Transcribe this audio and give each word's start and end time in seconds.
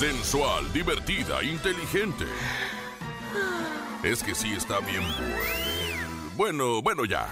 Sensual, 0.00 0.72
divertida, 0.72 1.42
inteligente. 1.42 2.24
Es 4.02 4.22
que 4.22 4.34
sí 4.34 4.54
está 4.54 4.80
bien 4.80 5.02
bueno. 5.02 6.30
Bueno, 6.36 6.80
bueno 6.80 7.04
ya. 7.04 7.28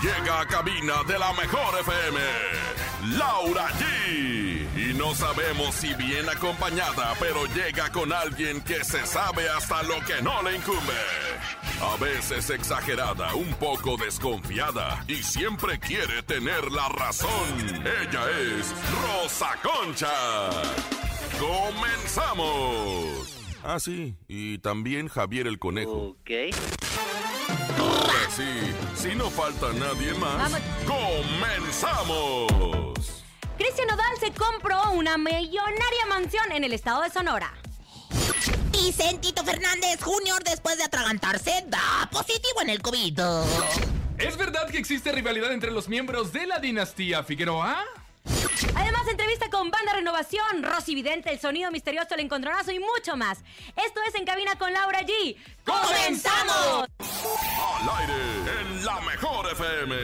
Llega 0.00 0.42
a 0.42 0.46
cabina 0.46 1.02
de 1.08 1.18
la 1.18 1.32
mejor 1.32 1.80
FM. 1.80 2.20
Laura 3.18 3.66
G. 3.70 4.90
Y 4.90 4.94
no 4.94 5.12
sabemos 5.12 5.74
si 5.74 5.92
bien 5.94 6.28
acompañada, 6.28 7.14
pero 7.18 7.46
llega 7.46 7.90
con 7.90 8.12
alguien 8.12 8.60
que 8.60 8.84
se 8.84 9.04
sabe 9.04 9.48
hasta 9.50 9.82
lo 9.82 9.98
que 10.04 10.22
no 10.22 10.40
le 10.44 10.54
incumbe. 10.54 10.94
A 11.82 11.96
veces 11.96 12.48
exagerada, 12.50 13.34
un 13.34 13.52
poco 13.54 13.96
desconfiada 13.96 15.02
y 15.08 15.16
siempre 15.16 15.80
quiere 15.80 16.22
tener 16.22 16.70
la 16.70 16.88
razón. 16.90 17.58
Ella 17.84 18.22
es 18.30 18.72
Rosa 19.02 19.50
Concha. 19.64 21.07
¡Comenzamos! 21.38 23.36
Ah, 23.62 23.78
sí, 23.80 24.14
y 24.28 24.58
también 24.58 25.08
Javier 25.08 25.46
el 25.46 25.58
Conejo. 25.58 26.16
Ok. 26.20 26.30
Ahora 27.78 28.30
sí, 28.34 28.74
si 28.94 29.14
no 29.14 29.30
falta 29.30 29.72
nadie 29.72 30.14
más, 30.14 30.52
¡comenzamos! 30.86 32.48
Cristian 33.56 33.88
Nodal 33.88 34.16
se 34.20 34.30
compró 34.32 34.92
una 34.92 35.18
millonaria 35.18 36.06
mansión 36.08 36.52
en 36.52 36.64
el 36.64 36.72
estado 36.72 37.02
de 37.02 37.10
Sonora. 37.10 37.52
Vicentito 38.70 39.44
Fernández 39.44 40.00
Jr., 40.00 40.42
después 40.44 40.78
de 40.78 40.84
atragantarse, 40.84 41.64
da 41.66 42.08
positivo 42.10 42.62
en 42.62 42.70
el 42.70 42.80
COVID. 42.80 43.20
¿Es 44.18 44.36
verdad 44.36 44.68
que 44.70 44.78
existe 44.78 45.12
rivalidad 45.12 45.52
entre 45.52 45.70
los 45.70 45.88
miembros 45.88 46.32
de 46.32 46.46
la 46.46 46.58
dinastía 46.58 47.22
Figueroa? 47.22 47.84
Además, 48.74 49.02
entrevista 49.08 49.48
con 49.50 49.70
Banda 49.70 49.92
Renovación, 49.94 50.62
Rosy 50.62 50.94
Vidente, 50.94 51.30
El 51.30 51.40
Sonido 51.40 51.70
Misterioso, 51.70 52.14
El 52.14 52.20
Encontronazo 52.20 52.70
y 52.72 52.78
mucho 52.78 53.16
más. 53.16 53.38
Esto 53.76 54.00
es 54.06 54.14
En 54.14 54.24
Cabina 54.24 54.56
con 54.56 54.72
Laura 54.72 55.00
G. 55.00 55.36
¡Comenzamos! 55.64 56.86
Al 56.98 57.88
aire, 58.00 58.60
en 58.60 58.84
la 58.84 59.00
mejor 59.00 59.50
FM, 59.52 59.96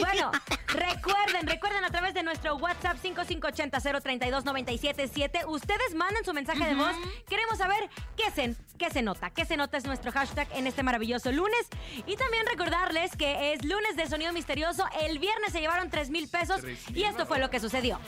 Bueno, 0.01 0.31
recuerden, 0.69 1.47
recuerden 1.47 1.85
a 1.85 1.91
través 1.91 2.15
de 2.15 2.23
nuestro 2.23 2.57
WhatsApp 2.57 2.97
5580-032-977. 3.03 5.45
Ustedes 5.47 5.95
manden 5.95 6.25
su 6.25 6.33
mensaje 6.33 6.65
de 6.65 6.75
voz. 6.75 6.95
Queremos 7.29 7.59
saber 7.59 7.80
qué 8.17 8.31
se, 8.35 8.55
qué 8.79 8.91
se 8.91 9.03
nota. 9.03 9.31
¿Qué 9.31 9.45
se 9.45 9.57
nota 9.57 9.77
es 9.77 9.85
nuestro 9.85 10.13
hashtag 10.13 10.49
en 10.55 10.67
este 10.67 10.83
maravilloso 10.83 11.33
lunes? 11.33 11.69
Y 12.07 12.17
también 12.17 12.47
recordarles 12.47 13.17
que 13.17 13.53
es 13.53 13.65
lunes 13.65 13.97
de 13.97 14.07
sonido 14.07 14.33
misterioso. 14.33 14.85
El 15.03 15.19
viernes 15.19 15.53
se 15.53 15.61
llevaron 15.61 15.91
3 15.91 16.11
mil 16.11 16.29
pesos. 16.29 16.61
Y 16.95 17.05
esto 17.05 17.27
fue 17.27 17.39
lo 17.39 17.51
que 17.51 17.61
sucedió. 17.61 17.99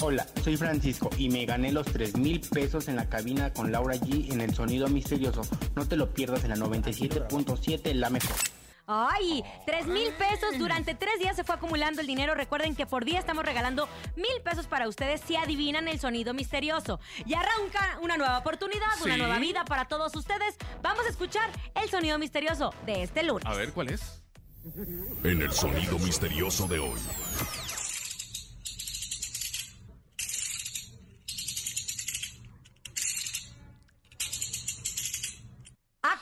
Hola, 0.00 0.26
soy 0.44 0.56
Francisco 0.58 1.08
y 1.16 1.30
me 1.30 1.46
gané 1.46 1.72
los 1.72 1.86
3 1.86 2.18
mil 2.18 2.40
pesos 2.40 2.88
en 2.88 2.96
la 2.96 3.08
cabina 3.08 3.52
con 3.52 3.72
Laura 3.72 3.94
G 3.96 4.30
en 4.30 4.42
el 4.42 4.54
sonido 4.54 4.88
misterioso. 4.88 5.40
No 5.74 5.88
te 5.88 5.96
lo 5.96 6.12
pierdas 6.12 6.44
en 6.44 6.50
la 6.50 6.56
97.7, 6.56 7.94
la 7.94 8.10
mejor. 8.10 8.36
Ay, 8.86 9.42
3 9.66 9.86
mil 9.86 10.12
pesos. 10.12 10.58
Durante 10.58 10.94
tres 10.94 11.18
días 11.18 11.34
se 11.34 11.42
fue 11.42 11.56
acumulando 11.56 12.00
el 12.00 12.06
dinero. 12.06 12.34
Recuerden 12.34 12.76
que 12.76 12.86
por 12.86 13.04
día 13.04 13.18
estamos 13.18 13.44
regalando 13.44 13.88
mil 14.14 14.40
pesos 14.44 14.66
para 14.66 14.88
ustedes 14.88 15.20
si 15.26 15.36
adivinan 15.36 15.88
el 15.88 15.98
sonido 15.98 16.34
misterioso. 16.34 17.00
Y 17.24 17.34
arranca 17.34 17.98
una 18.02 18.16
nueva 18.16 18.38
oportunidad, 18.38 18.86
una 19.02 19.16
nueva 19.16 19.38
vida 19.38 19.64
para 19.64 19.86
todos 19.86 20.14
ustedes. 20.14 20.56
Vamos 20.82 21.04
a 21.06 21.08
escuchar 21.08 21.50
el 21.74 21.90
sonido 21.90 22.18
misterioso 22.18 22.72
de 22.84 23.02
este 23.02 23.24
lunes. 23.24 23.44
A 23.46 23.54
ver, 23.54 23.72
¿cuál 23.72 23.88
es? 23.88 24.22
En 25.24 25.42
el 25.42 25.52
sonido 25.52 25.98
misterioso 25.98 26.66
de 26.68 26.78
hoy. 26.78 27.00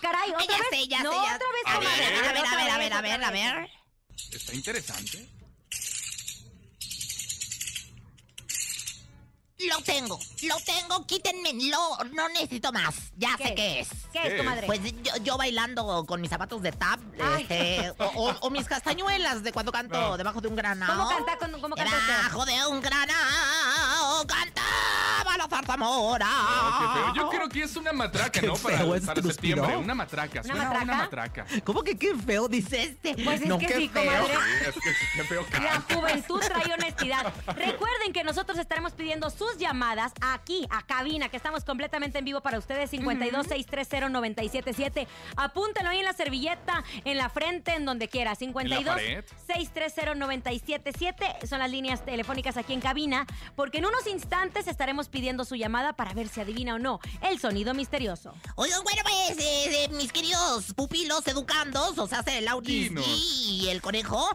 Caray, 0.04 0.28
Ay, 0.38 0.44
otra 0.44 0.46
ya 0.46 0.58
vez. 0.58 0.68
sé, 0.70 0.88
ya 0.88 1.02
no, 1.02 1.10
sé, 1.10 1.16
ya- 1.16 1.34
otra 1.36 1.48
vez, 1.52 1.62
A 1.66 1.78
ver. 1.78 1.88
A 1.88 2.32
ver, 2.32 2.46
a 2.46 2.56
ver, 2.56 2.70
a 2.70 2.78
ver, 2.78 2.92
a 2.92 3.00
ver, 3.02 3.24
a 3.24 3.30
ver. 3.30 3.70
Está 4.32 4.54
interesante. 4.54 5.28
Lo 9.56 9.80
tengo, 9.82 10.18
lo 10.42 10.56
tengo, 10.60 11.06
quítenmelo, 11.06 11.78
no 12.12 12.28
necesito 12.30 12.70
más. 12.72 12.94
Ya 13.16 13.34
sé 13.38 13.54
qué 13.54 13.80
es. 13.80 13.88
¿Qué 14.12 14.20
¿Qué 14.20 14.26
es, 14.28 14.34
comadre? 14.36 14.66
Pues 14.66 14.80
yo, 14.82 15.16
yo 15.22 15.38
bailando 15.38 16.04
con 16.06 16.20
mis 16.20 16.28
zapatos 16.28 16.60
de 16.60 16.72
tap, 16.72 17.00
este, 17.38 17.90
o, 17.98 18.04
o- 18.04 18.36
o 18.40 18.50
mis 18.50 18.66
castañuelas 18.66 19.42
de 19.42 19.52
cuando 19.52 19.72
canto 19.72 19.98
No. 19.98 20.16
debajo 20.18 20.40
de 20.42 20.48
un 20.48 20.56
granado. 20.56 21.04
¿Cómo 21.04 21.08
canta, 21.08 21.38
con- 21.38 21.60
cómo 21.62 21.76
canta 21.76 21.96
usted? 21.96 22.14
Debajo 22.14 22.44
de 22.44 22.66
un 22.66 22.80
granado 22.82 23.53
qué 25.66 26.86
feo. 26.94 27.14
Yo 27.14 27.28
creo 27.30 27.48
que 27.48 27.62
es 27.62 27.76
una 27.76 27.92
matraca, 27.92 28.40
Qué 28.40 28.46
¿no? 28.46 28.54
Para, 28.54 28.78
feo, 28.78 28.94
¿es 28.94 29.04
para 29.04 29.20
septiembre. 29.22 29.76
Una 29.76 29.94
matraca. 29.94 30.40
¿Una 30.40 30.54
Suena 30.54 30.64
matraca? 30.64 30.84
una 30.84 30.96
matraca. 30.96 31.44
¿Cómo 31.64 31.82
que 31.82 31.98
qué 31.98 32.14
feo 32.14 32.48
dice 32.48 32.82
este? 32.84 33.14
Pues 33.22 33.42
es 33.42 33.48
no, 33.48 33.58
que 33.58 33.66
qué 33.66 33.76
sí, 33.76 33.88
feo. 33.88 34.04
comadre. 34.04 34.34
Sí, 34.34 34.40
es 34.68 34.74
que 34.74 34.80
qué 35.16 35.24
feo 35.24 35.44
La 35.62 35.80
juventud 35.94 36.40
trae 36.40 36.72
honestidad. 36.78 37.32
Recuerden 37.46 38.12
que 38.12 38.24
nosotros 38.24 38.58
estaremos 38.58 38.92
pidiendo 38.92 39.30
sus 39.30 39.56
llamadas 39.58 40.12
aquí, 40.20 40.66
a 40.70 40.82
cabina, 40.82 41.28
que 41.28 41.36
estamos 41.36 41.64
completamente 41.64 42.18
en 42.18 42.24
vivo 42.24 42.40
para 42.40 42.58
ustedes, 42.58 42.92
52-630-977. 42.92 45.06
Apúntenlo 45.36 45.90
ahí 45.90 45.98
en 45.98 46.04
la 46.04 46.12
servilleta, 46.12 46.84
en 47.04 47.18
la 47.18 47.28
frente, 47.28 47.74
en 47.74 47.84
donde 47.84 48.08
quiera. 48.08 48.34
52 48.34 48.94
pared? 48.94 49.24
630-977 49.48 51.46
son 51.46 51.58
las 51.58 51.70
líneas 51.70 52.04
telefónicas 52.04 52.56
aquí 52.56 52.72
en 52.72 52.80
cabina, 52.80 53.26
porque 53.56 53.78
en 53.78 53.86
unos 53.86 54.06
instantes 54.06 54.68
estaremos 54.68 55.08
pidiendo 55.08 55.24
recibiendo 55.24 55.44
su 55.54 55.58
llamada 55.60 55.92
para 55.92 56.12
ver 56.14 56.28
si 56.28 56.40
adivina 56.40 56.74
o 56.74 56.78
no 56.80 56.98
el 57.22 57.38
sonido 57.38 57.74
misterioso. 57.74 58.34
Oigan, 58.56 58.82
bueno, 58.82 59.02
pues, 59.04 59.38
eh, 59.38 59.84
eh, 59.84 59.88
mis 59.90 60.10
queridos 60.12 60.74
pupilos 60.74 61.24
educandos, 61.28 61.96
o 61.96 62.08
sea, 62.08 62.24
el 62.26 62.48
Autis 62.48 62.88
Dinos. 62.88 63.04
y 63.06 63.68
el 63.70 63.80
conejo, 63.80 64.28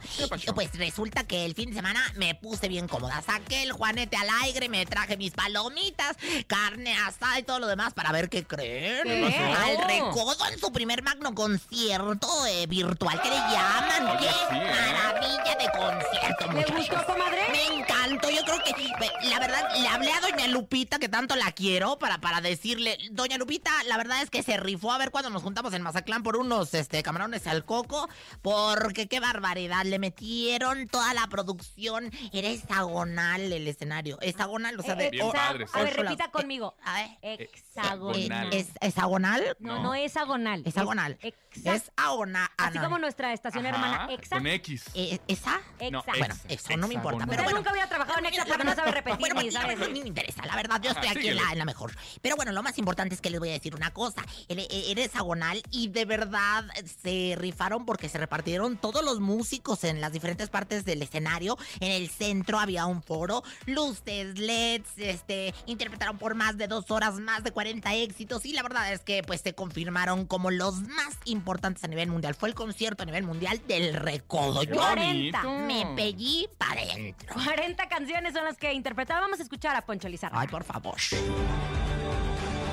pues 0.56 0.74
resulta 0.78 1.26
que 1.26 1.44
el 1.46 1.56
fin 1.56 1.70
de 1.72 1.76
semana 1.76 2.02
me 2.16 2.36
puse 2.36 2.70
bien 2.70 2.88
cómoda. 2.88 3.22
Saqué 3.22 3.64
el 3.64 3.74
juanete 3.74 4.16
al 4.16 4.30
aire, 4.44 4.70
me 4.70 4.86
traje 4.86 5.18
mis 5.18 5.32
palomitas, 5.34 6.16
carne 6.48 6.96
asada 6.98 7.38
y 7.40 7.44
todo 7.44 7.60
lo 7.60 7.68
demás 7.68 7.94
para 7.94 8.14
ver 8.14 8.30
qué 8.30 8.46
creen. 8.46 9.10
Al 9.34 9.78
recodo 9.88 10.38
en 10.54 10.58
su 10.60 10.72
primer 10.72 11.04
magno 11.04 11.36
concierto 11.36 12.46
eh, 12.46 12.66
virtual 12.68 13.22
que 13.22 13.30
le 13.30 13.36
llaman. 13.36 14.08
Oye, 14.18 14.28
¡Qué 14.28 14.34
sí, 14.50 14.56
¿eh? 14.58 14.72
maravilla 14.72 15.56
de 15.60 15.70
concierto, 15.78 16.46
¿Le 16.48 16.54
muchachos! 16.54 16.78
gustó, 16.98 17.06
comadre? 17.14 17.42
Me 17.52 17.80
encantó. 17.80 18.30
Yo 18.30 18.42
creo 18.44 18.60
que, 18.64 19.28
la 19.28 19.40
verdad, 19.40 19.70
le 19.78 19.88
hablé 19.88 20.12
a 20.12 20.22
Doña 20.22 20.48
Lupita, 20.48 20.99
que 21.00 21.10
tanto 21.10 21.36
la 21.36 21.52
quiero, 21.52 21.98
para, 22.00 22.20
para 22.20 22.42
decirle, 22.42 22.98
Doña 23.12 23.38
Lupita, 23.38 23.72
la 23.86 23.98
verdad 23.98 24.22
es 24.22 24.30
que 24.30 24.44
se 24.44 24.58
rifó 24.58 24.92
a 24.92 24.98
ver 24.98 25.12
cuando 25.12 25.30
nos 25.30 25.42
juntamos 25.44 25.74
en 25.74 25.82
Mazatlán 25.82 26.24
por 26.24 26.38
unos 26.38 26.74
este, 26.74 27.02
camarones 27.04 27.48
al 27.48 27.66
coco, 27.66 28.08
porque 28.42 29.08
qué 29.08 29.20
barbaridad, 29.20 29.86
le 29.86 30.00
metieron 30.00 30.88
toda 30.88 31.14
la 31.14 31.28
producción, 31.28 32.12
era 32.34 32.50
hexagonal 32.50 33.42
el 33.54 33.68
escenario, 33.68 34.18
hexagonal, 34.22 34.80
o 34.80 34.84
sea, 34.84 34.96
de... 34.96 35.08
Eh, 35.08 35.10
Bien 35.12 35.26
exa- 35.28 35.32
padre, 35.34 35.66
a 35.74 35.82
ver, 35.84 35.96
repita 35.98 36.32
conmigo. 36.32 36.76
A 36.84 36.94
ver. 36.96 37.10
Hexagonal. 37.42 38.16
Hexagonal. 38.20 38.54
¿Es 38.54 38.68
hexagonal? 38.82 39.58
No, 39.60 39.82
no 39.84 39.96
es 39.96 40.16
agonal. 40.18 40.62
Hexagonal. 40.66 41.18
Es 41.22 41.34
exa- 41.54 41.76
Es 41.76 41.92
agonal. 41.98 42.48
Así 42.58 42.78
como 42.78 43.00
nuestra 43.00 43.34
estación 43.34 43.66
hermana 43.66 44.08
Exa. 44.12 44.36
Con 44.38 44.48
X. 44.48 44.86
Eh, 44.94 45.20
¿Esa? 45.28 45.60
No, 45.92 46.00
Exa. 46.00 46.12
Bueno, 46.18 46.36
eso 46.48 46.78
no 46.78 46.88
me 46.88 46.94
importa, 46.96 47.18
hexagonal. 47.24 47.46
pero 47.46 47.58
nunca 47.58 47.70
había 47.72 47.88
trabajado 47.88 48.20
en 48.20 48.26
Exa 48.28 48.46
porque 48.46 48.64
no 48.64 48.76
sabe 48.76 48.92
repetir 48.92 49.20
Bueno, 49.20 49.42
ni 49.42 49.52
sabe 49.52 49.76
no, 49.76 49.86
no 49.88 49.92
me 49.92 50.08
interesa, 50.08 50.46
la 50.46 50.56
verdad, 50.56 50.82
yo 50.94 51.00
estoy 51.00 51.08
aquí 51.18 51.28
en 51.30 51.36
la, 51.38 51.52
en 51.52 51.58
la 51.60 51.66
mejor. 51.66 51.94
Pero 52.22 52.36
bueno, 52.36 52.52
lo 52.52 52.64
más 52.64 52.78
importante 52.78 53.16
es 53.16 53.22
que 53.22 53.30
les 53.30 53.40
voy 53.40 53.50
a 53.50 53.54
decir 53.54 53.76
una 53.76 53.92
cosa. 53.92 54.24
El- 54.48 54.60
e- 54.60 54.92
Eres 54.92 55.06
hexagonal 55.08 55.62
y 55.72 55.88
de 55.90 56.06
verdad 56.06 56.66
se 57.04 57.36
rifaron 57.38 57.86
porque 57.86 58.10
se 58.10 58.18
repartieron 58.18 58.78
todos 58.78 59.04
los 59.04 59.20
músicos 59.20 59.84
en 59.84 60.02
las 60.02 60.12
diferentes 60.12 60.50
partes 60.50 60.86
del 60.86 61.02
escenario. 61.02 61.58
En 61.80 61.92
el 61.92 62.10
centro 62.10 62.60
había 62.60 62.86
un 62.86 63.04
foro, 63.04 63.44
luces, 63.66 64.38
LEDs, 64.40 64.88
este, 64.98 65.54
interpretaron 65.66 66.18
por 66.18 66.36
más 66.36 66.58
de 66.58 66.68
dos 66.68 66.90
horas, 66.92 67.16
más 67.16 67.44
de 67.44 67.52
40 67.52 67.94
éxitos 67.96 68.46
y 68.46 68.54
la 68.54 68.64
verdad 68.64 68.92
es 68.94 69.02
que 69.02 69.22
pues 69.24 69.42
se 69.42 69.54
confirmaron 69.54 70.26
como 70.26 70.52
los 70.52 70.82
más 70.82 71.18
importantes 71.26 71.84
a 71.84 71.88
nivel 71.88 72.10
mundial. 72.10 72.36
Fue 72.36 72.50
el 72.50 72.56
concierto 72.56 73.04
a 73.04 73.06
nivel 73.06 73.24
mundial 73.24 73.62
del 73.68 73.94
recodo. 73.94 74.64
Yo 74.64 74.76
40. 74.76 75.44
bonito. 75.44 75.66
me 75.66 75.96
pellí 75.96 76.48
para 76.58 76.82
adentro. 76.82 77.36
40 77.44 77.88
canciones 77.90 78.34
son 78.34 78.44
las 78.46 78.58
que 78.58 78.74
interpretaba. 78.74 79.22
Vamos 79.22 79.40
a 79.40 79.44
escuchar 79.44 79.76
a 79.76 79.82
Poncho 79.82 80.08
Lizarra. 80.10 80.40
Ay, 80.40 80.48
por 80.48 80.64
favor. 80.64 80.79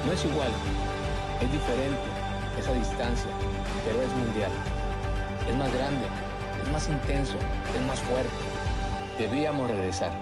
No 0.07 0.13
es 0.13 0.25
igual, 0.25 0.51
es 1.41 1.53
diferente, 1.53 1.99
es 2.59 2.69
a 2.69 2.73
distancia, 2.73 3.31
pero 3.85 4.03
es 4.03 4.13
mundial. 4.15 4.51
Es 5.49 5.57
más 5.57 5.73
grande, 5.75 6.07
es 6.63 6.73
más 6.73 6.89
intenso, 6.89 7.37
es 7.75 7.87
más 7.87 8.01
fuerte. 8.01 8.31
Debíamos 9.19 9.71
regresar. 9.71 10.13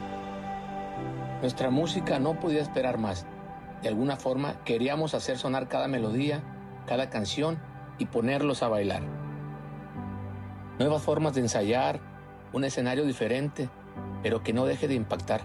Nuestra 1.40 1.70
música 1.70 2.18
no 2.18 2.40
podía 2.40 2.62
esperar 2.62 2.98
más. 2.98 3.26
De 3.82 3.88
alguna 3.88 4.16
forma 4.16 4.64
queríamos 4.64 5.14
hacer 5.14 5.36
sonar 5.36 5.68
cada 5.68 5.88
melodía, 5.88 6.42
cada 6.86 7.10
canción 7.10 7.58
y 7.98 8.06
ponerlos 8.06 8.62
a 8.62 8.68
bailar. 8.68 9.02
Nuevas 10.78 11.02
formas 11.02 11.34
de 11.34 11.42
ensayar, 11.42 12.00
un 12.52 12.64
escenario 12.64 13.04
diferente, 13.04 13.68
pero 14.22 14.42
que 14.42 14.52
no 14.52 14.64
deje 14.64 14.88
de 14.88 14.94
impactar. 14.94 15.42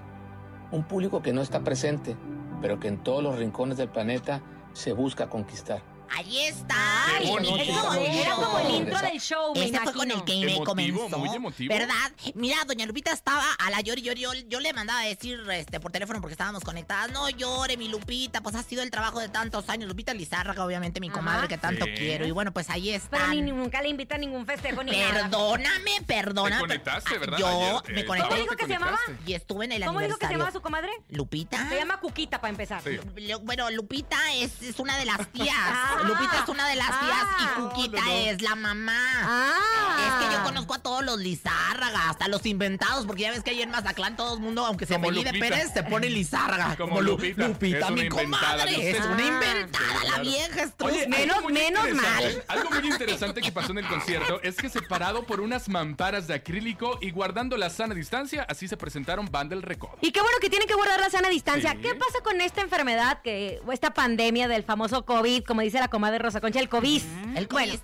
Un 0.72 0.84
público 0.84 1.22
que 1.22 1.34
no 1.34 1.42
está 1.42 1.62
presente, 1.62 2.16
pero 2.62 2.80
que 2.80 2.88
en 2.88 2.98
todos 2.98 3.24
los 3.24 3.38
rincones 3.38 3.78
del 3.78 3.90
planeta 3.90 4.42
se 4.74 4.94
busca 4.94 5.30
conquistar. 5.30 5.82
Ahí 6.12 6.46
está. 6.46 6.76
Qué 7.20 7.28
bonito. 7.28 7.58
era 7.94 8.36
como 8.36 8.60
el 8.60 8.76
intro 8.76 9.00
del 9.00 9.20
show, 9.20 9.54
me 9.56 9.66
Este 9.66 9.80
fue 9.80 9.94
con 9.94 10.12
el 10.12 10.24
que 10.24 10.34
me 10.34 10.42
Emotivo, 10.56 10.66
comenzó. 10.66 11.18
muy 11.20 11.30
emotivo. 11.36 11.74
¿Verdad? 11.74 12.12
Mira, 12.36 12.58
doña 12.66 12.86
Lupita 12.86 13.12
estaba 13.12 13.44
a 13.58 13.70
la 13.70 13.82
llori, 13.82 14.02
llori, 14.02 14.22
llori. 14.22 14.46
Yo 14.50 14.60
le 14.60 14.74
mandaba 14.74 15.02
a 15.02 15.06
decir 15.06 15.40
este, 15.52 15.80
por 15.80 15.92
teléfono 15.92 16.20
porque 16.22 16.34
estábamos 16.34 16.64
conectadas. 16.64 17.12
No 17.12 17.30
llore, 17.30 17.78
mi 17.78 17.88
Lupita. 17.88 18.42
Pues 18.42 18.56
ha 18.56 18.64
sido 18.64 18.82
el 18.84 18.92
trabajo 18.92 19.20
de 19.20 19.30
tantos 19.30 19.70
años. 19.70 19.88
Lupita 19.88 20.14
Lizárraga, 20.14 20.64
obviamente, 20.66 21.00
mi 21.00 21.08
Ajá. 21.10 21.18
comadre 21.18 21.48
que 21.48 21.58
tanto 21.58 21.86
Sí. 21.86 21.92
quiero. 21.96 22.26
Y 22.26 22.32
bueno, 22.32 22.52
pues 22.52 22.70
ahí 22.70 22.86
Pero 22.86 22.98
está. 23.04 23.28
ni, 23.34 23.42
ni- 23.42 23.52
nunca 23.52 23.82
le 23.82 23.90
invita 23.90 24.16
a 24.16 24.18
ningún 24.18 24.46
festejo 24.46 24.84
ni 24.84 24.92
nada. 24.92 25.14
Perdóname, 25.24 25.92
perdóname. 26.06 26.56
Te 26.56 26.62
conectaste, 26.62 27.10
pero- 27.12 27.20
¿verdad? 27.22 27.38
Yo 27.38 27.48
Ayer, 27.48 27.94
me 27.94 28.02
eh, 28.02 28.06
conecté. 28.06 28.30
¿Cómo 28.30 28.42
dijo 28.42 28.56
que 28.56 28.66
se 28.66 28.72
llamaba? 28.72 28.98
conectaste. 29.06 29.32
Y 29.32 29.34
estuve 29.36 29.66
en 29.66 29.72
el 29.74 29.86
¿Cómo 29.86 30.00
dijo 30.00 30.18
que 30.18 30.26
se 30.26 30.26
aniversario. 30.26 30.38
llamaba 30.38 30.52
su 30.52 30.62
comadre? 30.62 30.92
¿Lupita? 31.10 31.70
Se 31.70 31.76
llama 31.76 32.00
Cuquita, 32.00 32.42
para 32.42 32.50
empezar. 32.52 32.82
Sí. 32.84 32.98
Lu- 33.16 33.40
Bueno, 33.42 33.70
Lupita 33.72 34.18
es, 34.34 34.62
es 34.62 34.80
una 34.80 34.98
de 34.98 35.06
las 35.06 35.28
tías. 35.32 35.56
Ah. 35.58 35.99
Lupita 36.04 36.40
es 36.44 36.50
una 36.50 36.68
de 36.68 36.76
las 36.76 36.88
tías 36.88 37.24
Ah. 37.24 37.38
y 37.58 37.60
Cuquita 37.62 37.98
No, 38.02 38.06
no, 38.08 38.12
no. 38.12 38.18
es 38.32 38.42
la 38.42 38.56
mamá. 38.56 39.00
Ah. 39.24 40.20
Es 40.22 40.28
que 40.28 40.34
yo 40.34 40.44
conozco 40.44 40.74
a 40.76 40.80
todos 40.80 41.04
los 41.04 41.20
Lizárraga, 41.20 42.10
hasta 42.10 42.28
los 42.28 42.46
inventados, 42.46 43.06
porque 43.06 43.24
ya 43.24 43.32
ves 43.32 43.44
que 43.44 43.52
ahí 43.52 43.62
en 43.62 43.70
Mazatlán 43.72 44.16
todo 44.16 44.34
el 44.36 44.40
mundo, 44.40 44.66
aunque 44.66 44.86
se 44.86 44.96
apellide. 44.96 45.32
Pérez, 45.40 45.72
se 45.74 45.84
pone 45.84 46.10
Lizárraga. 46.10 46.76
Como 46.78 47.02
Lu- 47.02 47.12
Lupita. 47.12 47.48
Lupita, 47.48 47.78
Es 47.80 47.84
una 47.92 48.02
mi 48.04 48.10
comadre. 48.10 48.90
Es 48.92 49.00
una 49.06 49.16
Ah. 49.18 49.22
inventada, 49.22 49.89
la 50.30 50.36
Claro. 50.38 50.48
vieja 50.54 50.64
estruz. 50.68 50.92
Oye, 50.92 51.08
menos- 51.08 51.38
algo 51.38 51.50
muy 51.50 51.54
menos 51.54 51.88
interesante- 51.88 52.24
mal. 52.36 52.44
Algo 52.48 52.70
muy 52.72 52.88
interesante 52.88 53.42
que 53.42 53.52
pasó 53.52 53.72
en 53.72 53.78
el 53.80 53.88
concierto 53.88 54.40
es 54.44 54.56
que 54.56 54.70
separado 54.70 55.24
por 55.24 55.42
unas 55.42 55.70
mamparas 55.70 56.28
de 56.28 56.34
acrílico 56.36 56.98
y 57.02 57.12
guardando 57.12 57.58
la 57.58 57.70
sana 57.70 57.94
distancia, 57.96 58.46
así 58.50 58.68
se 58.68 58.78
presentaron 58.78 59.28
Banda 59.32 59.56
El 59.56 59.62
Recodo. 59.62 59.98
Y 60.02 60.12
qué 60.12 60.22
bueno 60.22 60.38
que 60.42 60.50
tienen 60.50 60.68
que 60.68 60.76
guardar 60.76 61.00
la 61.00 61.10
sana 61.10 61.30
distancia. 61.30 61.72
Sí. 61.72 61.78
¿Qué 61.80 61.96
pasa 61.96 62.20
con 62.24 62.40
esta 62.42 62.62
enfermedad, 62.62 63.22
que, 63.22 63.62
o 63.66 63.72
esta 63.72 63.94
pandemia 63.94 64.48
del 64.48 64.64
famoso 64.64 65.06
COVID, 65.06 65.44
como 65.44 65.62
dice 65.62 65.80
la 65.80 65.88
comadre 65.88 66.20
Rosa 66.20 66.42
Concha, 66.42 66.60
el 66.60 66.70
COVID? 66.70 67.02
El 67.36 67.48
Bueno, 67.48 67.72
COVID. 67.74 67.80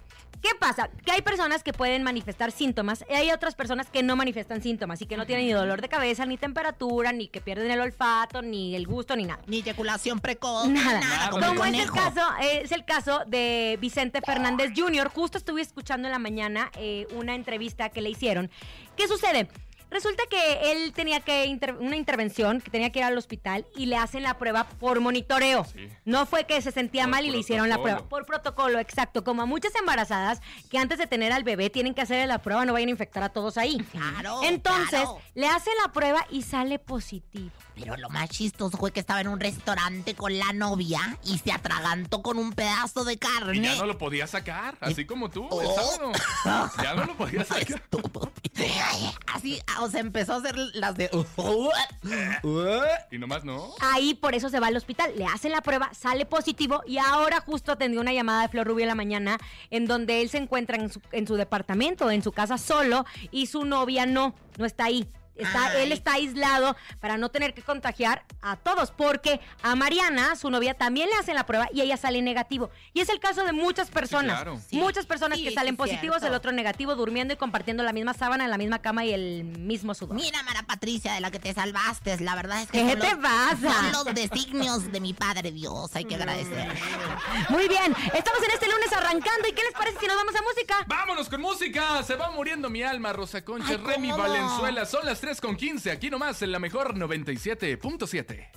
¿Qué 0.45 0.53
pasa? 0.59 0.89
Que 1.03 1.11
hay 1.11 1.21
personas 1.23 1.63
que 1.63 1.73
pueden 1.73 2.03
manifestar 2.03 2.51
síntomas 2.51 3.03
y 3.09 3.13
hay 3.13 3.31
otras 3.31 3.55
personas 3.55 3.89
que 3.89 4.03
no 4.03 4.15
manifiestan 4.15 4.61
síntomas 4.61 5.01
y 5.01 5.07
que 5.07 5.17
no 5.17 5.25
tienen 5.25 5.47
ni 5.47 5.53
dolor 5.53 5.81
de 5.81 5.89
cabeza, 5.89 6.25
ni 6.27 6.37
temperatura, 6.37 7.11
ni 7.11 7.27
que 7.27 7.41
pierden 7.41 7.71
el 7.71 7.79
olfato, 7.79 8.43
ni 8.43 8.75
el 8.75 8.85
gusto, 8.85 9.15
ni 9.15 9.25
nada. 9.25 9.41
Ni 9.47 9.57
eyaculación 9.57 10.19
precoz, 10.19 10.67
Nada, 10.67 10.99
nada, 10.99 11.29
como, 11.31 11.65
es 11.65 11.73
el 11.73 11.91
caso, 11.91 12.21
es 12.41 12.71
el 12.71 12.85
caso 12.85 13.23
de 13.25 13.79
Vicente 13.81 14.21
Fernández 14.21 14.71
Jr. 14.75 15.09
Justo 15.09 15.39
estuve 15.39 15.61
escuchando 15.61 16.07
en 16.07 16.11
la 16.11 16.19
mañana 16.19 16.71
eh, 16.77 17.07
una 17.15 17.33
entrevista 17.33 17.89
que 17.89 18.01
le 18.01 18.11
hicieron. 18.11 18.51
¿Qué 18.95 19.07
sucede? 19.07 19.47
Resulta 19.95 20.23
que 20.29 20.73
él 20.73 20.91
tenía 20.91 21.21
que 21.21 21.45
inter- 21.45 21.77
una 21.79 21.95
intervención, 21.95 22.59
que 22.59 22.69
tenía 22.69 22.89
que 22.91 22.99
ir 22.99 23.05
al 23.05 23.17
hospital 23.17 23.65
y 23.77 23.85
le 23.85 23.95
hacen 23.95 24.23
la 24.23 24.37
prueba 24.37 24.65
por 24.65 24.99
monitoreo. 24.99 25.63
Sí. 25.63 25.87
No 26.03 26.25
fue 26.25 26.43
que 26.43 26.61
se 26.61 26.73
sentía 26.73 27.03
Por 27.03 27.11
mal 27.11 27.25
y 27.25 27.29
le 27.31 27.37
hicieron 27.37 27.69
la 27.69 27.81
prueba. 27.81 27.99
Por 28.09 28.25
protocolo, 28.25 28.77
exacto. 28.79 29.23
Como 29.23 29.41
a 29.43 29.45
muchas 29.45 29.73
embarazadas 29.75 30.41
que 30.69 30.77
antes 30.77 30.97
de 30.97 31.07
tener 31.07 31.31
al 31.31 31.45
bebé 31.45 31.69
tienen 31.69 31.93
que 31.93 32.01
hacer 32.01 32.27
la 32.27 32.39
prueba, 32.39 32.65
no 32.65 32.73
vayan 32.73 32.89
a 32.89 32.91
infectar 32.91 33.23
a 33.23 33.29
todos 33.29 33.57
ahí. 33.57 33.77
Claro, 33.89 34.41
Entonces, 34.43 34.99
claro. 34.99 35.17
le 35.33 35.47
hacen 35.47 35.73
la 35.85 35.93
prueba 35.93 36.27
y 36.29 36.41
sale 36.41 36.77
positivo. 36.77 37.51
Pero 37.75 37.97
lo 37.97 38.09
más 38.09 38.29
chistoso 38.29 38.77
fue 38.77 38.91
que 38.91 38.99
estaba 38.99 39.21
en 39.21 39.27
un 39.27 39.39
restaurante 39.39 40.15
con 40.15 40.37
la 40.37 40.53
novia 40.53 41.17
y 41.23 41.37
se 41.37 41.51
atragantó 41.51 42.21
con 42.21 42.37
un 42.37 42.53
pedazo 42.53 43.03
de 43.03 43.17
carne. 43.17 43.57
Y 43.57 43.61
ya 43.61 43.75
no 43.75 43.85
lo 43.85 43.97
podía 43.97 44.27
sacar, 44.27 44.77
así 44.81 45.05
como 45.05 45.29
tú, 45.29 45.47
Oh. 45.51 46.11
Ya 46.81 46.95
no 46.95 47.05
lo 47.05 47.15
podía 47.15 47.43
sacar. 47.43 47.63
Estúpido. 47.63 48.31
Así, 49.33 49.59
ah, 49.67 49.83
o 49.83 49.89
sea, 49.89 49.99
empezó 49.99 50.33
a 50.33 50.37
hacer 50.37 50.55
las 50.73 50.95
de. 50.95 51.09
Y 53.11 53.17
nomás 53.17 53.43
no. 53.43 53.73
Ahí 53.81 54.13
por 54.13 54.35
eso 54.35 54.49
se 54.49 54.59
va 54.59 54.67
al 54.67 54.77
hospital, 54.77 55.13
le 55.17 55.25
hacen 55.25 55.51
la 55.51 55.61
prueba, 55.61 55.93
sale 55.93 56.25
positivo 56.25 56.81
y 56.85 56.97
ahora 56.97 57.41
justo 57.41 57.71
atendió 57.71 58.01
una 58.01 58.13
llamada 58.13 58.43
de 58.43 58.49
Flor 58.49 58.67
Rubio 58.67 58.83
en 58.83 58.89
la 58.89 58.95
mañana 58.95 59.37
en 59.69 59.85
donde 59.85 60.21
él 60.21 60.29
se 60.29 60.37
encuentra 60.37 60.77
en 60.77 60.91
su, 60.91 61.01
en 61.11 61.27
su 61.27 61.35
departamento, 61.35 62.09
en 62.11 62.23
su 62.23 62.31
casa 62.31 62.57
solo 62.57 63.05
y 63.31 63.47
su 63.47 63.65
novia 63.65 64.05
no, 64.05 64.33
no 64.57 64.65
está 64.65 64.85
ahí. 64.85 65.07
Está, 65.35 65.67
Ay. 65.67 65.83
él 65.83 65.91
está 65.91 66.13
aislado 66.13 66.75
para 66.99 67.17
no 67.17 67.29
tener 67.29 67.53
que 67.53 67.61
contagiar 67.61 68.23
a 68.41 68.55
todos, 68.55 68.91
porque 68.91 69.39
a 69.61 69.75
Mariana, 69.75 70.35
su 70.35 70.49
novia, 70.49 70.73
también 70.75 71.09
le 71.09 71.15
hacen 71.15 71.35
la 71.35 71.45
prueba 71.45 71.67
y 71.73 71.81
ella 71.81 71.97
sale 71.97 72.21
negativo. 72.21 72.69
Y 72.93 73.01
es 73.01 73.09
el 73.09 73.19
caso 73.19 73.43
de 73.43 73.51
muchas 73.51 73.89
personas. 73.89 74.35
claro. 74.41 74.59
Sí. 74.69 74.77
Muchas 74.77 75.05
personas 75.05 75.37
Sí, 75.37 75.43
que 75.43 75.51
salen 75.51 75.75
positivos, 75.75 76.17
cierto. 76.19 76.27
el 76.27 76.33
otro 76.33 76.51
negativo, 76.51 76.95
durmiendo 76.95 77.33
y 77.33 77.37
compartiendo 77.37 77.83
la 77.83 77.91
misma 77.93 78.13
sábana, 78.13 78.47
la 78.47 78.57
misma 78.57 78.79
cama 78.79 79.03
y 79.05 79.13
el 79.13 79.43
mismo 79.43 79.93
sudor. 79.93 80.15
Mira, 80.15 80.41
Mara 80.43 80.63
Patricia, 80.63 81.13
de 81.13 81.19
la 81.19 81.31
que 81.31 81.39
te 81.39 81.53
salvaste. 81.53 82.19
La 82.21 82.35
verdad 82.35 82.61
es 82.61 82.71
que. 82.71 82.85
¿Qué 82.85 82.95
te 82.95 83.11
los- 83.11 83.19
pasa? 83.21 83.91
Son 83.91 84.05
los 84.05 84.15
designios 84.15 84.91
de 84.91 84.99
mi 84.99 85.13
padre 85.13 85.51
Dios. 85.51 85.95
Hay 85.95 86.05
que 86.05 86.15
agradecer. 86.15 86.67
Muy 87.49 87.67
bien, 87.67 87.95
estamos 88.13 88.41
en 88.43 88.51
este 88.51 88.67
lunes 88.67 88.91
arrancando. 88.93 89.47
¿Y 89.49 89.53
qué 89.53 89.63
les 89.63 89.73
parece 89.73 89.99
si 89.99 90.07
nos 90.07 90.15
vamos 90.15 90.35
a 90.35 90.41
música? 90.41 90.75
Vámonos 90.87 91.29
con 91.29 91.41
música. 91.41 92.03
Se 92.03 92.15
va 92.15 92.31
muriendo 92.31 92.69
mi 92.69 92.83
alma, 92.83 93.11
Rosa 93.13 93.43
Concha, 93.43 93.67
Ay, 93.71 93.77
Remy. 93.77 94.11
Valenzuela. 94.11 94.85
Son 94.85 95.05
las 95.05 95.19
3 95.25 95.41
con 95.41 95.55
15. 95.55 95.89
Aquí 95.89 96.11
nomás 96.11 96.39
en 96.43 96.51
la 96.51 96.59
mejor 96.59 96.93
97.7. 96.93 98.47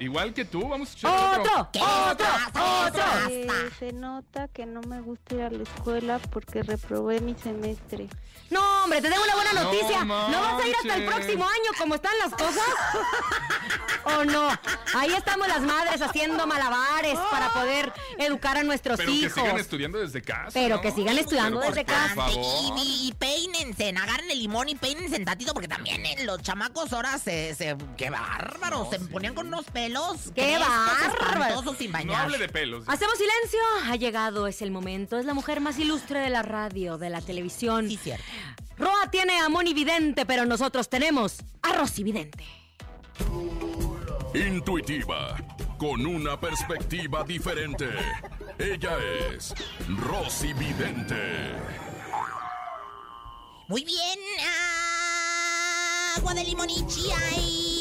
Igual 0.00 0.32
que 0.32 0.46
tú, 0.46 0.66
vamos 0.66 0.88
a 0.88 0.92
escuchar 0.92 1.40
Otro, 1.40 1.68
¿Qué 1.72 1.78
otro, 1.80 2.26
pasa? 2.26 2.86
otro. 2.86 3.02
Eh, 3.30 3.46
se 3.78 3.92
nota 3.92 4.48
que 4.48 4.64
no 4.64 4.80
me 4.82 5.00
gusta 5.02 5.34
ir 5.34 5.42
a 5.42 5.50
la 5.50 5.62
escuela 5.62 6.18
porque 6.30 6.62
reprobé 6.62 7.20
mi 7.20 7.34
semestre. 7.34 8.08
No, 8.48 8.84
hombre, 8.84 9.00
te 9.02 9.10
tengo 9.10 9.22
una 9.22 9.34
buena 9.34 9.52
No 9.52 9.64
noticia. 9.64 10.04
¿No, 10.04 10.16
vas 10.40 10.64
a 10.64 10.66
ir 10.66 10.74
hasta 10.74 10.94
el 10.96 11.04
próximo 11.04 11.44
año 11.44 11.70
como 11.78 11.94
están 11.96 12.12
las 12.18 12.30
cosas? 12.32 12.64
¿O 14.04 14.24
no? 14.24 14.48
Ahí 14.94 15.12
estamos 15.12 15.46
las 15.46 15.60
madres 15.60 16.00
haciendo 16.00 16.46
malabares 16.46 17.18
para 17.30 17.52
poder 17.52 17.92
educar 18.18 18.56
a 18.56 18.62
nuestros 18.64 18.96
Pero 18.96 19.12
que 19.12 19.18
hijos. 19.18 19.34
sigan 19.34 19.58
estudiando 19.58 19.98
desde 19.98 20.22
casa. 20.22 20.48
Pero 20.54 20.76
¿no? 20.76 20.82
que 20.82 20.90
sigan 20.92 21.18
estudiando 21.18 21.60
Pero 21.60 21.70
desde 21.72 21.84
por 21.84 21.94
casa. 21.94 22.14
favor. 22.14 22.32
Y, 22.32 22.80
y- 22.80 23.08
y 23.08 23.12
peínense, 23.12 23.90
agarren 23.90 24.30
el 24.30 24.38
limón 24.38 24.68
y 24.70 24.74
peínense 24.74 25.16
en 25.16 25.24
tantito 25.26 25.52
porque 25.52 25.68
también 25.68 26.04
eh, 26.06 26.24
los 26.24 26.40
chamacos 26.42 26.92
ahora 26.92 27.18
se, 27.18 27.54
se 27.54 27.76
qué 27.96 28.08
bárbaros, 28.10 28.88
se 28.90 28.98
ponían 29.00 29.34
con 29.34 29.46
unos 29.48 29.66
pelos 29.66 29.89
¡Qué 30.34 30.58
bárbaro! 30.58 31.62
No 32.04 32.16
hable 32.16 32.38
de 32.38 32.48
pelos. 32.48 32.84
Hacemos 32.86 33.16
silencio. 33.16 33.60
Ha 33.86 33.96
llegado, 33.96 34.46
es 34.46 34.62
el 34.62 34.70
momento. 34.70 35.18
Es 35.18 35.24
la 35.24 35.34
mujer 35.34 35.60
más 35.60 35.78
ilustre 35.78 36.20
de 36.20 36.30
la 36.30 36.42
radio, 36.42 36.98
de 36.98 37.10
la 37.10 37.20
televisión. 37.20 37.88
Sí, 37.88 37.96
cierto. 37.96 38.24
Roa 38.78 39.10
tiene 39.10 39.38
a 39.38 39.48
Moni 39.48 39.74
Vidente, 39.74 40.24
pero 40.24 40.46
nosotros 40.46 40.88
tenemos 40.88 41.38
a 41.62 41.72
Rosy 41.74 42.02
Vidente. 42.02 42.44
Intuitiva, 44.34 45.36
con 45.78 46.06
una 46.06 46.38
perspectiva 46.40 47.24
diferente. 47.24 47.88
Ella 48.58 48.96
es 49.34 49.54
Rosy 49.88 50.52
Vidente. 50.52 51.52
Muy 53.68 53.84
bien, 53.84 54.18
agua 56.16 56.34
de 56.34 56.44
limón 56.44 56.68
y 56.70 56.86
chía 56.86 57.16
y 57.36 57.79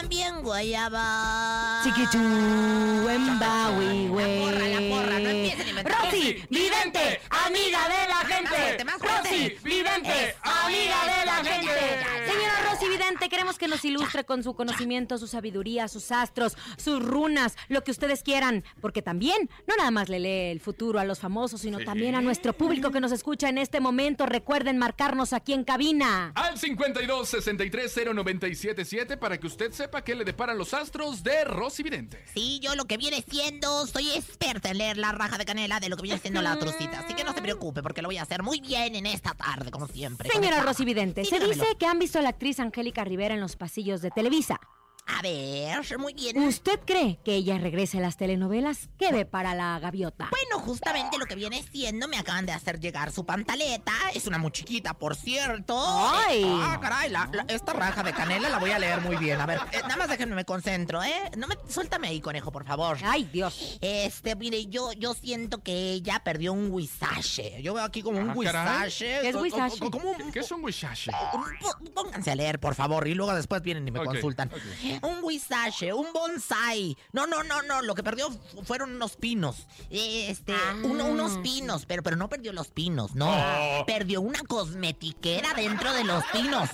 también 0.00 0.42
guayaba. 0.42 1.80
Chiquichu, 1.82 2.18
en 2.18 3.38
Bawi, 3.38 4.08
güey. 4.08 4.38
La 4.38 4.44
porra, 4.44 4.68
la 4.68 4.88
porra, 4.94 5.18
no 5.20 5.28
empiecen 5.30 5.66
a 5.66 5.70
inventar. 5.70 6.04
Rosy, 6.04 6.42
vidente, 6.50 7.20
amiga 7.30 7.80
de 7.88 8.08
la 8.08 8.16
gente. 8.26 8.84
Rosy, 9.00 9.56
vidente, 9.64 10.36
amiga 10.42 11.18
de 11.18 11.26
la 11.26 11.34
gente. 11.36 11.70
Señora 12.26 12.70
Rosy 12.70 12.88
Vidente, 12.88 13.28
queremos 13.28 13.56
que 13.58 13.68
nos 13.68 13.84
ilustre 13.84 14.24
con 14.24 14.42
su 14.42 14.54
conocimiento, 14.54 15.16
su 15.16 15.26
sabiduría, 15.26 15.88
sus 15.88 16.12
astros, 16.12 16.56
sus 16.76 17.02
runas, 17.02 17.56
lo 17.68 17.82
que 17.82 17.90
ustedes 17.90 18.22
quieran, 18.22 18.64
porque 18.80 19.00
también 19.00 19.48
no 19.66 19.76
nada 19.76 19.90
más 19.90 20.08
le 20.08 20.18
lee 20.20 20.50
el 20.50 20.60
futuro 20.60 20.98
a 20.98 21.04
los 21.04 21.20
famosos, 21.20 21.60
sino 21.62 21.78
Sí. 21.78 21.84
también 21.84 22.14
a 22.16 22.20
nuestro 22.20 22.52
público 22.52 22.90
que 22.90 23.00
nos 23.00 23.12
escucha 23.12 23.48
en 23.48 23.58
este 23.58 23.80
momento. 23.80 24.26
Recuerden 24.26 24.76
marcarnos 24.78 25.32
aquí 25.32 25.52
en 25.52 25.64
cabina. 25.64 26.32
Al 26.34 26.58
52 26.58 27.28
63 27.28 27.92
0977 28.14 29.16
para 29.16 29.38
que 29.38 29.46
usted 29.46 29.72
sepa 29.86 30.02
qué 30.02 30.16
le 30.16 30.24
deparan 30.24 30.58
los 30.58 30.74
astros 30.74 31.22
de 31.22 31.44
Rosy 31.44 31.84
Vidente. 31.84 32.20
Sí, 32.34 32.58
yo 32.60 32.74
lo 32.74 32.86
que 32.86 32.96
viene 32.96 33.22
siendo, 33.28 33.86
soy 33.86 34.10
experta 34.10 34.68
en 34.70 34.78
leer 34.78 34.96
la 34.98 35.12
raja 35.12 35.38
de 35.38 35.44
canela 35.44 35.78
de 35.78 35.88
lo 35.88 35.96
que 35.96 36.02
viene 36.02 36.18
siendo 36.18 36.42
la 36.42 36.58
trucita. 36.58 37.00
Así 37.00 37.14
que 37.14 37.22
no 37.22 37.32
se 37.32 37.40
preocupe 37.40 37.82
porque 37.84 38.02
lo 38.02 38.08
voy 38.08 38.16
a 38.18 38.22
hacer 38.22 38.42
muy 38.42 38.60
bien 38.60 38.96
en 38.96 39.06
esta 39.06 39.32
tarde, 39.34 39.70
como 39.70 39.86
siempre. 39.86 40.28
Señora. 40.28 40.62
Rosy 40.62 40.84
Vidente, 40.84 41.22
Sí, 41.24 41.30
se 41.30 41.36
dígamelo. 41.38 41.62
dice 41.62 41.76
que 41.78 41.86
han 41.86 42.00
visto 42.00 42.18
a 42.18 42.22
la 42.22 42.30
actriz 42.30 42.58
Angélica 42.58 43.04
Rivera 43.04 43.34
en 43.34 43.40
los 43.40 43.54
pasillos 43.54 44.02
de 44.02 44.10
Televisa. 44.10 44.58
A 45.08 45.22
ver, 45.22 45.98
muy 45.98 46.14
bien. 46.14 46.36
¿Usted 46.38 46.80
cree 46.84 47.18
que 47.24 47.36
ella 47.36 47.58
regrese 47.58 47.98
a 47.98 48.00
las 48.00 48.16
telenovelas? 48.16 48.88
¿Qué 48.98 49.12
ve 49.12 49.24
para 49.24 49.54
la 49.54 49.78
gaviota? 49.78 50.28
Bueno, 50.30 50.64
justamente 50.64 51.16
lo 51.16 51.26
que 51.26 51.36
viene 51.36 51.62
siendo, 51.62 52.08
me 52.08 52.18
acaban 52.18 52.44
de 52.44 52.50
hacer 52.52 52.80
llegar 52.80 53.12
su 53.12 53.24
pantaleta. 53.24 53.92
Es 54.14 54.26
una 54.26 54.38
muy 54.38 54.50
chiquita, 54.50 54.94
por 54.94 55.14
cierto. 55.14 55.76
¡Ay! 55.78 56.42
Eh, 56.42 56.46
ah, 56.60 56.78
caray, 56.82 57.08
la- 57.10 57.30
la- 57.32 57.44
esta 57.48 57.72
raja 57.72 58.02
de 58.02 58.12
canela 58.12 58.48
la 58.48 58.58
voy 58.58 58.72
a 58.72 58.80
leer 58.80 59.00
muy 59.00 59.16
bien. 59.16 59.40
A 59.40 59.46
ver, 59.46 59.60
eh, 59.72 59.78
nada 59.82 59.96
más 59.96 60.08
déjenme 60.08 60.34
me 60.34 60.44
concentro, 60.44 61.02
¿eh? 61.04 61.30
No 61.36 61.46
me, 61.46 61.54
suéltame 61.68 62.08
ahí, 62.08 62.20
conejo, 62.20 62.50
por 62.50 62.64
favor. 62.66 62.98
Ay, 63.04 63.28
Dios. 63.32 63.78
Este, 63.80 64.34
mire, 64.34 64.66
yo, 64.66 64.92
yo 64.92 65.14
siento 65.14 65.62
que 65.62 65.92
ella 65.92 66.20
perdió 66.24 66.52
un 66.52 66.76
guisache. 66.76 67.62
Yo 67.62 67.74
veo 67.74 67.84
aquí 67.84 68.02
como 68.02 68.18
un 68.18 68.30
Ah. 68.30 68.34
¿Qué 69.20 69.28
es 69.28 69.36
Como 69.90 70.10
un, 70.10 70.32
¿Qué 70.32 70.40
es 70.40 70.50
un 70.50 70.62
un- 71.34 71.88
Pónganse 71.94 72.30
a 72.32 72.34
leer, 72.34 72.58
por 72.58 72.74
favor, 72.74 73.06
y 73.06 73.14
luego 73.14 73.32
después 73.34 73.62
vienen 73.62 73.86
y 73.86 73.90
me 73.92 74.00
consultan. 74.02 74.50
ok. 74.52 74.95
Un 75.02 75.26
guisache, 75.28 75.92
un 75.92 76.12
bonsai. 76.12 76.96
No, 77.12 77.26
no, 77.26 77.42
no, 77.44 77.62
no. 77.62 77.82
Lo 77.82 77.94
que 77.94 78.02
perdió 78.02 78.30
fu- 78.30 78.62
fueron 78.64 78.94
unos 78.94 79.16
pinos. 79.16 79.66
Eh, 79.90 80.30
Este, 80.30 80.54
uno- 80.82 81.06
unos 81.06 81.38
pinos, 81.38 81.86
pero, 81.86 82.02
pero 82.02 82.16
no 82.16 82.28
perdió 82.28 82.52
los 82.52 82.68
pinos, 82.68 83.14
no. 83.14 83.30
Oh. 83.30 83.84
Perdió 83.86 84.20
una 84.20 84.40
cosmetiquera 84.40 85.54
dentro 85.54 85.92
de 85.92 86.04
los 86.04 86.24
pinos. 86.26 86.68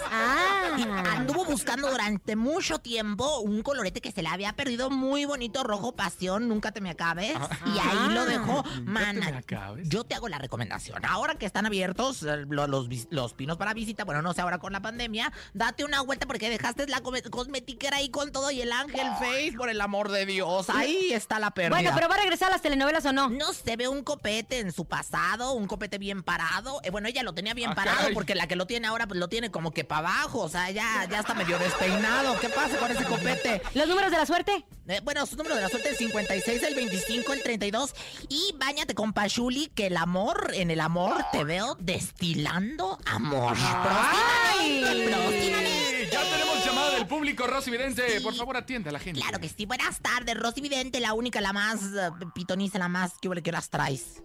Y 0.78 0.82
Ah. 0.82 1.04
anduvo 1.16 1.44
buscando 1.44 1.90
durante 1.90 2.36
mucho 2.36 2.78
tiempo 2.78 3.40
un 3.40 3.62
colorete 3.62 4.00
que 4.00 4.12
se 4.12 4.22
le 4.22 4.28
había 4.28 4.52
perdido 4.54 4.90
muy 4.90 5.24
bonito, 5.24 5.62
rojo 5.64 5.92
pasión, 5.92 6.48
nunca 6.48 6.72
te 6.72 6.80
me 6.80 6.90
acabes. 6.90 7.34
Y 7.66 7.78
ahí 7.78 8.08
lo 8.10 8.24
dejó. 8.26 8.64
Mana, 8.84 9.30
me 9.30 9.36
acabes. 9.38 9.88
yo 9.88 10.04
te 10.04 10.14
hago 10.14 10.28
la 10.28 10.38
recomendación. 10.38 11.04
Ahora 11.04 11.34
que 11.36 11.46
están 11.46 11.66
abiertos 11.66 12.22
eh, 12.22 12.44
lo- 12.48 12.66
los, 12.66 12.88
vis- 12.88 13.08
los 13.10 13.34
pinos 13.34 13.56
para 13.56 13.74
visita, 13.74 14.04
bueno, 14.04 14.22
no 14.22 14.32
sé 14.32 14.40
ahora 14.40 14.58
con 14.58 14.72
la 14.72 14.80
pandemia, 14.80 15.32
date 15.54 15.84
una 15.84 16.00
vuelta 16.00 16.26
porque 16.26 16.48
dejaste 16.50 16.86
la 16.88 17.00
cosmetiquera 17.00 17.98
ahí 17.98 18.08
con 18.12 18.30
todo 18.30 18.50
y 18.52 18.60
el 18.62 18.70
ángel 18.70 19.06
face, 19.18 19.54
por 19.56 19.68
el 19.70 19.80
amor 19.80 20.10
de 20.12 20.24
Dios. 20.26 20.70
Ahí 20.70 21.12
está 21.12 21.40
la 21.40 21.50
pérdida. 21.50 21.76
Bueno, 21.76 21.90
pero 21.94 22.08
¿va 22.08 22.14
a 22.14 22.18
regresar 22.18 22.48
a 22.48 22.52
las 22.52 22.62
telenovelas 22.62 23.04
o 23.06 23.12
no? 23.12 23.28
No 23.30 23.52
se 23.52 23.74
ve 23.76 23.88
un 23.88 24.04
copete 24.04 24.60
en 24.60 24.70
su 24.72 24.84
pasado, 24.84 25.52
un 25.52 25.66
copete 25.66 25.98
bien 25.98 26.22
parado. 26.22 26.80
Eh, 26.84 26.90
bueno, 26.90 27.08
ella 27.08 27.22
lo 27.24 27.34
tenía 27.34 27.54
bien 27.54 27.70
Ah, 27.70 27.74
parado 27.74 27.98
caray. 27.98 28.14
porque 28.14 28.34
la 28.36 28.46
que 28.46 28.54
lo 28.56 28.66
tiene 28.66 28.86
ahora 28.86 29.06
pues 29.08 29.18
lo 29.18 29.28
tiene 29.28 29.50
como 29.50 29.72
que 29.72 29.82
para 29.84 30.10
abajo, 30.10 30.40
o 30.40 30.48
sea, 30.48 30.70
ya, 30.70 31.06
ya 31.10 31.20
está 31.20 31.34
medio 31.34 31.58
despeinado. 31.58 32.38
¿Qué 32.38 32.48
pasa 32.48 32.76
con 32.78 32.90
ese 32.92 33.04
copete? 33.04 33.62
¿Los 33.74 33.88
números 33.88 34.10
de 34.10 34.16
la 34.18 34.26
suerte? 34.26 34.64
Eh, 34.88 35.00
bueno, 35.02 35.24
su 35.26 35.36
número 35.36 35.54
de 35.56 35.62
la 35.62 35.68
suerte 35.68 35.90
es 35.90 35.98
56, 35.98 36.62
el 36.64 36.74
25, 36.74 37.32
el 37.32 37.42
32. 37.42 37.94
Y 38.28 38.54
bañate 38.58 38.94
con 38.94 39.12
Pachuli, 39.12 39.68
que 39.68 39.86
el 39.86 39.96
amor, 39.96 40.50
en 40.54 40.70
el 40.70 40.80
amor 40.80 41.24
te 41.32 41.44
veo 41.44 41.76
destilando 41.80 42.98
amor. 43.06 43.56
Próximamente, 43.56 45.08
próximamente. 45.08 46.08
Ya 46.12 46.20
tenemos 46.24 46.64
llamada 46.64 46.90
del 46.90 47.06
público, 47.06 47.46
Rosy 47.46 47.70
Vidente. 47.70 48.01
Por 48.22 48.34
favor, 48.34 48.56
atienda 48.56 48.90
a 48.90 48.92
la 48.92 48.98
gente. 48.98 49.20
Claro 49.20 49.40
que 49.40 49.48
sí. 49.48 49.66
Buenas 49.66 50.00
tardes, 50.00 50.38
Rosy 50.38 50.60
Vidente, 50.60 51.00
la 51.00 51.14
única, 51.14 51.40
la 51.40 51.52
más 51.52 51.82
eh, 51.82 52.10
pitoniza, 52.34 52.78
la 52.78 52.88
más 52.88 53.14
que 53.20 53.28
huele 53.28 53.42
que 53.42 53.52
las 53.52 53.70
traes. 53.70 54.22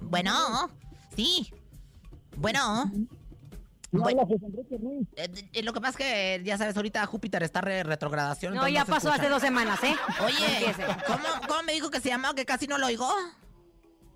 Bueno, 0.00 0.70
sí. 1.14 1.52
Bueno. 2.36 2.90
Bueno, 3.92 4.22
eh, 5.16 5.48
eh, 5.52 5.62
lo 5.64 5.72
que 5.72 5.80
pasa 5.80 5.90
es 5.90 5.96
que, 5.96 6.42
ya 6.44 6.56
sabes, 6.56 6.76
ahorita 6.76 7.04
Júpiter 7.06 7.42
está 7.42 7.60
re 7.60 7.82
retrogradación. 7.82 8.54
No, 8.54 8.68
ya 8.68 8.84
pasó 8.84 9.08
escucha. 9.08 9.14
hace 9.14 9.28
dos 9.28 9.42
semanas, 9.42 9.82
¿eh? 9.82 9.96
Oye. 10.24 10.74
¿cómo, 11.08 11.24
¿cómo 11.48 11.62
me 11.64 11.72
dijo 11.72 11.90
que 11.90 12.00
se 12.00 12.08
llamaba 12.08 12.34
que 12.34 12.46
casi 12.46 12.68
no 12.68 12.78
lo 12.78 12.86
oigo? 12.86 13.08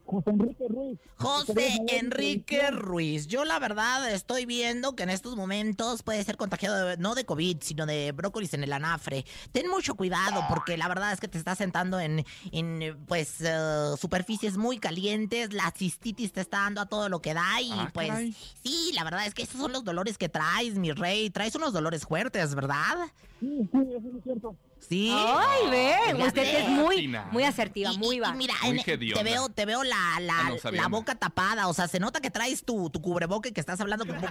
José 0.06 0.30
Enrique 0.30 0.66
Ruiz. 0.68 0.98
José 1.16 1.78
Enrique 1.88 2.70
Ruiz. 2.70 3.26
Yo 3.26 3.44
la 3.44 3.58
verdad 3.58 4.10
estoy 4.12 4.44
viendo 4.46 4.94
que 4.94 5.02
en 5.02 5.10
estos 5.10 5.34
momentos 5.36 6.02
puede 6.02 6.22
ser 6.24 6.36
contagiado 6.36 6.86
de- 6.88 6.96
no 6.98 7.14
de 7.14 7.24
COVID, 7.24 7.56
sino 7.60 7.86
de 7.86 8.12
brócolis 8.12 8.52
en 8.54 8.62
el 8.64 8.72
anafre. 8.72 9.24
Ten 9.52 9.68
mucho 9.68 9.94
cuidado 9.94 10.42
porque 10.48 10.76
la 10.76 10.88
verdad 10.88 11.12
es 11.12 11.20
que 11.20 11.28
te 11.28 11.38
estás 11.38 11.58
sentando 11.58 11.98
en, 12.00 12.24
en 12.52 12.96
pues 13.06 13.40
eh, 13.40 13.92
superficies 13.98 14.56
muy 14.56 14.78
calientes, 14.78 15.52
la 15.54 15.72
cistitis 15.76 16.32
te 16.32 16.40
está 16.42 16.58
dando 16.58 16.80
a 16.82 16.86
todo 16.86 17.08
lo 17.08 17.20
que 17.22 17.32
da 17.34 17.60
y 17.62 17.70
Ah, 17.72 17.90
pues 17.92 18.08
caray. 18.08 18.32
sí, 18.62 18.92
la 18.94 19.04
verdad 19.04 19.26
es 19.26 19.34
que 19.34 19.42
esos 19.42 19.60
son 19.60 19.72
los 19.72 19.84
dolores 19.84 20.18
que 20.18 20.28
traes, 20.28 20.74
mi 20.78 20.92
rey. 20.92 21.30
Traes 21.30 21.54
unos 21.54 21.72
dolores 21.72 22.04
fuertes, 22.06 22.54
¿verdad? 22.54 22.98
Sí, 23.40 23.68
sí, 23.72 23.78
eso 23.96 24.16
es 24.18 24.22
cierto. 24.24 24.54
Sí. 24.88 25.10
Ay, 25.12 25.70
ve, 25.70 25.94
Fíjate. 26.06 26.24
usted 26.26 26.60
es 26.60 26.68
muy, 26.68 27.08
muy 27.32 27.44
asertiva, 27.44 27.90
Y- 27.92 27.98
muy 27.98 28.20
va. 28.20 28.32
mira, 28.32 28.54
Muy 28.62 28.82
te 28.82 28.96
veo, 29.22 29.48
te 29.48 29.64
veo 29.64 29.82
la, 29.82 30.20
la, 30.20 30.38
Ah, 30.40 30.50
no, 30.64 30.70
la 30.72 30.88
boca 30.88 31.14
tapada, 31.14 31.68
o 31.68 31.74
sea, 31.74 31.88
se 31.88 31.98
nota 32.00 32.20
que 32.20 32.30
traes 32.30 32.64
tu, 32.64 32.90
tu 32.90 33.00
cubreboca 33.00 33.48
y 33.48 33.52
que 33.52 33.60
estás 33.60 33.80
hablando 33.80 34.06
con... 34.06 34.20
Pues 34.20 34.30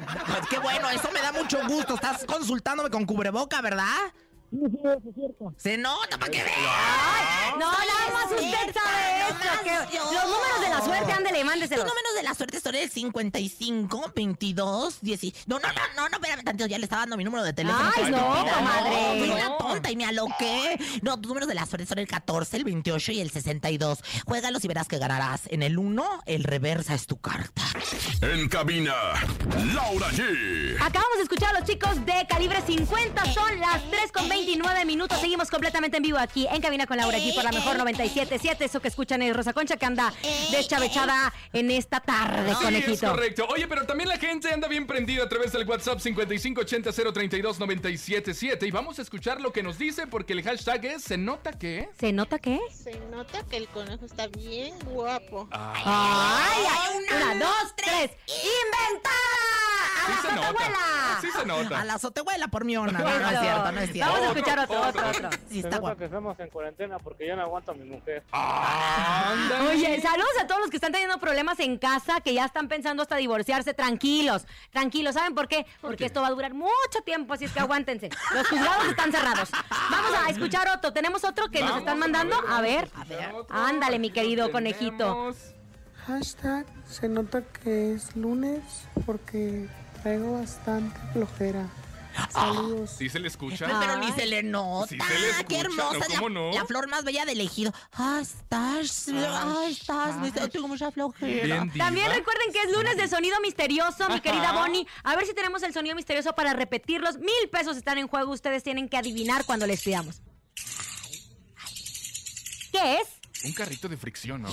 qué 0.50 0.60
bueno, 0.60 0.90
eso 0.90 1.10
me 1.14 1.22
da 1.22 1.32
mucho 1.32 1.60
gusto, 1.68 1.96
estás 1.96 2.26
consultándome 2.26 2.90
con 2.90 3.06
cubreboca, 3.06 3.62
¿verdad? 3.62 4.14
Sí, 4.54 4.60
sí, 4.70 4.78
eso 4.84 5.10
es 5.10 5.16
cierto. 5.16 5.54
Se 5.58 5.78
nota 5.78 6.18
para 6.20 6.32
que 6.32 6.44
veas. 6.44 7.54
No, 7.58 7.72
nada 7.72 8.12
más 8.14 8.26
usted 8.32 8.74
sabe 8.74 9.20
los 9.24 10.24
números 10.26 10.62
de 10.62 10.70
la 10.70 10.82
suerte, 10.86 11.12
ándele, 11.12 11.38
Los 11.40 11.46
mándeselos. 11.48 11.86
números 11.86 12.14
de 12.16 12.24
la 12.24 12.34
suerte 12.36 12.60
son 12.60 12.76
el 12.76 12.90
55, 12.90 14.12
22, 14.16 14.98
10. 15.02 15.48
No, 15.48 15.60
no, 15.60 15.68
no, 15.70 15.74
no, 15.96 16.10
no, 16.10 16.18
espérame 16.18 16.44
tantito, 16.44 16.68
ya 16.68 16.78
le 16.78 16.84
estaba 16.84 17.02
dando 17.02 17.18
mi 17.18 17.24
número 17.24 17.44
de 17.44 17.54
teléfono. 17.54 17.92
Ay, 17.96 18.12
no, 18.12 18.20
comadre. 18.20 19.20
Fui 19.20 19.28
No. 19.30 19.36
una 19.36 19.58
tonta 19.58 19.90
y 19.92 19.96
me 19.96 20.06
aloqué. 20.06 20.80
No, 21.02 21.18
tus 21.20 21.28
números 21.30 21.48
de 21.50 21.56
la 21.56 21.66
suerte 21.66 21.88
son 21.88 21.98
el 22.00 22.08
14, 22.08 22.58
el 22.58 22.64
28 22.64 23.12
y 23.12 23.22
el 23.22 23.32
62. 23.32 24.00
Juégalos 24.28 24.64
y 24.64 24.68
verás 24.68 24.88
que 24.88 25.00
ganarás. 25.00 25.42
En 25.48 25.64
el 25.64 25.80
1, 25.80 26.22
el 26.28 26.44
reversa 26.44 26.94
es 26.94 27.08
tu 27.08 27.18
carta. 27.20 27.64
En 28.22 28.48
cabina, 28.50 28.94
Laura 29.74 30.10
G. 30.12 30.76
Acabamos 30.80 31.18
de 31.18 31.24
escuchar 31.24 31.56
a 31.56 31.60
los 31.60 31.68
chicos 31.68 32.06
de 32.06 32.26
calibre 32.30 32.62
50. 32.66 33.26
Son 33.34 33.60
las 33.60 33.82
3 33.90 34.12
con 34.12 34.30
29 34.46 34.84
minutos. 34.86 35.20
Seguimos 35.22 35.50
completamente 35.50 35.96
en 35.98 36.04
vivo 36.04 36.18
aquí 36.18 36.46
en 36.52 36.62
Cabina 36.62 36.86
con 36.86 36.98
Laura 36.98 37.18
G 37.18 37.34
por 37.34 37.46
la 37.46 37.52
mejor 37.54 37.78
97.7. 37.78 38.58
Eso 38.60 38.82
que 38.82 38.90
escuchan 38.90 39.22
es 39.22 39.34
Rosa 39.34 39.54
Concha 39.54 39.78
que 39.78 39.86
anda 39.86 40.14
deschavechada 40.52 41.34
en 41.54 41.72
esta 41.72 42.02
tarde, 42.02 42.44
Sí, 42.48 42.52
es 42.52 42.58
conejito. 42.58 43.08
correcto. 43.10 43.48
Oye, 43.50 43.68
pero 43.70 43.86
también 43.86 44.10
la 44.10 44.18
gente 44.18 44.52
anda 44.52 44.68
bien 44.68 44.86
prendida 44.86 45.24
a 45.24 45.30
través 45.30 45.54
del 45.54 45.66
WhatsApp 45.68 46.00
5580-032-977. 46.00 48.68
Y 48.68 48.72
vamos 48.72 49.00
a 49.00 49.02
escuchar 49.02 49.40
lo 49.40 49.54
que 49.54 49.64
nos 49.64 49.78
dice 49.78 50.08
porque 50.08 50.34
el 50.34 50.44
hashtag 50.44 50.84
es 50.86 51.04
Se 51.04 51.18
nota 51.18 51.54
que. 51.54 51.88
¿Se 51.98 52.12
nota 52.12 52.38
qué? 52.38 52.60
Se 52.70 53.00
nota 53.12 53.44
que 53.50 53.56
el 53.58 53.68
conejo 53.70 54.06
está 54.06 54.28
bien 54.28 54.78
guapo. 54.90 55.48
¡Ay! 55.52 56.64
ay, 56.70 56.98
Una, 57.16 57.36
dos, 57.46 57.74
tres. 57.78 58.12
¡Inventada! 58.28 59.23
¡A 60.04 60.22
Sí 60.22 60.28
la 60.28 60.36
sotahuela! 60.36 60.78
Sí 61.22 61.28
se 61.32 61.46
nota. 61.46 61.82
A 61.82 61.86
la 61.86 61.94
azotehuela 61.94 62.48
por 62.48 62.66
mi 62.66 62.78
ona. 62.78 63.00
No, 63.04 63.20
no 63.20 63.30
es 63.30 63.40
cierto, 63.40 63.72
no 63.72 63.80
es 63.82 63.92
cierto. 63.92 64.12
Vamos 64.14 64.28
a 64.28 64.32
escuchar 64.32 64.60
otro, 64.60 64.80
otro. 64.82 65.08
otro, 65.08 65.28
otro. 65.28 65.40
Sí, 65.50 65.60
está 65.60 65.78
guapo. 65.80 65.98
que 65.98 66.06
estamos 66.06 66.40
en 66.40 66.50
cuarentena 66.50 67.00
porque 67.00 67.28
yo 67.28 67.36
no 67.36 67.42
aguanto 67.44 67.72
a 67.72 67.76
mi 67.76 67.86
mujer. 67.86 68.24
Ándale. 68.32 69.70
Oye, 69.70 70.02
saludos 70.02 70.32
a 70.42 70.48
todos 70.48 70.62
los 70.62 70.70
que 70.70 70.78
están 70.78 70.92
teniendo 70.92 71.18
problemas 71.20 71.60
en 71.60 71.78
casa, 71.78 72.22
que 72.22 72.34
ya 72.34 72.46
están 72.46 72.68
pensando 72.68 73.04
hasta 73.04 73.16
divorciarse. 73.16 73.74
Tranquilos, 73.74 74.46
tranquilos. 74.72 75.16
¿Saben 75.16 75.36
por 75.36 75.48
qué? 75.48 75.66
Porque 75.82 75.98
qué? 75.98 76.06
esto 76.06 76.22
va 76.22 76.28
a 76.28 76.32
durar 76.32 76.54
mucho 76.54 77.02
tiempo, 77.06 77.34
así 77.34 77.46
es 77.46 77.52
que 77.52 77.60
aguántense. 77.60 78.10
Los 78.34 78.48
juzgados 78.48 78.88
están 78.88 79.12
cerrados. 79.12 79.50
Vamos 79.90 80.12
a 80.26 80.30
escuchar 80.30 80.68
otro. 80.70 80.94
¿Tenemos 80.94 81.24
otro 81.24 81.50
que 81.50 81.60
nos 81.60 81.70
Vamos, 81.70 81.82
están 81.84 82.00
mandando? 82.00 82.36
A 82.48 82.62
ver. 82.62 82.90
a 82.96 83.36
otro. 83.36 83.56
Ándale, 83.56 84.00
mi 84.00 84.12
querido 84.12 84.52
conejito. 84.52 84.98
tenemos. 84.98 85.38
Hashtag 86.08 86.66
se 86.86 87.08
nota 87.08 87.44
que 87.44 87.94
es 87.94 88.14
lunes 88.16 88.62
porque 89.06 89.70
traigo 90.04 90.34
bastante 90.34 91.00
flojera. 91.14 91.68
Saludos. 92.30 92.92
Sí 92.96 93.10
se 93.10 93.20
le 93.20 93.28
escucha. 93.28 93.66
Ay, 93.68 93.74
Pero 93.80 93.98
ni 93.98 94.12
se 94.12 94.28
le 94.28 94.44
nota. 94.44 94.88
Sí 94.88 94.98
se 95.00 95.20
le 95.20 95.30
escucha, 95.32 95.48
Qué 95.48 95.60
hermosa. 95.62 95.98
la, 95.98 96.06
¿Cómo 96.16 96.30
no? 96.30 96.52
la 96.52 96.64
flor 96.66 96.88
más 96.88 97.04
bella 97.04 97.26
del 97.26 97.42
ejido. 97.42 97.74
Ah, 97.94 98.20
estás. 98.22 99.08
Ah, 99.16 99.66
estás. 99.68 100.52
Tengo 100.52 100.68
mucha 100.68 100.92
flojera. 100.92 101.66
También 101.76 102.12
recuerden 102.12 102.52
que 102.52 102.62
es 102.62 102.72
lunes 102.72 102.98
de 102.98 103.08
sonido 103.08 103.40
misterioso, 103.42 104.08
mi 104.10 104.20
querida. 104.22 104.52
Bonnie. 104.52 104.86
A 105.04 105.16
ver 105.16 105.26
si 105.26 105.34
tenemos 105.34 105.64
el 105.64 105.74
sonido 105.74 105.96
misterioso 105.96 106.34
para 106.36 106.54
repetirlos. 106.54 107.18
Mil 107.18 107.50
pesos 107.52 107.78
están 107.78 107.98
en 107.98 108.08
juego. 108.08 108.32
Ustedes 108.32 108.62
tienen 108.62 108.90
que 108.90 108.98
adivinar 108.98 109.44
cuando 109.46 109.66
les 109.66 109.82
pidamos. 109.82 110.22
¿Qué 112.72 112.98
es? 113.00 113.08
Un 113.44 113.54
carrito 113.54 113.90
de 113.90 113.98
fricción, 113.98 114.42
¿no? 114.42 114.50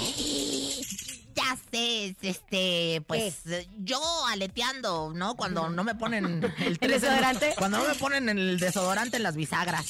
Ya 1.37 1.57
sé, 1.71 2.07
es, 2.07 2.17
este, 2.23 3.03
pues 3.07 3.37
yo 3.79 4.01
aleteando, 4.27 5.13
¿no? 5.15 5.37
Cuando 5.37 5.69
no 5.71 5.85
me 5.85 5.95
ponen 5.95 6.43
el, 6.59 6.77
en- 6.81 6.91
desodorante? 6.91 7.55
Cuando 7.57 7.79
no 7.79 7.89
me 7.89 7.95
ponen 7.95 8.29
el 8.29 8.59
desodorante 8.59 9.17
en 9.19 9.23
las 9.23 9.37
bisagras. 9.37 9.87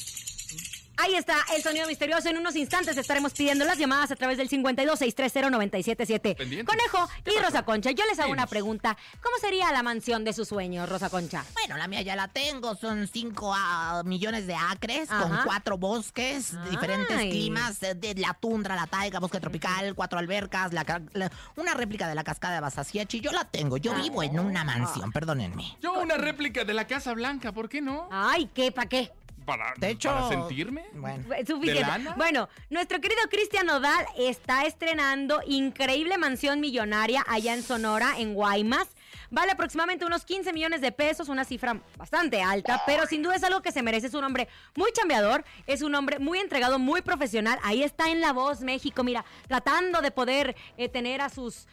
Ahí 0.97 1.15
está 1.15 1.35
el 1.55 1.63
sonido 1.63 1.87
misterioso. 1.87 2.29
En 2.29 2.37
unos 2.37 2.55
instantes 2.55 2.95
estaremos 2.97 3.33
pidiendo 3.33 3.65
las 3.65 3.77
llamadas 3.77 4.11
a 4.11 4.15
través 4.15 4.37
del 4.37 4.49
52-630-977. 4.49 6.35
Pendientes. 6.35 6.65
Conejo 6.65 7.09
¿Qué 7.23 7.31
y 7.31 7.35
pasó? 7.35 7.47
Rosa 7.47 7.63
Concha, 7.63 7.91
yo 7.91 8.05
les 8.05 8.19
hago 8.19 8.31
una 8.31 8.47
pregunta. 8.47 8.97
¿Cómo 9.21 9.35
sería 9.39 9.71
la 9.71 9.83
mansión 9.83 10.23
de 10.23 10.33
sus 10.33 10.47
sueños, 10.47 10.87
Rosa 10.89 11.09
Concha? 11.09 11.43
Bueno, 11.53 11.77
la 11.77 11.87
mía 11.87 12.01
ya 12.01 12.15
la 12.15 12.27
tengo. 12.27 12.75
Son 12.75 13.07
cinco 13.07 13.53
ah, 13.55 14.03
millones 14.05 14.47
de 14.47 14.55
acres 14.55 15.09
con 15.09 15.39
cuatro 15.43 15.77
bosques, 15.77 16.53
diferentes 16.69 17.17
Ay. 17.17 17.29
climas, 17.31 17.81
eh, 17.83 17.95
de 17.95 18.15
la 18.15 18.33
tundra, 18.33 18.75
la 18.75 18.87
taiga, 18.87 19.19
bosque 19.19 19.39
tropical, 19.39 19.95
cuatro 19.95 20.19
albercas, 20.19 20.73
la 20.73 20.83
la- 21.13 21.31
una 21.55 21.73
réplica 21.73 22.07
de 22.07 22.15
la 22.15 22.23
cascada 22.23 22.55
de 22.55 22.61
Basasiechi. 22.61 23.21
Yo 23.21 23.31
la 23.31 23.45
tengo. 23.45 23.77
Yo 23.77 23.93
vivo 23.95 24.23
en 24.23 24.39
una 24.39 24.63
mansión, 24.63 25.11
perdónenme. 25.11 25.77
Yo 25.81 25.93
una 25.93 26.17
réplica 26.17 26.63
de 26.63 26.73
la 26.73 26.85
Casa 26.85 27.13
Blanca, 27.13 27.51
¿por 27.51 27.69
qué 27.69 27.81
no? 27.81 28.07
Ay, 28.11 28.49
¿qué? 28.53 28.71
¿Para 28.71 28.89
qué? 28.89 29.11
Para, 29.45 29.73
De 29.77 29.89
hecho, 29.89 30.09
para 30.09 30.29
sentirme. 30.29 30.85
Bueno. 30.93 31.23
Suficiente. 31.45 31.73
¿De 31.73 31.81
lana? 31.81 32.13
Bueno, 32.15 32.47
nuestro 32.69 33.01
querido 33.01 33.21
Cristian 33.29 33.65
Nodal 33.65 34.05
está 34.17 34.65
estrenando 34.65 35.41
increíble 35.45 36.17
mansión 36.17 36.59
millonaria 36.59 37.25
allá 37.27 37.53
en 37.53 37.63
Sonora, 37.63 38.13
en 38.17 38.33
Guaymas. 38.33 38.87
Vale 39.33 39.53
aproximadamente 39.53 40.05
unos 40.05 40.25
15 40.25 40.51
millones 40.51 40.81
de 40.81 40.91
pesos, 40.91 41.29
una 41.29 41.45
cifra 41.45 41.79
bastante 41.97 42.41
alta, 42.41 42.83
pero 42.85 43.05
sin 43.07 43.23
duda 43.23 43.35
es 43.35 43.43
algo 43.45 43.61
que 43.61 43.71
se 43.71 43.81
merece. 43.81 44.07
Es 44.07 44.13
un 44.13 44.25
hombre 44.25 44.49
muy 44.75 44.91
chambeador, 44.91 45.45
es 45.67 45.81
un 45.81 45.95
hombre 45.95 46.19
muy 46.19 46.39
entregado, 46.39 46.79
muy 46.79 47.01
profesional. 47.01 47.57
Ahí 47.63 47.81
está 47.81 48.09
en 48.09 48.19
La 48.19 48.33
Voz 48.33 48.59
México, 48.59 49.05
mira, 49.05 49.23
tratando 49.47 50.01
de 50.01 50.11
poder 50.11 50.55
eh, 50.77 50.89
tener 50.89 51.21
a 51.21 51.29
sus 51.29 51.67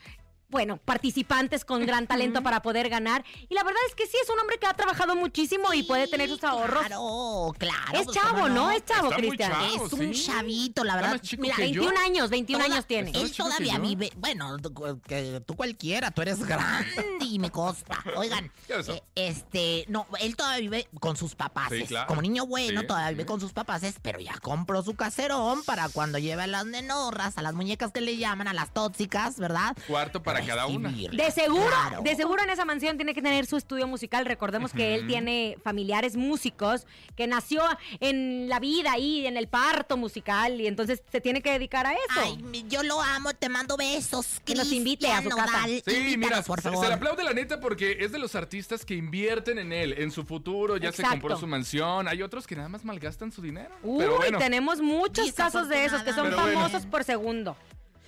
bueno, 0.50 0.78
participantes 0.78 1.64
con 1.64 1.84
gran 1.84 2.06
talento 2.06 2.42
para 2.42 2.62
poder 2.62 2.88
ganar. 2.88 3.24
Y 3.48 3.54
la 3.54 3.62
verdad 3.64 3.80
es 3.88 3.94
que 3.94 4.06
sí, 4.06 4.16
es 4.22 4.30
un 4.30 4.38
hombre 4.38 4.58
que 4.58 4.66
ha 4.66 4.74
trabajado 4.74 5.14
muchísimo 5.14 5.72
y 5.74 5.82
puede 5.82 6.08
tener 6.08 6.28
sus 6.28 6.42
ahorros. 6.42 6.86
Claro, 6.86 7.54
claro. 7.58 7.98
Es 7.98 8.04
pues, 8.06 8.16
chavo, 8.16 8.30
¿cómo 8.34 8.48
¿no? 8.48 8.70
Es 8.70 8.84
chavo, 8.84 9.10
Cristian. 9.10 9.52
Es 9.74 9.92
un 9.92 10.14
sí. 10.14 10.24
chavito, 10.26 10.84
la 10.84 10.96
verdad. 10.96 11.20
Mira, 11.38 11.56
que 11.56 11.70
yo. 11.70 11.82
21 11.82 12.00
años, 12.00 12.30
21 12.30 12.64
Toda- 12.64 12.74
años 12.74 12.86
tiene. 12.86 13.10
Él 13.14 13.30
todavía 13.36 13.78
vive, 13.78 14.10
bueno, 14.16 14.56
tú- 14.58 15.00
que 15.06 15.42
tú 15.46 15.54
cualquiera, 15.54 16.10
tú 16.10 16.22
eres 16.22 16.38
grande 16.44 17.04
y 17.20 17.38
me 17.38 17.50
consta. 17.50 18.02
Oigan, 18.16 18.50
eh, 18.68 19.02
este, 19.16 19.84
no, 19.88 20.06
él 20.20 20.34
todavía 20.34 20.60
vive 20.60 20.88
con 21.00 21.16
sus 21.16 21.34
papás. 21.34 21.68
Sí, 21.70 21.84
claro. 21.84 22.06
Como 22.06 22.22
niño 22.22 22.46
bueno, 22.46 22.80
Sí, 22.80 22.86
todavía 22.86 23.10
vive 23.10 23.26
con 23.26 23.40
sus 23.40 23.52
papás, 23.52 23.82
pero 24.02 24.18
ya 24.18 24.38
compró 24.38 24.82
su 24.82 24.94
caserón 24.94 25.62
para 25.64 25.88
cuando 25.90 26.18
lleve 26.18 26.42
a 26.44 26.46
las 26.46 26.64
nenorras, 26.64 27.36
a 27.36 27.42
las 27.42 27.52
muñecas 27.54 27.92
que 27.92 28.00
le 28.00 28.16
llaman, 28.16 28.48
a 28.48 28.54
las 28.54 28.72
tóxicas, 28.72 29.38
¿verdad? 29.38 29.76
Cuarto 29.86 30.22
para 30.22 30.37
cada 30.46 30.66
una. 30.66 30.90
De 30.90 31.30
seguro, 31.30 31.66
Claro. 31.68 32.02
de 32.02 32.14
seguro 32.16 32.42
en 32.42 32.50
esa 32.50 32.64
mansión 32.64 32.96
tiene 32.96 33.14
que 33.14 33.22
tener 33.22 33.46
su 33.46 33.56
estudio 33.56 33.86
musical. 33.86 34.24
Recordemos 34.26 34.72
que 34.72 34.94
él 34.94 35.06
tiene 35.06 35.56
familiares 35.62 36.16
músicos, 36.16 36.86
que 37.16 37.26
nació 37.26 37.62
en 38.00 38.48
la 38.48 38.60
vida 38.60 38.92
ahí, 38.92 39.26
en 39.26 39.36
el 39.36 39.48
parto 39.48 39.96
musical, 39.96 40.60
y 40.60 40.66
entonces 40.66 41.02
se 41.10 41.20
tiene 41.20 41.42
que 41.42 41.50
dedicar 41.52 41.86
a 41.86 41.92
eso. 41.92 42.02
Ay, 42.22 42.64
yo 42.68 42.82
lo 42.82 43.00
amo, 43.02 43.32
te 43.34 43.48
mando 43.48 43.76
besos. 43.76 44.40
Que 44.44 44.54
nos 44.54 44.72
invite 44.72 45.08
a 45.10 45.22
su 45.22 45.28
casa. 45.30 45.64
Sí, 45.66 45.72
invítanos, 45.76 46.16
mira, 46.18 46.42
por 46.42 46.60
se- 46.60 46.70
favor. 46.70 46.84
se 46.84 46.88
le 46.88 46.94
aplaude 46.94 47.24
la 47.24 47.32
neta 47.32 47.60
porque 47.60 47.98
es 48.00 48.12
de 48.12 48.18
los 48.18 48.34
artistas 48.34 48.84
que 48.84 48.94
invierten 48.94 49.58
en 49.58 49.72
él, 49.72 49.94
en 49.98 50.10
su 50.10 50.24
futuro, 50.24 50.76
ya 50.76 50.92
se 50.92 51.02
compró 51.02 51.36
su 51.36 51.46
mansión. 51.46 52.08
Hay 52.08 52.22
otros 52.22 52.46
que 52.46 52.56
nada 52.56 52.68
más 52.68 52.84
malgastan 52.84 53.32
su 53.32 53.42
dinero. 53.42 53.70
Uy, 53.82 53.98
Pero 54.00 54.16
bueno, 54.16 54.38
tenemos 54.38 54.80
muchos 54.80 55.32
casos 55.32 55.68
de 55.68 55.84
esos 55.84 56.02
que 56.02 56.12
son 56.12 56.24
Pero 56.24 56.40
bueno. 56.40 56.60
famosos 56.60 56.86
por 56.86 57.04
segundo. 57.04 57.56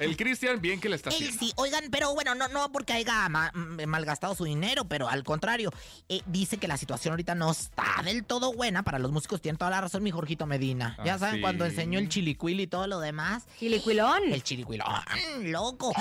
El 0.00 0.16
Cristian 0.16 0.60
bien 0.60 0.80
que 0.80 0.88
le 0.88 0.96
está 0.96 1.10
Él 1.10 1.16
haciendo. 1.16 1.38
sí, 1.38 1.52
oigan, 1.56 1.84
pero 1.90 2.12
bueno, 2.14 2.34
no, 2.34 2.48
no 2.48 2.72
porque 2.72 2.92
haya 2.94 3.28
ma- 3.28 3.52
mm, 3.54 3.84
malgastado 3.86 4.34
su 4.34 4.44
dinero, 4.44 4.84
pero 4.86 5.08
al 5.08 5.22
contrario, 5.24 5.70
eh, 6.08 6.20
dice 6.26 6.56
que 6.58 6.66
la 6.68 6.76
situación 6.76 7.12
ahorita 7.12 7.34
no 7.34 7.50
está 7.52 7.84
del 8.04 8.24
todo 8.24 8.52
buena 8.52 8.82
para 8.82 8.98
los 8.98 9.12
músicos. 9.12 9.40
Tiene 9.40 9.58
toda 9.58 9.70
la 9.70 9.80
razón 9.80 10.02
mi 10.02 10.10
Jorgito 10.10 10.46
Medina. 10.46 10.96
ya 11.04 11.14
Ah, 11.14 11.18
saben, 11.18 11.36
sí. 11.36 11.40
cuando 11.42 11.64
enseñó 11.66 11.98
el 11.98 12.08
chilicuil 12.08 12.60
y 12.60 12.66
todo 12.66 12.86
lo 12.86 13.00
demás. 13.00 13.44
Chilicuilón. 13.58 14.32
El 14.32 14.42
chilicuilón, 14.42 14.88
loco. 15.44 15.92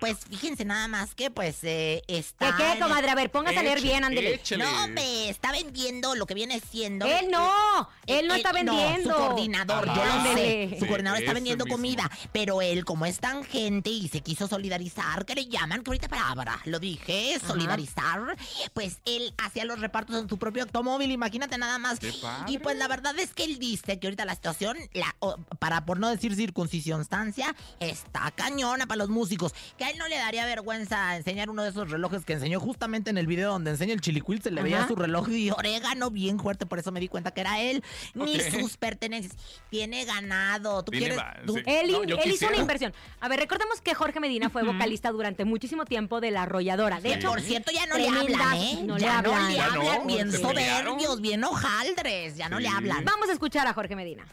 Pues 0.00 0.18
fíjense 0.28 0.64
nada 0.64 0.88
más 0.88 1.14
que 1.14 1.30
pues 1.30 1.58
eh, 1.62 2.02
está... 2.06 2.56
¿Qué 2.56 2.64
qué, 2.74 2.78
comadre? 2.80 3.10
A 3.10 3.14
ver, 3.14 3.30
póngase 3.30 3.58
a 3.58 3.62
leer 3.62 3.80
bien, 3.80 4.04
ándele. 4.04 4.34
échale. 4.34 4.64
No, 4.64 4.84
hombre, 4.84 5.28
está 5.28 5.52
vendiendo 5.52 6.14
lo 6.14 6.26
que 6.26 6.34
viene 6.34 6.60
siendo... 6.60 7.06
Él 7.06 7.28
no, 7.30 7.88
él 8.06 8.26
no 8.28 8.34
Eh, 8.34 8.36
está 8.38 8.50
eh, 8.50 8.52
vendiendo. 8.64 9.10
su 9.10 9.16
coordinador, 9.16 9.86
yo 9.86 10.04
lo 10.04 10.34
sé. 10.34 10.76
Su 10.78 10.86
coordinador 10.86 11.20
está 11.20 11.32
vendiendo 11.32 11.64
mismo. 11.64 11.76
comida. 11.76 12.10
Pero 12.32 12.60
él, 12.62 12.84
como 12.84 13.06
es 13.06 13.18
tan 13.18 13.44
gente 13.46 13.90
y 13.90 14.08
se 14.08 14.20
quiso 14.20 14.48
solidarizar, 14.48 15.24
que 15.24 15.34
le 15.34 15.46
llaman, 15.46 15.82
que 15.82 15.90
ahorita 15.90 16.08
palabra, 16.08 16.58
lo 16.64 16.78
dije, 16.78 17.38
solidarizar, 17.46 18.36
pues 18.74 18.98
él 19.04 19.32
hacía 19.38 19.64
los 19.64 19.80
repartos 19.80 20.16
en 20.16 20.28
su 20.28 20.38
propio 20.38 20.64
automóvil, 20.64 21.10
imagínate 21.10 21.56
nada 21.58 21.78
más. 21.78 21.98
Qué 21.98 22.12
padre. 22.20 22.52
Y 22.52 22.58
pues 22.58 22.76
la 22.76 22.88
verdad 22.88 23.18
es 23.18 23.32
que 23.34 23.44
él 23.44 23.58
dice 23.58 23.98
que 23.98 24.06
ahorita 24.06 24.24
la 24.24 24.34
situación, 24.34 24.76
la, 24.92 25.14
o, 25.20 25.36
para 25.58 25.84
por 25.84 25.98
no 25.98 26.08
decir 26.10 26.34
circuncisión-stancia, 26.34 27.54
está 27.80 28.30
cañona 28.32 28.86
para 28.86 28.98
los 28.98 29.08
músicos. 29.08 29.54
Que 29.78 29.84
a 29.84 29.90
él 29.90 29.98
no 29.98 30.08
le 30.08 30.16
daría 30.16 30.44
vergüenza 30.46 31.16
enseñar 31.16 31.50
uno 31.50 31.62
de 31.62 31.70
esos 31.70 31.90
relojes 31.90 32.24
que 32.24 32.34
enseñó 32.34 32.60
justamente 32.60 33.10
en 33.10 33.18
el 33.18 33.26
video 33.26 33.52
donde 33.52 33.70
enseña 33.70 33.94
el 33.94 34.00
chilicuil, 34.00 34.42
se 34.42 34.50
le 34.50 34.62
veía 34.62 34.86
su 34.86 34.96
reloj 34.96 35.28
de 35.28 35.52
orégano 35.52 36.10
bien 36.10 36.38
fuerte, 36.38 36.66
por 36.66 36.78
eso 36.78 36.92
me 36.92 37.00
di 37.00 37.08
cuenta 37.08 37.30
que 37.32 37.40
era 37.40 37.60
él. 37.60 37.82
Ni 38.14 38.40
sus 38.40 38.76
pertenencias. 38.76 39.34
Tiene 39.70 40.04
ganado. 40.04 40.84
¿Tú 40.84 40.90
Tiene 40.92 41.06
quieres? 41.06 41.18
va- 41.24 41.36
tú- 41.46 41.54
sí. 41.56 41.62
Él, 41.66 41.92
No, 41.92 42.04
yo 42.04 42.16
él 42.18 42.32
hizo 42.32 42.46
una 42.48 42.56
inversión. 42.56 42.92
A 43.20 43.28
ver, 43.28 43.35
ver, 43.36 43.40
recordemos 43.48 43.80
que 43.80 43.94
Jorge 43.94 44.20
Medina 44.20 44.48
fue 44.50 44.62
vocalista 44.62 45.10
durante 45.12 45.44
muchísimo 45.44 45.84
tiempo 45.84 46.20
de 46.20 46.30
La 46.30 46.42
Arrolladora. 46.42 47.00
De 47.00 47.14
hecho, 47.14 47.28
por 47.28 47.40
cierto, 47.40 47.70
ya 47.72 47.86
no 47.86 47.96
le 47.96 48.08
hablan, 48.08 48.54
¿eh? 48.56 48.80
No 48.84 48.98
ya 48.98 49.20
le 49.22 49.28
no 49.28 49.34
hablan. 49.34 49.48
le 49.48 49.56
¿Ya 49.56 49.68
no? 49.70 49.80
hablan. 49.90 50.06
Bien 50.06 50.32
soberbios, 50.32 51.20
bien 51.20 51.44
hojaldres. 51.44 52.36
Ya 52.36 52.48
no 52.48 52.58
le 52.58 52.68
Sí. 52.68 52.74
hablan. 52.74 53.04
Vamos 53.04 53.28
a 53.28 53.32
escuchar 53.32 53.66
a 53.66 53.72
Jorge 53.74 53.94
Medina. 53.96 54.26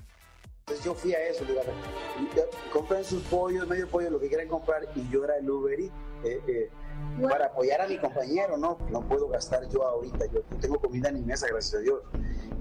Entonces 0.59 0.85
yo 0.85 0.95
fui 0.95 1.13
a 1.13 1.19
eso, 1.27 1.43
eh, 1.43 2.41
compren 2.71 3.03
sus 3.03 3.21
pollos, 3.23 3.67
medio 3.67 3.85
pollo, 3.89 4.09
lo 4.09 4.19
que 4.19 4.29
quieran 4.29 4.47
comprar, 4.47 4.81
y 4.95 5.09
yo 5.11 5.25
era 5.25 5.35
el 5.37 5.49
Uber 5.49 5.77
Eats, 5.77 5.91
eh, 6.23 6.41
eh, 6.47 6.71
para 7.21 7.47
apoyar 7.47 7.81
a 7.81 7.87
mi 7.87 7.97
compañero, 7.97 8.57
¿no? 8.57 8.77
No 8.89 9.01
puedo 9.01 9.27
gastar 9.27 9.67
yo 9.69 9.83
ahorita, 9.85 10.25
yo, 10.27 10.41
yo 10.49 10.57
tengo 10.59 10.79
comida 10.79 11.09
en 11.09 11.15
mi 11.15 11.21
mesa, 11.21 11.47
gracias 11.47 11.75
a 11.75 11.83
Dios, 11.83 12.01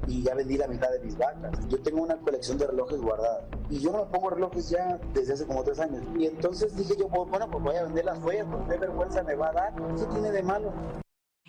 y 0.06 0.22
ya 0.22 0.34
vendí 0.34 0.56
la 0.58 0.66
mitad 0.66 0.90
de 0.90 0.98
mis 1.00 1.16
vacas. 1.16 1.52
Yo 1.68 1.80
tengo 1.82 2.02
una 2.02 2.16
colección 2.18 2.58
de 2.58 2.66
relojes 2.66 3.00
guardada, 3.00 3.46
y 3.70 3.78
yo 3.78 3.92
no 3.92 4.04
me 4.04 4.10
pongo 4.10 4.30
relojes 4.30 4.68
ya 4.70 4.98
desde 5.14 5.34
hace 5.34 5.46
como 5.46 5.62
tres 5.62 5.78
años, 5.80 6.02
y 6.18 6.26
entonces 6.26 6.76
dije 6.76 6.94
yo, 6.98 7.08
pues, 7.08 7.28
bueno, 7.30 7.50
pues 7.50 7.62
voy 7.62 7.76
a 7.76 7.84
vender 7.84 8.04
las 8.04 8.18
joyas, 8.18 8.46
porque 8.50 8.72
qué 8.72 8.78
vergüenza 8.78 9.22
me 9.22 9.34
va 9.34 9.48
a 9.48 9.52
dar, 9.52 9.74
¿qué 9.74 10.04
tiene 10.12 10.30
de 10.30 10.42
malo? 10.42 10.72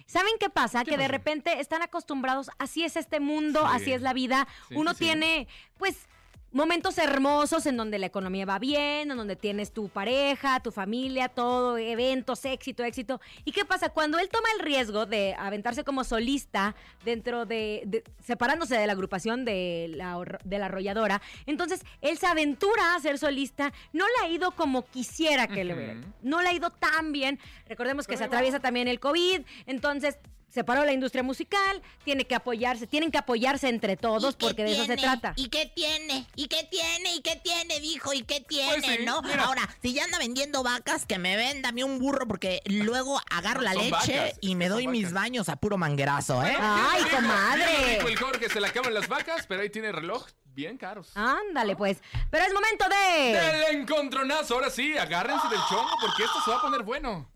¿Saben 0.05 0.33
qué 0.39 0.49
pasa? 0.49 0.83
Que 0.83 0.97
de 0.97 1.07
repente 1.07 1.59
están 1.59 1.81
acostumbrados, 1.81 2.51
así 2.59 2.83
es 2.83 2.95
este 2.97 3.19
mundo, 3.19 3.61
Sí. 3.61 3.67
así 3.71 3.93
es 3.93 4.01
la 4.01 4.13
vida. 4.13 4.47
Sí, 4.69 4.75
Uno 4.75 4.91
sí, 4.91 4.97
sí. 4.97 5.03
tiene, 5.05 5.47
pues, 5.77 6.07
momentos 6.53 6.97
hermosos 6.97 7.65
en 7.65 7.75
donde 7.77 7.99
la 7.99 8.05
economía 8.05 8.45
va 8.45 8.59
bien, 8.59 9.11
en 9.11 9.17
donde 9.17 9.35
tienes 9.35 9.73
tu 9.73 9.89
pareja, 9.89 10.59
tu 10.61 10.71
familia, 10.71 11.27
todo, 11.27 11.77
eventos, 11.77 12.45
éxito, 12.45 12.83
éxito. 12.83 13.19
¿Y 13.43 13.51
qué 13.51 13.65
pasa? 13.65 13.89
Cuando 13.89 14.19
él 14.19 14.29
toma 14.29 14.47
el 14.57 14.63
riesgo 14.63 15.05
de 15.05 15.35
aventarse 15.37 15.83
como 15.83 16.03
solista 16.03 16.75
dentro 17.03 17.45
de, 17.45 17.81
de- 17.85 18.03
separándose 18.23 18.77
de 18.77 18.85
la 18.87 18.93
agrupación 18.93 19.43
de 19.45 19.91
la, 19.95 20.17
de 20.43 20.59
la 20.59 20.67
arrolladora, 20.67 21.21
entonces 21.45 21.81
él 22.01 22.17
se 22.17 22.27
aventura 22.27 22.95
a 22.95 22.99
ser 22.99 23.17
solista, 23.17 23.73
no 23.91 24.05
le 24.05 24.25
ha 24.25 24.29
ido 24.29 24.51
como 24.51 24.85
quisiera 24.85 25.47
que 25.47 25.63
le 25.63 25.73
hubiera. 25.73 25.95
No 26.21 26.41
le 26.41 26.49
ha 26.49 26.53
ido 26.53 26.69
tan 26.69 27.11
bien. 27.11 27.39
Recordemos 27.67 28.05
que 28.07 28.15
se 28.17 28.23
atraviesa 28.25 28.59
también 28.59 28.87
el 28.87 28.99
COVID, 28.99 29.41
entonces 29.65 30.17
separó 30.53 30.85
la 30.85 30.91
industria 30.93 31.23
musical, 31.23 31.81
tiene 32.03 32.25
que 32.25 32.35
apoyarse, 32.35 32.85
tienen 32.85 33.09
que 33.11 33.17
apoyarse 33.17 33.67
entre 33.69 33.97
todos 33.97 34.35
¿Y 34.35 34.37
qué 34.37 34.45
porque 34.45 34.63
de 34.63 34.73
eso 34.73 34.85
se 34.85 34.95
tiene? 34.95 35.01
trata. 35.01 35.33
¿Y 35.35 35.49
qué 35.49 35.65
tiene? 35.73 36.27
¿Y 36.35 36.47
qué 36.47 36.67
tiene? 36.69 37.15
¿Y 37.15 37.21
qué 37.21 37.35
tiene, 37.43 37.79
dijo? 37.79 38.13
¿Y 38.13 38.21
qué 38.23 38.39
tiene? 38.41 38.71
Pues 38.71 38.85
sí, 38.85 39.03
¿No? 39.03 39.21
mira. 39.23 39.45
Ahora, 39.45 39.67
si 39.81 39.93
ya 39.93 40.03
anda 40.03 40.19
vendiendo 40.19 40.61
vacas, 40.61 41.05
que 41.07 41.17
me 41.17 41.35
venda 41.35 41.69
a 41.69 41.71
mí 41.71 41.81
un 41.83 41.97
burro, 41.97 42.27
porque 42.27 42.61
luego 42.65 43.19
agarro 43.31 43.61
la 43.61 43.73
leche 43.73 43.89
vacas, 43.89 44.37
y 44.41 44.53
me 44.55 44.69
doy 44.69 44.87
mis 44.87 45.11
baños 45.11 45.49
a 45.49 45.55
puro 45.55 45.77
manguerazo, 45.77 46.43
¿eh? 46.45 46.55
¡Ay, 46.59 47.03
Dijo- 47.03 47.15
comadre! 47.15 47.97
el 47.97 48.15
Jorge, 48.17 48.47
se 48.49 48.61
le 48.61 48.67
acaban 48.67 48.93
las 48.93 49.07
vacas, 49.07 49.45
pero 49.47 49.61
ahí 49.63 49.69
tiene 49.71 49.91
reloj 49.91 50.27
bien 50.45 50.77
caros. 50.77 51.09
Ándale, 51.15 51.75
pues. 51.75 51.97
Pero 52.29 52.45
es 52.45 52.53
momento 52.53 52.85
de. 52.87 53.33
Del 53.33 53.75
encontronazo, 53.79 54.53
ahora 54.53 54.69
sí, 54.69 54.95
agárrense 54.97 55.47
del 55.47 55.59
chongo 55.67 55.89
porque 55.99 56.23
esto 56.23 56.39
se 56.45 56.51
va 56.51 56.57
a 56.57 56.61
poner 56.61 56.83
bueno. 56.83 57.27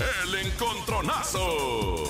El 0.00 0.34
encontronazo. 0.46 2.04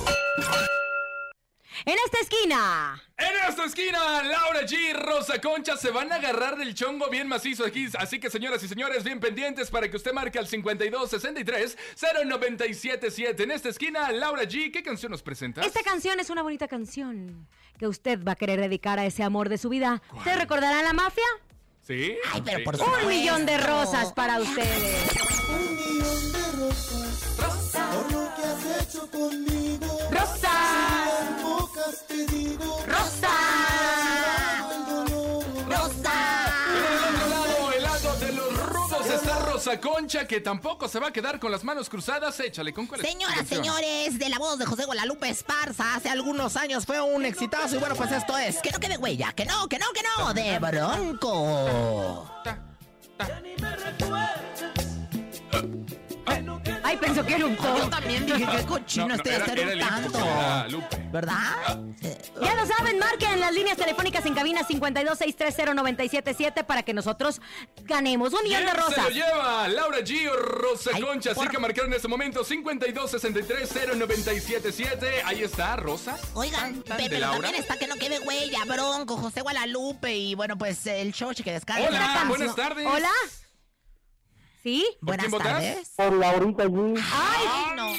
En 1.87 1.95
esta 2.05 2.19
esquina. 2.21 3.03
En 3.17 3.31
esta 3.49 3.65
esquina, 3.65 4.23
Laura 4.23 4.61
G 4.63 4.91
y 4.91 4.93
Rosa 4.93 5.41
Concha 5.41 5.77
se 5.79 5.91
van 5.91 6.13
a 6.13 6.17
agarrar 6.17 6.57
del 6.59 6.75
chongo 6.75 7.09
bien 7.09 7.27
macizo 7.27 7.65
aquí. 7.65 7.89
Así 7.99 8.21
que, 8.21 8.29
señoras 8.31 8.63
y 8.63 8.69
señores, 8.69 9.03
bien 9.03 9.19
pendientes 9.19 9.71
para 9.71 9.91
que 9.91 9.97
usted 9.97 10.13
marque 10.13 10.39
al 10.39 10.47
5263-0977. 10.47 13.41
En 13.43 13.51
esta 13.51 13.71
esquina, 13.71 14.13
Laura 14.13 14.43
G, 14.45 14.71
¿qué 14.73 14.83
canción 14.83 15.11
nos 15.11 15.23
presentas? 15.23 15.65
Esta 15.67 15.83
canción 15.83 16.21
es 16.21 16.29
una 16.31 16.43
bonita 16.43 16.69
canción 16.69 17.49
que 17.79 17.89
usted 17.89 18.23
va 18.23 18.33
a 18.33 18.37
querer 18.37 18.61
dedicar 18.61 18.99
a 18.99 19.07
ese 19.07 19.23
amor 19.23 19.49
de 19.49 19.57
su 19.59 19.69
vida. 19.71 20.03
¿Usted 20.15 20.37
recordará 20.37 20.83
la 20.83 20.93
mafia? 20.93 21.25
¿Sí? 21.87 22.15
Ay, 22.33 22.43
pero 22.45 22.59
Sí. 22.59 22.65
por 22.65 22.75
Un 22.75 22.81
supuesto. 22.81 23.09
millón 23.09 23.47
de 23.47 23.57
rosas 23.59 24.13
para 24.13 24.39
ustedes. 24.39 25.07
Un 25.49 25.77
millón 25.77 26.33
de 26.33 26.53
rosas 26.53 27.50
hecho 28.91 29.11
conmigo. 29.11 29.99
¡Rosa! 30.11 30.51
Te 32.09 32.27
digo. 32.27 32.85
¡Rosa! 32.87 33.29
lado 37.81 38.17
de 38.19 38.33
los 38.33 38.67
rudos 38.67 39.07
está 39.07 39.39
Rosa 39.39 39.81
Concha, 39.81 40.27
que 40.27 40.41
tampoco 40.41 40.89
se 40.89 40.99
va 40.99 41.09
a 41.09 41.13
quedar 41.13 41.39
con 41.39 41.51
las 41.53 41.65
manos 41.65 41.89
cruzadas. 41.89 42.39
Échale, 42.41 42.75
¿con 42.75 42.87
cuál 42.87 43.01
Señoras, 43.01 43.47
señores, 43.49 44.19
de 44.19 44.29
la 44.29 44.39
voz 44.39 44.59
de 44.59 44.67
José 44.67 44.85
Guadalupe 44.85 45.29
Esparza, 45.29 45.95
hace 45.95 46.11
algunos 46.11 46.57
años 46.57 46.85
fue 46.85 47.01
un 47.01 47.25
exitazo 47.25 47.77
y 47.77 47.79
bueno, 47.79 47.95
pues 47.95 48.13
esto 48.13 48.37
es, 48.37 48.59
que 48.59 48.71
no 48.71 48.81
quede 48.81 48.99
huella, 48.99 49.33
que 49.33 49.47
no, 49.47 49.69
que 49.69 49.79
no, 49.79 49.87
que 49.93 50.03
no, 50.03 50.35
de 50.35 50.59
Bronco. 50.59 52.29
Ay, 56.91 56.97
pensó 56.97 57.25
que 57.25 57.35
era 57.35 57.47
un 57.47 57.57
Yo 57.57 57.89
también 57.89 58.27
dije, 58.27 58.45
qué 58.57 58.65
cochino 58.67 59.07
No, 59.07 59.15
no, 59.17 59.23
este 59.23 59.33
era 59.35 59.47
Lupe. 60.69 60.97
¿Verdad? 61.13 61.79
Ya 62.43 62.55
lo 62.57 62.67
saben, 62.67 62.99
marquen 62.99 63.39
las 63.39 63.53
líneas 63.53 63.77
telefónicas 63.77 64.27
en 64.27 64.35
cabina 64.35 64.63
52630977 64.67 66.65
para 66.65 66.83
que 66.83 66.93
nosotros 66.93 67.41
ganemos 67.85 68.33
un 68.33 68.43
millón 68.43 68.65
de 68.65 68.73
¿Quién 68.73 68.77
Se 68.77 68.83
rosas. 68.89 69.05
lo 69.05 69.11
lleva 69.11 69.69
Laura 69.69 69.99
G 70.01 70.29
o 70.31 70.37
Rosa 70.37 70.91
Ay, 70.95 71.03
Concha. 71.03 71.31
Así 71.33 71.47
que 71.49 71.59
marcaron 71.59 71.91
en 71.91 71.97
este 71.97 72.09
momento 72.09 72.45
52630977. 72.45 75.23
Ahí 75.25 75.43
está, 75.43 75.77
Rosa. 75.77 76.17
Oigan, 76.35 76.83
Tan 76.83 76.97
pe- 76.97 77.05
de 77.05 77.09
pero 77.11 77.21
Laura. 77.21 77.41
también 77.43 77.63
está 77.63 77.79
que 77.79 77.87
no 77.87 77.97
quede 77.97 78.19
huella, 78.21 78.65
Bronco, 78.67 79.17
José 79.17 79.41
Guadalupe 79.43 80.17
y 80.17 80.35
bueno, 80.35 80.57
pues 80.59 80.85
el 80.87 81.13
show 81.13 81.31
que 81.45 81.53
descarga. 81.53 81.87
Hola, 81.89 82.25
buenas 82.29 82.57
tardes. 82.57 82.87
Hola. 82.87 83.11
¿Sí? 84.63 84.85
Buenas 85.01 85.25
quién 85.27 85.31
votas? 85.33 85.53
tardes. 85.53 85.93
Por 85.97 86.13
Laurita 86.13 86.65
G. 86.67 87.03
Ay, 87.13 87.77
no. 87.77 87.91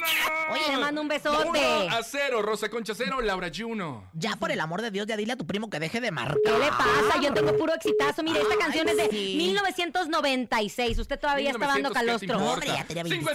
Oye, 0.54 0.68
le 0.70 0.78
mando 0.78 1.02
un 1.02 1.08
Uno 1.08 1.14
besote. 1.16 1.88
a 1.90 2.04
cero, 2.04 2.42
Rosa 2.42 2.70
Concha 2.70 2.94
cero, 2.96 3.20
Laura 3.22 3.48
G 3.50 3.64
uno. 3.66 4.10
Ya 4.14 4.36
por 4.36 4.52
el 4.52 4.60
amor 4.60 4.82
de 4.82 4.92
Dios, 4.92 5.08
ya 5.08 5.16
dile 5.18 5.34
a 5.34 5.36
tu 5.38 5.48
primo 5.48 5.70
que 5.70 5.80
deje 5.80 6.02
de 6.02 6.12
marcar. 6.12 6.38
¿Qué 6.44 6.52
le 6.52 6.68
pasa? 6.68 7.20
Yo 7.22 7.34
tengo 7.34 7.58
puro 7.58 7.74
exitazo. 7.74 8.22
Mire, 8.22 8.42
esta 8.42 8.54
Ay, 8.54 8.60
canción 8.60 8.90
es 8.90 8.98
de 8.98 9.10
sí. 9.10 9.36
1996. 9.38 11.00
Usted 11.00 11.20
todavía 11.20 11.52
está 11.52 11.68
dando 11.68 11.90
1900, 11.90 12.20
¿qué 12.20 12.28
te 12.28 12.28
calostro. 12.28 12.40
No, 12.46 12.52
hombre, 12.54 12.68
ya 12.68 12.84
tenía 12.86 13.04
25 13.04 13.32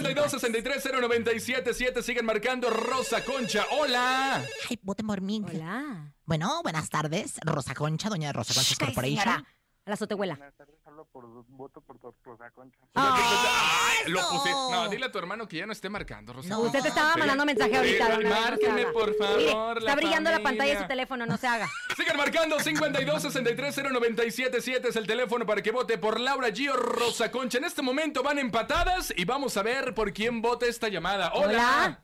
52630977. 0.85 2.01
Siguen 2.03 2.25
marcando 2.25 2.69
Rosa 2.69 3.23
Concha. 3.23 3.65
Hola. 3.71 4.43
Ay, 4.69 4.79
voten 4.83 5.07
por 5.07 5.21
mí. 5.21 5.43
Hola. 5.45 6.13
Bueno, 6.25 6.61
buenas 6.63 6.89
tardes. 6.89 7.35
Rosa 7.43 7.73
Concha, 7.73 8.09
doña 8.09 8.27
de 8.29 8.33
Rosa 8.33 8.53
Concha 8.53 8.75
Corporation. 8.85 9.19
señora. 9.23 9.43
A 9.85 9.89
la 9.89 9.93
azotehuela. 9.93 10.35
Buenas 10.35 10.55
tardes, 10.55 10.75
por 11.05 11.25
voto 11.47 11.81
por 11.81 11.97
Rosa 12.23 12.51
Concha. 12.51 12.77
Ay, 12.95 14.11
lo 14.11 14.19
¡Eso! 14.19 14.29
puse. 14.31 14.51
No, 14.51 14.89
dile 14.89 15.05
a 15.05 15.11
tu 15.11 15.17
hermano 15.19 15.47
que 15.47 15.57
ya 15.57 15.65
no 15.65 15.71
esté 15.73 15.89
marcando, 15.89 16.33
Rosa. 16.33 16.49
No. 16.49 16.59
Usted 16.61 16.81
te 16.81 16.87
estaba 16.89 17.13
Sí. 17.13 17.19
mandando 17.19 17.45
mensaje 17.45 17.77
ahorita. 17.77 18.17
no 18.19 18.29
márqueme, 18.29 18.85
por 18.87 19.15
favor, 19.15 19.37
Mire, 19.37 19.53
la 19.53 19.73
está 19.79 19.95
brillando 19.95 20.31
la 20.31 20.39
pantalla 20.41 20.73
de 20.75 20.81
su 20.81 20.87
teléfono, 20.87 21.25
no 21.25 21.37
se 21.37 21.47
haga. 21.47 21.67
Sigan 21.97 22.17
marcando 22.17 22.57
52630977 22.59 24.85
es 24.87 24.95
el 24.95 25.07
teléfono 25.07 25.45
para 25.45 25.61
que 25.61 25.71
vote 25.71 25.97
por 25.97 26.19
Laura 26.19 26.49
G 26.49 26.69
o 26.71 26.75
Rosa 26.77 27.31
Concha. 27.31 27.57
En 27.57 27.63
este 27.65 27.81
momento 27.81 28.23
van 28.23 28.39
empatadas 28.39 29.13
y 29.15 29.25
vamos 29.25 29.57
a 29.57 29.63
ver 29.63 29.93
por 29.93 30.13
quién 30.13 30.41
vota 30.41 30.65
esta 30.65 30.87
llamada. 30.89 31.31
Hola. 31.33 31.47
Hola. 31.47 32.03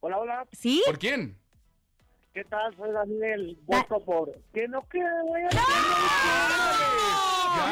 Hola, 0.00 0.18
hola, 0.18 0.46
¿Sí? 0.52 0.82
¿Por 0.86 0.98
quién? 0.98 1.38
¿Qué 2.38 2.44
tal? 2.44 2.76
Soy 2.76 2.92
Daniel, 2.92 3.58
Da- 3.66 3.78
voto 3.82 4.04
por... 4.04 4.30
Que 4.54 4.68
no 4.68 4.86
quede, 4.88 5.02
güey. 5.26 5.42
No, 5.42 5.50
¿Ya? 5.50 5.58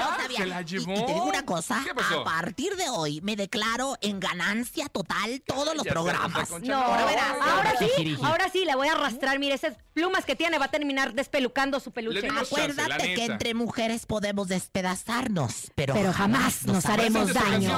no. 0.00 0.36
¿Se 0.36 0.44
la 0.46 0.60
Y- 0.60 0.64
llevó? 0.64 0.92
Y, 0.92 1.06
te 1.06 1.12
digo 1.14 1.24
una 1.24 1.44
cosa, 1.46 1.80
¿Qué 1.86 1.94
pasó? 1.94 2.20
a 2.22 2.24
partir 2.24 2.74
de 2.76 2.88
hoy 2.90 3.20
me 3.22 3.36
declaro 3.36 3.96
en 4.00 4.18
ganancia 4.18 4.88
total 4.88 5.40
todos 5.46 5.66
los 5.76 5.84
Cállate, 5.84 5.90
programas. 5.92 6.50
No, 6.62 6.74
Ahora 6.82 7.04
verás. 7.06 7.36
ahora 7.40 7.72
sí, 7.78 8.16
ahora 8.22 8.48
sí, 8.50 8.64
la 8.64 8.74
voy 8.74 8.88
a 8.88 8.92
arrastrar. 8.92 9.38
Mire, 9.38 9.54
esas 9.54 9.76
plumas 9.92 10.24
que 10.24 10.34
tiene 10.34 10.58
va 10.58 10.64
a 10.66 10.70
terminar 10.70 11.14
despelucando 11.14 11.78
su 11.78 11.92
peluche. 11.92 12.22
Dimos 12.22 12.50
chance, 12.50 12.72
Acuérdate 12.82 13.14
que 13.14 13.24
entre 13.26 13.54
mujeres 13.54 14.04
podemos 14.06 14.48
despedazarnos, 14.48 15.70
pero, 15.76 15.94
Pero 15.94 16.12
jamás 16.12 16.66
nos 16.66 16.84
haremos 16.86 17.30
Presente 17.30 17.62
su 17.62 17.68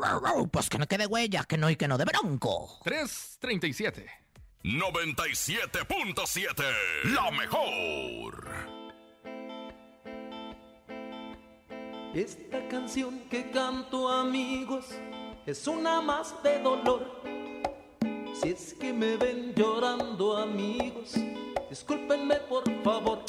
daño. 0.00 0.48
Pues 0.50 0.70
que 0.70 0.78
no 0.78 0.86
quede 0.86 1.06
huella, 1.06 1.44
que 1.44 1.58
no 1.58 1.68
y 1.68 1.76
que 1.76 1.86
no 1.88 1.98
de 1.98 2.06
bronco. 2.06 2.80
337. 2.84 4.06
97.7. 4.68 6.62
La 7.04 7.30
mejor. 7.30 8.46
Esta 12.14 12.68
canción 12.68 13.18
que 13.30 13.50
canto 13.50 14.10
amigos 14.10 14.84
es 15.46 15.66
una 15.66 16.02
más 16.02 16.34
de 16.42 16.58
dolor. 16.58 17.22
Si 18.42 18.50
es 18.50 18.74
que 18.74 18.92
me 18.92 19.16
ven 19.16 19.54
llorando 19.54 20.36
amigos, 20.36 21.14
discúlpenme 21.70 22.34
por 22.34 22.64
favor. 22.82 23.24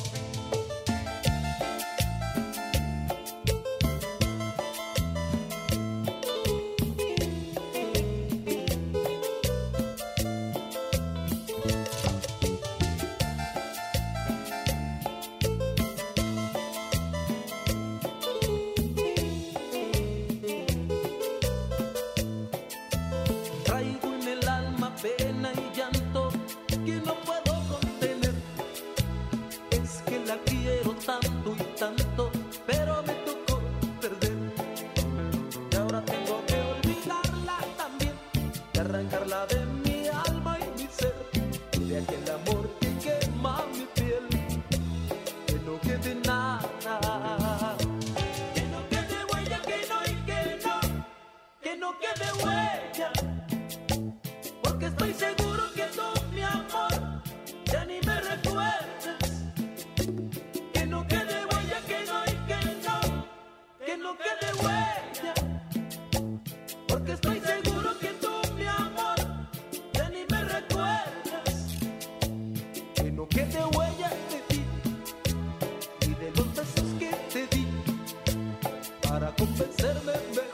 Para 79.09 79.31
convencerme 79.31 80.48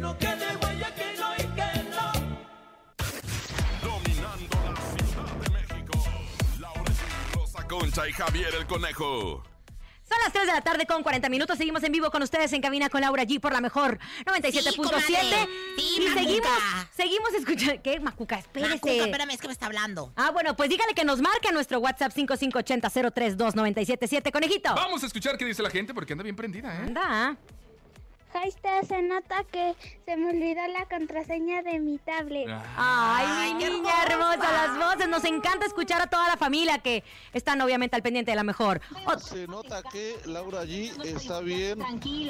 no 0.00 0.16
quede 0.18 0.56
huella, 0.62 0.94
que 0.94 1.14
no 1.18 1.34
y 1.34 1.46
que 1.54 1.82
no. 1.90 2.12
Dominando 3.82 4.56
la 4.64 4.74
Ciudad 4.96 5.34
de 5.36 5.50
México. 5.50 5.98
Laura 6.58 6.84
G, 6.84 7.34
Rosa 7.34 7.66
Concha 7.68 8.08
y 8.08 8.12
Javier 8.12 8.54
el 8.58 8.66
Conejo. 8.66 9.42
Son 10.08 10.18
las 10.24 10.32
3 10.32 10.46
de 10.46 10.52
la 10.54 10.60
tarde 10.62 10.86
con 10.86 11.04
40 11.04 11.28
minutos. 11.28 11.56
Seguimos 11.56 11.84
en 11.84 11.92
vivo 11.92 12.10
con 12.10 12.20
ustedes 12.24 12.52
en 12.52 12.60
cabina 12.60 12.88
con 12.88 13.00
Laura 13.00 13.22
G 13.22 13.38
por 13.40 13.52
la 13.52 13.60
mejor 13.60 14.00
97.7. 14.24 14.74
comadre. 14.74 15.06
Sí, 15.76 15.98
y 15.98 16.00
Macuca. 16.08 16.20
seguimos, 16.20 16.48
seguimos 16.96 17.32
escuchando. 17.34 17.80
¿Qué, 17.80 18.00
Macuca? 18.00 18.38
Espérese. 18.40 18.74
Macuca, 18.74 18.92
espérame, 18.92 19.30
es 19.30 19.40
que 19.40 19.46
me 19.46 19.52
está 19.52 19.66
hablando. 19.66 20.12
Ah, 20.16 20.32
bueno, 20.32 20.56
pues 20.56 20.68
dígale 20.68 20.94
que 20.94 21.04
nos 21.04 21.20
marque 21.20 21.46
a 21.48 21.52
nuestro 21.52 21.78
WhatsApp 21.78 22.10
5580-032977, 22.16 24.32
conejito. 24.32 24.74
Vamos 24.74 25.04
a 25.04 25.06
escuchar 25.06 25.38
qué 25.38 25.44
dice 25.44 25.62
la 25.62 25.70
gente 25.70 25.94
porque 25.94 26.14
anda 26.14 26.24
bien 26.24 26.34
prendida, 26.34 26.74
¿eh? 26.74 26.78
Anda. 26.86 27.36
Hashtag 28.32 28.86
se 28.86 29.02
nota 29.02 29.44
que 29.50 29.74
se 30.06 30.16
me 30.16 30.30
olvidó 30.30 30.60
la 30.68 30.86
contraseña 30.86 31.62
de 31.62 31.78
mi 31.80 31.98
tablet. 31.98 32.48
Ay, 32.76 33.54
mi 33.54 33.64
niña 33.64 33.92
hermosa, 34.06 34.38
las 34.52 34.78
voces. 34.78 35.08
Nos 35.08 35.24
encanta 35.24 35.66
escuchar 35.66 36.00
a 36.02 36.06
toda 36.06 36.28
la 36.28 36.36
familia 36.36 36.78
que 36.78 37.02
están 37.32 37.60
obviamente 37.60 37.96
al 37.96 38.02
pendiente 38.02 38.30
de 38.30 38.36
la 38.36 38.44
mejor. 38.44 38.80
Ot- 39.06 39.18
Se 39.18 39.46
nota 39.46 39.82
que 39.90 40.16
Laura 40.26 40.64
G 40.64 40.92
está 41.04 41.40
bien 41.40 41.80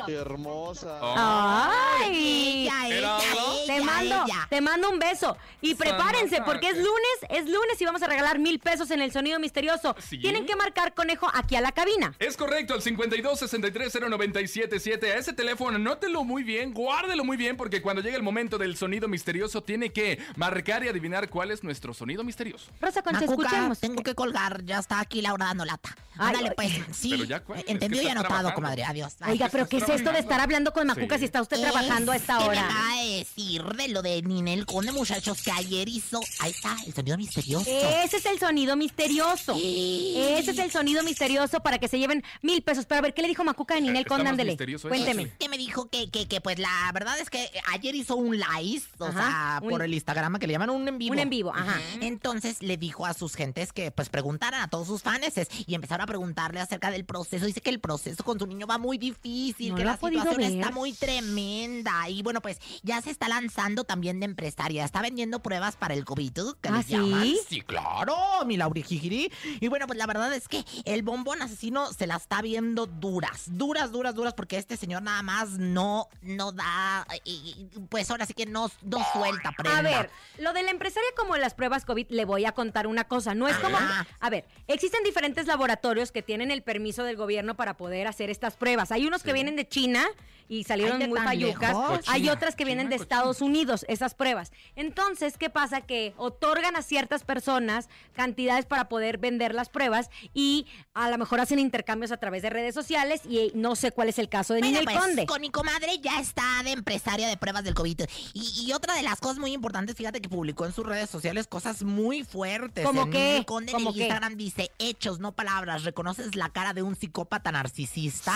hermosa. 0.09 0.99
Ay, 1.03 2.63
Ella, 2.69 2.89
ella, 2.89 3.19
te 3.67 3.77
ella, 3.77 3.85
mando, 3.85 4.25
ella. 4.27 4.47
te 4.49 4.61
mando 4.61 4.91
un 4.91 4.99
beso 4.99 5.37
y 5.61 5.75
prepárense 5.75 6.41
porque 6.45 6.69
es 6.71 6.77
lunes, 6.77 7.19
es 7.29 7.45
lunes 7.45 7.81
y 7.81 7.85
vamos 7.85 8.03
a 8.03 8.07
regalar 8.07 8.39
mil 8.39 8.59
pesos 8.59 8.91
en 8.91 9.03
el 9.03 9.13
sonido 9.13 9.39
misterioso. 9.39 9.95
Sí. 9.99 10.19
Tienen 10.19 10.47
que 10.47 10.57
marcar 10.57 10.95
conejo 10.95 11.29
aquí 11.35 11.57
a 11.57 11.61
la 11.61 11.73
cabina. 11.73 12.15
Es 12.19 12.37
correcto, 12.37 12.75
al 12.75 12.83
52 12.83 13.39
63 13.39 13.93
0977. 14.01 15.13
A 15.13 15.17
ese 15.17 15.33
teléfono, 15.33 15.79
anótelo 15.91 16.23
muy 16.25 16.45
bien, 16.45 16.73
guárdelo 16.73 17.25
muy 17.25 17.37
bien, 17.37 17.57
porque 17.57 17.83
cuando 17.83 18.01
llegue 18.03 18.17
el 18.17 18.23
momento 18.23 18.59
del 18.59 18.77
sonido 18.77 19.09
misterioso, 19.09 19.63
tiene 19.63 19.91
que 19.91 20.19
marcar 20.37 20.85
y 20.85 20.89
adivinar 20.89 21.29
cuál 21.29 21.51
es 21.51 21.65
nuestro 21.65 21.93
sonido 21.95 22.23
misterioso. 22.23 22.71
Rosa 22.81 23.03
Concha, 23.03 23.21
Macuca, 23.23 23.47
escuchemos. 23.49 23.79
tengo 23.81 24.03
que 24.03 24.15
colgar, 24.15 24.65
ya 24.65 24.79
está 24.79 25.01
aquí 25.01 25.21
Laura 25.21 25.47
dando 25.47 25.65
lata. 25.65 25.97
Ándale, 26.17 26.51
pues, 26.53 26.71
sí. 26.93 27.11
Pero 27.11 27.25
ya, 27.25 27.41
¿cuál? 27.41 27.61
Es 27.61 27.65
que 27.65 27.73
Entendido 27.73 28.03
y 28.03 28.07
anotado, 28.09 28.29
trabajando. 28.29 28.55
comadre. 28.55 28.85
Adiós. 28.85 29.17
Ay. 29.21 29.33
Oiga, 29.33 29.49
pero 29.51 29.67
¿qué 29.69 29.79
es 29.79 29.89
esto 29.89 30.13
de 30.13 30.19
estar 30.19 30.39
hablando 30.41 30.73
con 30.73 30.87
Macuca 30.87 31.15
Sí. 31.15 31.21
si 31.21 31.25
está 31.25 31.41
usted 31.41 31.59
trabajando 31.61 32.13
a 32.13 32.17
esta 32.17 32.35
Es 32.37 32.43
que 32.43 32.49
hora? 32.51 32.61
me 32.63 32.69
acaba 32.69 32.97
de 33.03 33.09
decir 33.17 33.63
de 33.65 33.89
lo 33.89 34.03
de 34.03 34.23
Ninel 34.23 34.67
Conde, 34.67 34.93
muchachos, 34.93 35.43
que 35.43 35.51
ayer 35.51 35.89
hizo. 35.89 36.21
Ahí 36.41 36.51
está, 36.51 36.77
el 36.87 36.93
sonido 36.93 37.17
misterioso. 37.17 37.65
Ese 38.05 38.19
es 38.19 38.27
el 38.27 38.39
sonido 38.39 38.77
misterioso. 38.77 39.57
Ese 39.57 40.51
es 40.51 40.59
el 40.59 40.71
sonido 40.71 41.03
misterioso 41.03 41.61
para 41.61 41.79
que 41.79 41.89
se 41.89 41.99
lleven 41.99 42.23
mil 42.43 42.63
pesos. 42.63 42.85
Pero 42.87 42.99
a 42.99 43.03
ver, 43.03 43.15
¿qué 43.15 43.23
le 43.23 43.29
dijo 43.29 43.43
Macuca 43.43 43.77
a 43.77 43.81
Ninel 43.81 44.05
Conde? 44.07 44.29
Ándele, 44.29 44.57
cuénteme. 44.83 45.33
que 45.39 45.49
me 45.49 45.57
dijo 45.57 45.80
que, 45.89 46.11
que, 46.11 46.27
que, 46.29 46.41
pues 46.41 46.59
la 46.59 46.91
verdad 46.93 47.19
es 47.19 47.31
que 47.31 47.51
ayer 47.73 47.95
hizo 47.95 48.17
un 48.17 48.37
live, 48.39 48.83
o 48.99 49.05
Ajá, 49.07 49.13
sea, 49.13 49.61
un- 49.63 49.71
por 49.71 49.83
el 49.83 49.95
Instagram 49.95 50.39
que 50.39 50.47
le 50.47 50.53
llaman 50.55 50.71
un 50.71 50.87
en 50.89 50.99
vivo. 50.99 51.13
Un 51.13 51.19
en 51.19 51.31
vivo, 51.31 51.53
ajá. 51.55 51.81
Entonces 52.01 52.63
le 52.63 52.77
dijo 52.77 53.07
a 53.07 53.15
sus 53.15 53.35
gentes 53.35 53.73
que 53.73 53.91
pues 53.91 54.09
preguntaran 54.09 54.61
a 54.63 54.69
todos 54.69 54.87
sus 54.87 55.03
faneses 55.03 55.49
y 55.67 55.75
empezaron 55.75 56.03
a 56.05 56.07
preguntarle 56.07 56.61
acerca 56.61 56.91
del 56.91 57.05
proceso. 57.05 57.47
Dice 57.47 57.61
que 57.61 57.71
el 57.71 57.81
proceso 57.81 58.25
con 58.25 58.39
su 58.39 58.47
niño 58.47 58.67
va 58.67 58.79
muy 58.79 58.99
difícil, 58.99 59.71
No 59.71 59.77
que 59.77 59.85
la 59.85 59.95
situación 59.97 60.37
ver. 60.37 60.53
está 60.53 60.71
muy 60.71 60.93
tremenda. 60.93 62.09
Y 62.09 62.23
bueno, 62.23 62.41
pues 62.41 62.59
ya 62.83 63.01
se 63.03 63.11
está 63.11 63.29
lanzando 63.29 63.85
también 63.85 64.21
de 64.21 64.27
empresaria. 64.27 64.85
Está 64.85 65.03
vendiendo 65.03 65.41
pruebas 65.43 65.77
para 65.77 65.95
el 65.95 66.05
COVID, 66.05 66.31
que 66.61 66.69
¿Ah, 66.69 66.77
le 66.79 66.83
sí? 66.83 66.93
llaman. 66.93 67.33
Sí, 67.49 67.61
claro, 67.63 68.15
mi 68.47 68.57
Lauri 68.57 68.83
Jijiri. 68.83 69.31
Y 69.61 69.69
bueno, 69.69 69.87
pues 69.87 69.99
la 69.99 70.07
verdad 70.07 70.33
es 70.35 70.49
que 70.49 70.65
el 70.85 71.03
bombón 71.03 71.43
asesino 71.43 71.93
se 71.93 72.07
la 72.07 72.17
está 72.17 72.43
viendo 72.43 72.87
duras, 72.87 73.45
duras, 73.47 73.93
duras, 73.93 74.15
duras, 74.15 74.35
porque 74.35 74.57
este 74.59 74.77
señor 74.77 75.03
nada 75.03 75.23
más 75.23 75.59
no, 75.73 76.09
no 76.23 76.53
da, 76.53 77.07
y- 77.25 77.69
pues 77.89 78.11
ahora 78.11 78.27
sí 78.27 78.35
que 78.35 78.47
no, 78.47 78.71
no 78.83 79.05
suelta 79.13 79.53
prenda. 79.53 79.79
A 79.79 79.83
ver, 79.83 80.11
lo 80.39 80.53
de 80.53 80.63
la 80.63 80.71
empresaria 80.71 81.09
como 81.17 81.37
las 81.37 81.55
pruebas 81.55 81.85
COVID, 81.85 82.07
le 82.11 82.25
voy 82.25 82.45
a 82.45 82.53
contar 82.53 82.87
una 82.87 83.05
cosa. 83.05 83.35
No 83.35 83.49
es 83.49 83.57
como. 83.59 83.77
A 84.21 84.31
ver, 84.31 84.45
existen 84.67 85.03
diferentes 85.05 85.47
laboratorios 85.47 86.13
que 86.13 86.23
tienen 86.23 86.51
el 86.51 86.63
permiso 86.63 87.05
del 87.05 87.17
gobierno 87.17 87.57
para 87.57 87.77
poder 87.77 88.07
hacer 88.07 88.31
estas 88.31 88.57
pruebas. 88.57 88.93
Hay 88.93 89.07
unos 89.07 89.23
que 89.23 89.33
vienen 89.33 89.57
de 89.57 89.67
China 89.69 90.07
y 90.49 90.65
salieron 90.65 90.99
muy 91.09 91.21
payucas. 91.21 91.69
lejos. 91.71 92.01
Hay 92.09 92.29
otras 92.29 92.57
que 92.57 92.65
vienen 92.65 92.89
de 92.89 92.97
China, 92.97 93.03
Estados 93.05 93.41
Unidos, 93.41 93.85
esas 93.89 94.15
pruebas. 94.15 94.51
Entonces, 94.75 95.39
¿qué 95.39 95.49
pasa? 95.49 95.81
Que 95.81 96.13
otorgan 96.17 96.75
a 96.75 96.83
ciertas 96.83 97.23
personas 97.23 97.89
cantidades 98.15 98.67
para 98.67 98.89
poder 98.89 99.19
vender 99.19 99.55
las 99.55 99.69
pruebas 99.69 100.11
y 100.35 100.67
a 100.93 101.09
lo 101.09 101.19
mejor 101.19 101.39
hacen 101.41 101.61
intercambios 101.61 102.11
a 102.11 102.17
través 102.17 102.43
de 102.43 102.51
redes 102.51 102.75
sociales 102.75 103.23
y 103.25 103.53
no 103.55 103.77
sé 103.77 103.93
cuál 103.93 104.09
es 104.09 104.19
el 104.19 104.29
caso 104.29 104.55
de 104.55 104.63
Ninel 104.63 104.85
pues, 104.85 104.99
Conde. 104.99 105.27
con 105.27 105.45
comadre 105.61 105.99
ya 106.01 106.21
está 106.21 106.63
de 106.65 106.73
empresaria 106.73 107.29
de 107.29 107.37
pruebas 107.37 107.65
del 107.65 107.75
COVID. 107.75 108.01
Y, 108.33 108.65
y 108.67 108.73
otra 108.73 108.95
de 108.95 109.03
las 109.03 109.19
cosas 109.21 109.39
muy 109.39 109.53
importantes, 109.53 109.97
fíjate 109.97 110.21
que 110.21 110.29
publicó 110.29 110.65
en 110.67 110.73
sus 110.73 110.87
redes 110.87 111.11
sociales 111.11 111.47
cosas 111.47 111.83
muy 111.83 112.25
fuertes. 112.25 112.85
¿Cómo 112.85 113.03
En 113.03 113.11
qué? 113.11 113.37
el 113.39 113.45
Conde 113.47 113.73
en. 113.73 113.81
Instagram 114.03 114.37
dice 114.37 114.71
hechos, 114.79 115.21
no 115.21 115.33
palabras. 115.33 115.85
¿Reconoces 115.85 116.35
la 116.35 116.49
cara 116.51 116.73
de 116.73 116.83
un 116.83 116.97
psicópata 116.97 117.53
narcisista? 117.53 118.35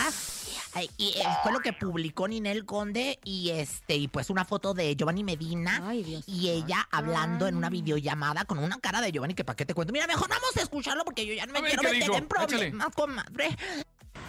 Y 0.98 1.14
eh, 1.16 1.22
fue 1.42 1.52
lo 1.52 1.60
que 1.60 1.72
publicó 1.72 2.28
Ninel 2.28 2.64
Conde 2.64 3.18
y 3.24 3.50
este 3.50 3.96
y 3.96 4.08
pues 4.08 4.28
una 4.30 4.44
foto 4.44 4.74
de 4.74 4.96
Giovanni 4.96 5.22
Medina 5.24 5.80
Ay, 5.84 6.02
Dios. 6.02 6.24
y 6.26 6.50
ella 6.50 6.88
hablando 6.90 7.46
en 7.46 7.56
una 7.56 7.70
videollamada 7.70 8.44
con 8.44 8.58
una 8.58 8.78
cara 8.78 9.00
de 9.00 9.12
Giovanni 9.12 9.34
que 9.34 9.44
para 9.44 9.56
qué 9.56 9.64
te 9.64 9.74
cuento. 9.74 9.92
Mira, 9.92 10.06
mejor 10.06 10.28
vamos 10.28 10.56
a 10.56 10.60
escucharlo 10.60 11.04
porque 11.04 11.26
yo 11.26 11.34
ya 11.34 11.46
no 11.46 11.52
me 11.52 11.60
A 11.60 11.62
quiero 11.62 11.82
¿qué 11.82 11.90
meter 11.92 12.14
en 12.14 12.28
problemas, 12.28 12.88
comadre. 12.94 13.56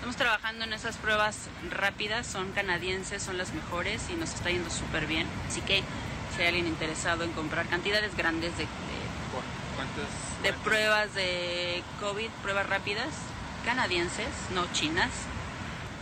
Estamos 0.06 0.18
trabajando 0.18 0.66
en 0.66 0.74
esas 0.74 0.98
pruebas 0.98 1.36
rápidas, 1.72 2.28
son 2.28 2.52
canadienses, 2.52 3.24
son 3.24 3.40
las 3.40 3.54
mejores 3.56 4.04
y 4.12 4.14
nos 4.14 4.36
está 4.36 4.52
yendo 4.52 4.70
súper 4.70 5.08
bien. 5.08 5.28
Así 5.48 5.62
que 5.62 5.82
si 6.36 6.44
hay 6.44 6.50
alguien 6.50 6.68
interesado 6.68 7.24
en 7.24 7.32
comprar 7.32 7.66
cantidades 7.66 8.16
grandes 8.16 8.56
de, 8.56 8.66
de, 8.66 8.68
¿Cuántas? 9.76 10.44
de 10.44 10.54
pruebas 10.64 11.16
de 11.16 11.82
COVID, 12.02 12.30
pruebas 12.44 12.70
rápidas, 12.70 13.08
canadienses, 13.66 14.28
no 14.54 14.72
chinas. 14.74 15.10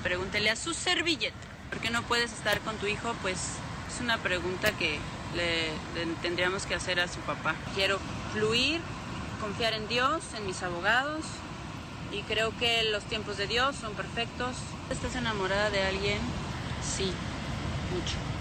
Pregúntele 0.04 0.50
a 0.50 0.58
su 0.58 0.74
servilleta. 0.74 1.38
¿Por 1.70 1.80
qué 1.80 1.90
no 1.90 2.04
puedes 2.04 2.34
estar 2.34 2.60
con 2.60 2.76
tu 2.80 2.88
hijo? 2.88 3.16
Pues 3.22 3.38
es 3.88 4.02
una 4.02 4.18
pregunta 4.18 4.74
que 4.74 5.00
le, 5.34 5.70
le 5.96 6.14
tendríamos 6.22 6.66
que 6.66 6.76
hacer 6.76 7.00
a 7.00 7.08
su 7.08 7.22
papá. 7.22 7.56
Quiero 7.74 8.02
fluir, 8.34 8.82
confiar 9.40 9.72
en 9.72 9.88
Dios, 9.88 10.22
en 10.36 10.46
mis 10.46 10.62
abogados 10.62 11.24
y 12.14 12.22
creo 12.22 12.56
que 12.58 12.84
los 12.92 13.04
tiempos 13.04 13.38
de 13.38 13.48
Dios 13.48 13.76
son 13.76 13.94
perfectos. 13.94 14.56
¿Estás 14.90 15.16
enamorada 15.16 15.70
de 15.70 15.82
alguien? 15.82 16.20
Sí, 16.84 17.12
mucho. 17.94 18.33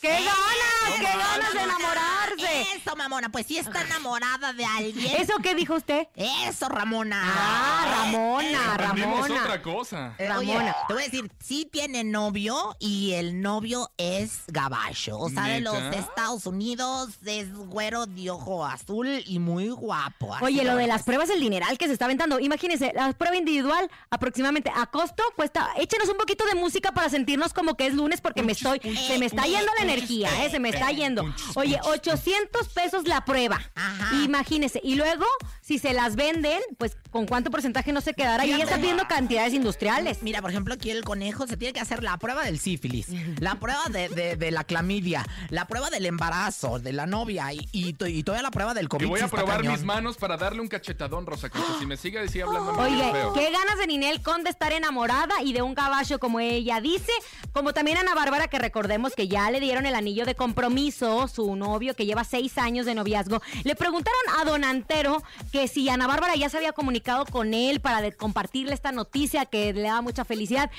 ¡Qué 0.00 0.08
ganas! 0.08 0.98
¡Qué 0.98 1.02
ganas 1.02 1.52
de 1.52 1.60
enamorarse! 1.62 2.62
Eso, 2.76 2.94
mamona, 2.96 3.28
pues 3.30 3.46
sí 3.46 3.58
está 3.58 3.82
enamorada 3.82 4.52
de 4.52 4.64
alguien. 4.64 5.16
¿Eso 5.20 5.32
qué 5.42 5.54
dijo 5.54 5.74
usted? 5.74 6.06
Eso, 6.14 6.68
Ramona. 6.68 7.20
Ah, 7.24 8.02
Ramona, 8.04 8.74
Aprendimos 8.74 9.20
Ramona. 9.28 9.42
otra 9.42 9.62
cosa. 9.62 10.14
Eh, 10.18 10.30
oye, 10.32 10.52
Ramona. 10.54 10.76
te 10.86 10.94
voy 10.94 11.02
a 11.02 11.06
decir, 11.06 11.30
sí 11.42 11.68
tiene 11.70 12.04
novio 12.04 12.76
y 12.78 13.12
el 13.14 13.40
novio 13.40 13.90
es 13.96 14.40
gabacho. 14.48 15.18
O 15.18 15.30
sea, 15.30 15.44
de 15.44 15.60
los. 15.60 15.76
Estados 15.96 16.46
Unidos, 16.46 17.10
es 17.24 17.52
güero 17.54 18.06
de 18.06 18.30
ojo 18.30 18.64
azul 18.64 19.22
y 19.26 19.38
muy 19.38 19.68
guapo. 19.70 20.34
así 20.34 20.44
Oye, 20.44 20.64
lo 20.64 20.76
de 20.76 20.86
las 20.86 21.02
pruebas 21.04 21.28
del 21.28 21.40
dineral 21.40 21.78
que 21.78 21.86
se 21.86 21.92
está 21.94 22.04
aventando. 22.04 22.38
Imagínense, 22.38 22.92
la 22.94 23.12
prueba 23.12 23.36
individual 23.36 23.90
aproximadamente 24.10 24.70
a 24.74 24.86
costo 24.86 25.22
cuesta. 25.36 25.70
Échenos 25.76 26.08
un 26.08 26.16
poquito 26.18 26.44
de 26.46 26.54
música 26.54 26.92
para 26.92 27.08
sentirnos 27.08 27.52
como 27.54 27.76
que 27.76 27.86
es 27.86 27.94
lunes 27.94 28.20
porque 28.20 28.42
me 28.42 28.52
estoy. 28.52 28.80
Se 29.06 29.18
me 29.18 29.26
está 29.26 29.44
yendo 29.44 29.70
la 29.78 29.85
energía, 29.92 30.28
¿eh? 30.44 30.50
Se 30.50 30.58
me 30.58 30.70
está 30.70 30.90
yendo. 30.90 31.24
Oye, 31.54 31.78
800 31.82 32.68
pesos 32.68 33.06
la 33.06 33.24
prueba. 33.24 33.60
Ajá. 33.74 34.24
Imagínense. 34.24 34.80
Y 34.82 34.94
luego, 34.94 35.24
si 35.66 35.80
se 35.80 35.92
las 35.94 36.14
venden, 36.14 36.60
pues 36.78 36.96
con 37.10 37.26
cuánto 37.26 37.50
porcentaje 37.50 37.92
no 37.92 38.00
se 38.00 38.14
quedará. 38.14 38.46
Y 38.46 38.52
ella 38.52 38.62
está 38.64 38.76
pidiendo 38.76 39.08
cantidades 39.08 39.52
industriales. 39.52 40.22
Mira, 40.22 40.40
por 40.40 40.50
ejemplo, 40.50 40.74
aquí 40.74 40.90
el 40.90 41.02
conejo 41.02 41.46
se 41.48 41.56
tiene 41.56 41.72
que 41.72 41.80
hacer 41.80 42.04
la 42.04 42.16
prueba 42.18 42.44
del 42.44 42.60
sífilis, 42.60 43.08
la 43.40 43.56
prueba 43.56 43.82
de, 43.90 44.08
de- 44.08 44.36
de 44.36 44.50
la 44.52 44.62
clamidia, 44.62 45.26
la 45.50 45.66
prueba 45.66 45.90
del 45.90 46.06
embarazo, 46.06 46.78
de 46.78 46.92
la 46.92 47.06
novia 47.06 47.52
y, 47.52 47.68
y, 47.72 47.96
y 48.06 48.22
todavía 48.22 48.42
la 48.44 48.50
prueba 48.52 48.74
del 48.74 48.88
COVID. 48.88 49.04
Y 49.04 49.08
voy 49.08 49.20
a 49.20 49.26
probar 49.28 49.56
cañón. 49.56 49.72
mis 49.72 49.82
manos 49.82 50.16
para 50.18 50.36
darle 50.36 50.60
un 50.60 50.68
cachetadón, 50.68 51.26
Rosa 51.26 51.48
Concha. 51.50 51.66
Si 51.80 51.86
me 51.86 51.96
sigue, 51.96 52.28
sigue 52.28 52.44
hablando 52.44 52.72
muy 52.72 52.84
Oye, 52.84 53.10
feo. 53.12 53.32
qué 53.32 53.50
ganas 53.50 53.76
de 53.78 53.86
Ninel 53.88 54.22
con 54.22 54.44
de 54.44 54.50
estar 54.50 54.72
enamorada 54.72 55.42
y 55.42 55.52
de 55.52 55.62
un 55.62 55.74
caballo 55.74 56.20
como 56.20 56.38
ella 56.38 56.80
dice, 56.80 57.10
como 57.52 57.72
también 57.72 57.96
Ana 57.98 58.14
Bárbara, 58.14 58.46
que 58.46 58.60
recordemos 58.60 59.14
que 59.16 59.26
ya 59.26 59.50
le 59.50 59.58
dieron 59.58 59.84
el 59.86 59.96
anillo 59.96 60.24
de 60.26 60.36
compromiso, 60.36 61.26
su 61.28 61.56
novio 61.56 61.94
que 61.94 62.06
lleva 62.06 62.22
seis 62.24 62.56
años 62.58 62.86
de 62.86 62.94
noviazgo. 62.94 63.42
Le 63.64 63.74
preguntaron 63.74 64.20
a 64.38 64.44
Don 64.44 64.62
Antero 64.62 65.22
que 65.50 65.55
si 65.68 65.88
Ana 65.88 66.06
Bárbara 66.06 66.34
ya 66.36 66.48
se 66.48 66.56
había 66.56 66.72
comunicado 66.72 67.24
con 67.26 67.54
él 67.54 67.80
para 67.80 68.00
de- 68.00 68.12
compartirle 68.12 68.74
esta 68.74 68.92
noticia 68.92 69.46
que 69.46 69.72
le 69.72 69.82
da 69.82 70.00
mucha 70.02 70.24
felicidad. 70.24 70.70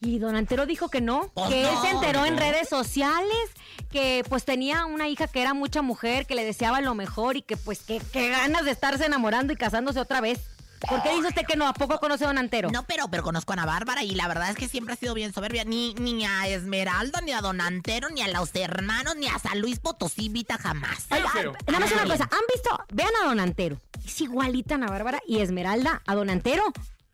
Y 0.00 0.18
Don 0.18 0.34
Antero 0.36 0.66
dijo 0.66 0.88
que 0.88 1.00
no, 1.00 1.30
Pues 1.34 1.48
que 1.50 1.62
él 1.68 1.76
se 1.82 1.90
enteró 1.90 2.24
en 2.24 2.36
redes 2.38 2.68
sociales 2.68 3.34
que 3.90 4.24
pues 4.28 4.44
tenía 4.44 4.86
una 4.86 5.08
hija 5.08 5.26
que 5.28 5.42
era 5.42 5.52
mucha 5.54 5.82
mujer, 5.82 6.26
que 6.26 6.34
le 6.34 6.44
deseaba 6.44 6.80
lo 6.80 6.94
mejor 6.94 7.36
y 7.36 7.42
que 7.42 7.56
pues 7.56 7.80
que, 7.82 8.00
que 8.12 8.30
ganas 8.30 8.64
de 8.64 8.70
estarse 8.70 9.04
enamorando 9.06 9.52
y 9.52 9.56
casándose 9.56 10.00
otra 10.00 10.20
vez. 10.20 10.40
¿Por 10.88 11.02
qué 11.02 11.10
dice 11.14 11.28
usted 11.28 11.42
que 11.46 11.56
no? 11.56 11.66
¿A 11.68 11.74
poco 11.74 11.98
conoce 12.00 12.24
a 12.24 12.28
Don 12.28 12.38
Antero? 12.38 12.70
No, 12.70 12.84
pero, 12.86 13.08
pero 13.10 13.22
conozco 13.22 13.52
a 13.52 13.54
Ana 13.54 13.66
Bárbara 13.66 14.02
y 14.02 14.14
la 14.14 14.26
verdad 14.28 14.48
es 14.48 14.56
que 14.56 14.66
siempre 14.66 14.94
ha 14.94 14.96
sido 14.96 15.12
bien 15.12 15.34
soberbia. 15.34 15.64
Ni, 15.64 15.92
ni 15.94 16.24
a 16.24 16.48
Esmeralda, 16.48 17.20
ni 17.20 17.32
a 17.32 17.42
Don 17.42 17.60
Antero, 17.60 18.08
ni 18.08 18.22
a 18.22 18.28
los 18.28 18.48
hermanos, 18.54 19.14
ni 19.16 19.26
a 19.28 19.38
San 19.38 19.60
Luis 19.60 19.78
Potosí 19.78 20.30
Vita 20.30 20.56
jamás. 20.56 21.04
Oiga, 21.10 21.30
nada 21.66 21.80
más 21.80 21.92
una 21.92 22.04
cosa, 22.06 22.24
¿han 22.24 22.40
visto? 22.54 22.70
Vean 22.94 23.10
a 23.22 23.26
Don 23.26 23.40
Antero. 23.40 23.76
Es 24.10 24.20
igualita 24.20 24.74
a 24.74 24.78
Ana 24.78 24.88
Bárbara 24.88 25.22
y 25.24 25.38
Esmeralda 25.38 26.02
a 26.04 26.16
Don 26.16 26.30
Antero. 26.30 26.64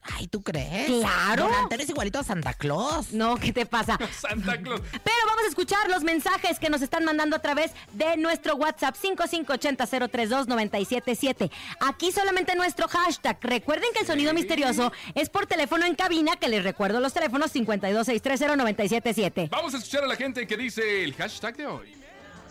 Ay, 0.00 0.28
¿tú 0.28 0.42
crees? 0.42 0.86
Claro. 0.86 1.44
Don 1.44 1.52
Antero 1.52 1.82
es 1.82 1.90
igualito 1.90 2.18
a 2.18 2.24
Santa 2.24 2.54
Claus. 2.54 3.12
No, 3.12 3.36
¿qué 3.36 3.52
te 3.52 3.66
pasa? 3.66 3.98
Santa 4.18 4.58
Claus. 4.62 4.80
Pero 4.92 5.16
vamos 5.26 5.44
a 5.44 5.48
escuchar 5.48 5.90
los 5.90 6.04
mensajes 6.04 6.58
que 6.58 6.70
nos 6.70 6.80
están 6.80 7.04
mandando 7.04 7.36
a 7.36 7.40
través 7.40 7.72
de 7.92 8.16
nuestro 8.16 8.56
WhatsApp 8.56 8.96
5580-032-977. 8.96 11.50
Aquí 11.80 12.12
solamente 12.12 12.56
nuestro 12.56 12.88
hashtag. 12.88 13.36
Recuerden 13.42 13.90
que 13.92 14.00
el 14.00 14.06
sonido 14.06 14.32
misterioso 14.32 14.90
es 15.14 15.28
por 15.28 15.46
teléfono 15.46 15.84
en 15.84 15.96
cabina, 15.96 16.36
que 16.36 16.48
les 16.48 16.64
recuerdo 16.64 16.98
los 17.00 17.12
teléfonos 17.12 17.54
52630977. 17.54 19.50
Vamos 19.50 19.74
a 19.74 19.76
escuchar 19.76 20.04
a 20.04 20.06
la 20.06 20.16
gente 20.16 20.46
que 20.46 20.56
dice 20.56 21.04
el 21.04 21.12
hashtag 21.12 21.58
de 21.58 21.66
hoy. 21.66 21.94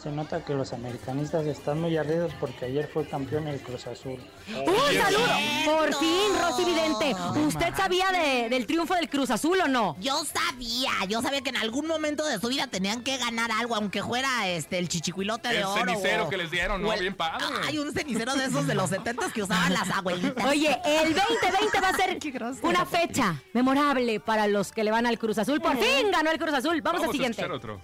Se 0.05 0.11
nota 0.11 0.45
que 0.45 0.53
los 0.53 0.71
americanistas 0.71 1.47
están 1.47 1.81
muy 1.81 1.97
ardidos 1.97 2.31
porque 2.39 2.65
ayer 2.65 2.87
fue 2.93 3.07
campeón 3.07 3.47
el 3.47 3.59
Cruz 3.59 3.87
Azul. 3.87 4.19
¡Un 4.49 5.01
saludo! 5.01 5.25
Por 5.65 5.95
fin, 5.95 6.31
Rosy 6.39 6.63
Vidente. 6.63 7.15
¿Usted 7.47 7.73
sabía 7.75 8.11
de- 8.11 8.47
del 8.49 8.67
triunfo 8.67 8.93
del 8.93 9.09
Cruz 9.09 9.31
Azul 9.31 9.59
o 9.61 9.67
no? 9.67 9.95
Yo 9.99 10.23
sabía, 10.23 10.91
yo 11.09 11.23
sabía 11.23 11.41
que 11.41 11.49
en 11.49 11.57
algún 11.57 11.87
momento 11.87 12.23
de 12.23 12.37
su 12.37 12.49
vida 12.49 12.67
tenían 12.67 13.01
que 13.03 13.17
ganar 13.17 13.51
algo, 13.51 13.75
aunque 13.75 14.03
fuera 14.03 14.47
este 14.47 14.77
el 14.77 14.89
chichicuilote 14.89 15.49
de 15.49 15.57
El 15.57 15.63
oro. 15.63 15.83
cenicero 15.83 16.25
o- 16.25 16.29
que 16.29 16.37
les 16.37 16.51
dieron, 16.51 16.83
¿no? 16.83 16.93
el- 16.93 16.99
Bien 16.99 17.15
padre. 17.15 17.43
Hay 17.65 17.79
un 17.79 17.91
cenicero 17.91 18.35
de 18.35 18.45
esos 18.45 18.67
de 18.67 18.75
los 18.75 18.91
70 18.91 19.31
que 19.31 19.41
usaban 19.41 19.73
las 19.73 19.89
abuelitas. 19.89 20.45
Oye, 20.45 20.79
el 20.85 21.15
2020 21.15 21.81
va 21.81 21.89
a 21.89 21.93
ser 21.95 22.19
una 22.61 22.85
fecha 22.85 23.41
memorable 23.53 24.19
para 24.19 24.45
los 24.45 24.71
que 24.71 24.83
le 24.83 24.91
van 24.91 25.07
al 25.07 25.17
Cruz 25.17 25.39
Azul. 25.39 25.59
Por 25.61 25.75
fin 25.79 26.11
ganó 26.11 26.29
el 26.29 26.37
Cruz 26.37 26.53
Azul. 26.53 26.79
Vamos, 26.83 27.01
al 27.01 27.09
a 27.09 27.11
siguiente. 27.11 27.43
otro. 27.43 27.81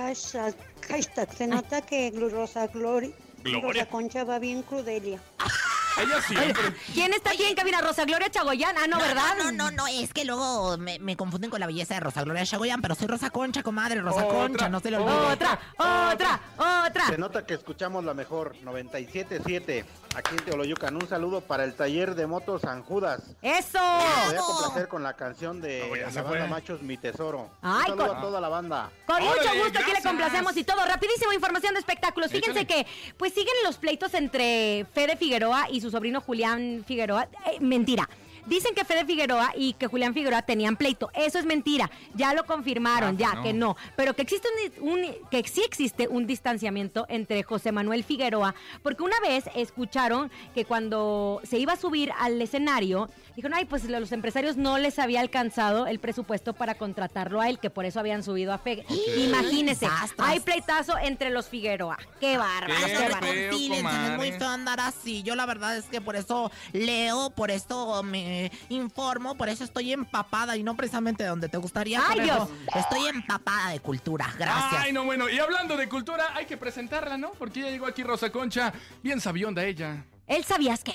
Hashtag, 0.00 0.54
hashtag, 0.88 1.28
se 1.36 1.46
nota 1.46 1.82
que 1.82 2.10
Rosa 2.10 2.66
Gloria, 2.68 3.10
Gloria. 3.44 3.60
Rosa 3.60 3.86
Concha 3.86 4.24
va 4.24 4.38
bien 4.38 4.62
crudelia. 4.62 5.20
Ella 6.02 6.20
siempre. 6.22 6.74
¿Quién 6.94 7.12
está 7.12 7.30
aquí 7.30 7.44
en 7.44 7.54
cabina? 7.54 7.80
Rosa 7.80 8.04
Gloria 8.04 8.30
Chagoyán. 8.30 8.76
Ah, 8.78 8.86
no, 8.86 8.98
¿verdad? 8.98 9.34
No, 9.38 9.52
no, 9.52 9.70
no, 9.70 9.86
es 9.86 10.12
que 10.12 10.24
luego 10.24 10.76
me, 10.78 10.98
me 10.98 11.16
confunden 11.16 11.50
con 11.50 11.60
la 11.60 11.66
belleza 11.66 11.94
de 11.94 12.00
Rosa 12.00 12.22
Gloria 12.22 12.44
Chagoyán, 12.44 12.80
pero 12.82 12.94
soy 12.94 13.06
Rosa 13.06 13.30
Concha, 13.30 13.62
comadre, 13.62 14.00
Rosa 14.00 14.26
Concha, 14.26 14.68
no 14.68 14.80
se 14.80 14.90
le 14.90 14.96
olvide. 14.98 15.10
Otra, 15.32 15.58
otra, 15.78 16.40
otra. 16.56 17.06
Se 17.06 17.18
nota 17.18 17.44
que 17.44 17.54
escuchamos 17.54 18.04
la 18.04 18.14
mejor, 18.14 18.54
97.7, 18.64 19.84
aquí 20.16 20.30
en 20.36 20.44
Teoloyucan. 20.44 20.94
Un 20.96 21.08
saludo 21.08 21.40
para 21.40 21.64
el 21.64 21.74
taller 21.74 22.14
de 22.14 22.26
motos 22.26 22.62
San 22.62 22.82
Judas. 22.82 23.22
¡Eso! 23.42 23.78
Me 23.80 24.26
voy 24.28 24.36
a 24.36 24.40
complacer 24.40 24.88
con 24.88 25.02
la 25.02 25.14
canción 25.14 25.60
de 25.60 25.88
No, 25.88 26.12
la 26.14 26.22
banda. 26.22 26.46
Machos 26.46 26.82
Mi 26.82 26.96
Tesoro. 26.96 27.50
Ay, 27.62 27.90
Un 27.92 27.98
saludo 27.98 28.08
con- 28.08 28.16
a 28.16 28.20
toda 28.20 28.40
la 28.40 28.48
banda. 28.48 28.90
Con 29.06 29.22
mucho 29.22 29.34
gusto 29.38 29.48
aquí 29.50 29.72
le 29.78 29.82
gracias. 29.92 30.02
complacemos 30.04 30.56
y 30.56 30.64
todo. 30.64 30.84
Rapidísimo, 30.84 31.32
información 31.32 31.74
de 31.74 31.80
espectáculos. 31.80 32.30
Fíjense 32.30 32.60
Échale. 32.60 32.84
que 32.84 32.86
pues 33.16 33.32
siguen 33.34 33.54
los 33.64 33.76
pleitos 33.76 34.14
entre 34.14 34.86
Fede 34.92 35.16
Figueroa 35.16 35.68
y 35.70 35.80
su 35.90 35.96
sobrino 35.96 36.20
Julián 36.20 36.84
Figueroa. 36.86 37.28
Eh, 37.46 37.58
mentira. 37.60 38.08
Dicen 38.46 38.74
que 38.74 38.84
Fede 38.86 39.04
Figueroa 39.04 39.52
y 39.54 39.74
que 39.74 39.86
Julián 39.86 40.14
Figueroa 40.14 40.42
tenían 40.42 40.76
pleito. 40.76 41.10
Eso 41.14 41.38
es 41.38 41.44
mentira. 41.44 41.90
Ya 42.14 42.32
lo 42.32 42.44
confirmaron, 42.46 43.14
Ah, 43.16 43.18
ya 43.18 43.30
que 43.30 43.36
no. 43.36 43.42
que 43.42 43.52
no. 43.52 43.76
Pero 43.96 44.14
que 44.14 44.22
existe 44.22 44.48
un, 44.80 44.88
un- 44.92 45.14
que 45.30 45.46
sí 45.46 45.62
existe 45.64 46.08
un 46.08 46.26
distanciamiento 46.26 47.04
entre 47.10 47.42
José 47.42 47.70
Manuel 47.70 48.02
Figueroa, 48.02 48.54
porque 48.82 49.02
una 49.02 49.20
vez 49.20 49.44
escucharon 49.54 50.30
que 50.54 50.64
cuando 50.64 51.40
se 51.44 51.58
iba 51.58 51.74
a 51.74 51.76
subir 51.76 52.12
al 52.18 52.40
escenario, 52.40 53.10
dijeron, 53.36 53.54
ay, 53.54 53.64
pues 53.64 53.84
los 53.84 54.12
empresarios 54.12 54.56
no 54.56 54.78
les 54.78 54.98
había 54.98 55.20
alcanzado 55.20 55.86
el 55.86 55.98
presupuesto 55.98 56.52
para 56.52 56.74
contratarlo 56.74 57.40
a 57.40 57.48
él, 57.48 57.58
que 57.58 57.70
por 57.70 57.84
eso 57.84 58.00
habían 58.00 58.22
subido 58.22 58.52
a 58.52 58.58
Fede. 58.58 58.84
Imagínense, 59.16 59.86
Desastros. 59.86 60.28
hay 60.28 60.40
pleitazo 60.40 60.98
entre 60.98 61.30
los 61.30 61.48
Figueroa. 61.48 61.98
Qué 62.18 62.36
bárbaro, 62.36 62.74
Qué 63.20 63.50
es 63.50 64.16
muy 64.16 64.32
feo 64.32 64.48
andar 64.48 64.80
así. 64.80 65.22
Yo 65.22 65.34
la 65.34 65.46
verdad 65.46 65.76
es 65.76 65.86
que 65.86 66.00
por 66.00 66.16
eso 66.16 66.50
leo, 66.72 67.30
por 67.30 67.50
esto 67.50 68.02
me 68.02 68.50
informo, 68.68 69.36
por 69.36 69.48
eso 69.48 69.64
estoy 69.64 69.92
empapada 69.92 70.56
y 70.56 70.62
no 70.62 70.76
precisamente 70.76 71.24
donde 71.24 71.48
te 71.48 71.56
gustaría. 71.56 72.02
¡Ay. 72.06 72.20
Dios! 72.20 72.48
Estoy 72.74 73.06
empapada 73.06 73.70
de 73.70 73.80
cultura, 73.80 74.32
gracias. 74.38 74.82
Ay, 74.82 74.92
no, 74.92 75.04
bueno. 75.04 75.28
Y 75.28 75.38
hablando 75.38 75.76
de 75.76 75.88
cultura, 75.88 76.30
hay 76.34 76.46
que 76.46 76.56
presentarla, 76.56 77.16
¿no? 77.16 77.32
Porque 77.32 77.60
ya 77.60 77.70
llegó 77.70 77.86
aquí 77.86 78.02
Rosa 78.02 78.30
Concha. 78.30 78.72
Bien 79.02 79.20
sabionda 79.20 79.64
ella. 79.64 80.04
¿Él 80.26 80.44
sabías 80.44 80.84
qué? 80.84 80.94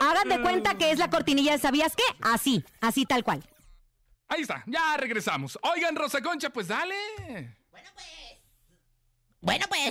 Hagan 0.00 0.28
de 0.28 0.40
cuenta 0.40 0.76
que 0.76 0.90
es 0.90 0.98
la 0.98 1.10
cortinilla 1.10 1.52
de 1.52 1.58
¿Sabías 1.58 1.94
qué? 1.96 2.04
Así, 2.20 2.64
así 2.80 3.04
tal 3.06 3.24
cual. 3.24 3.42
Ahí 4.28 4.42
está, 4.42 4.62
ya 4.66 4.96
regresamos. 4.96 5.58
Oigan, 5.62 5.96
Rosa 5.96 6.20
Concha, 6.20 6.50
pues 6.50 6.68
dale. 6.68 6.94
Bueno, 7.70 7.88
pues, 7.94 8.06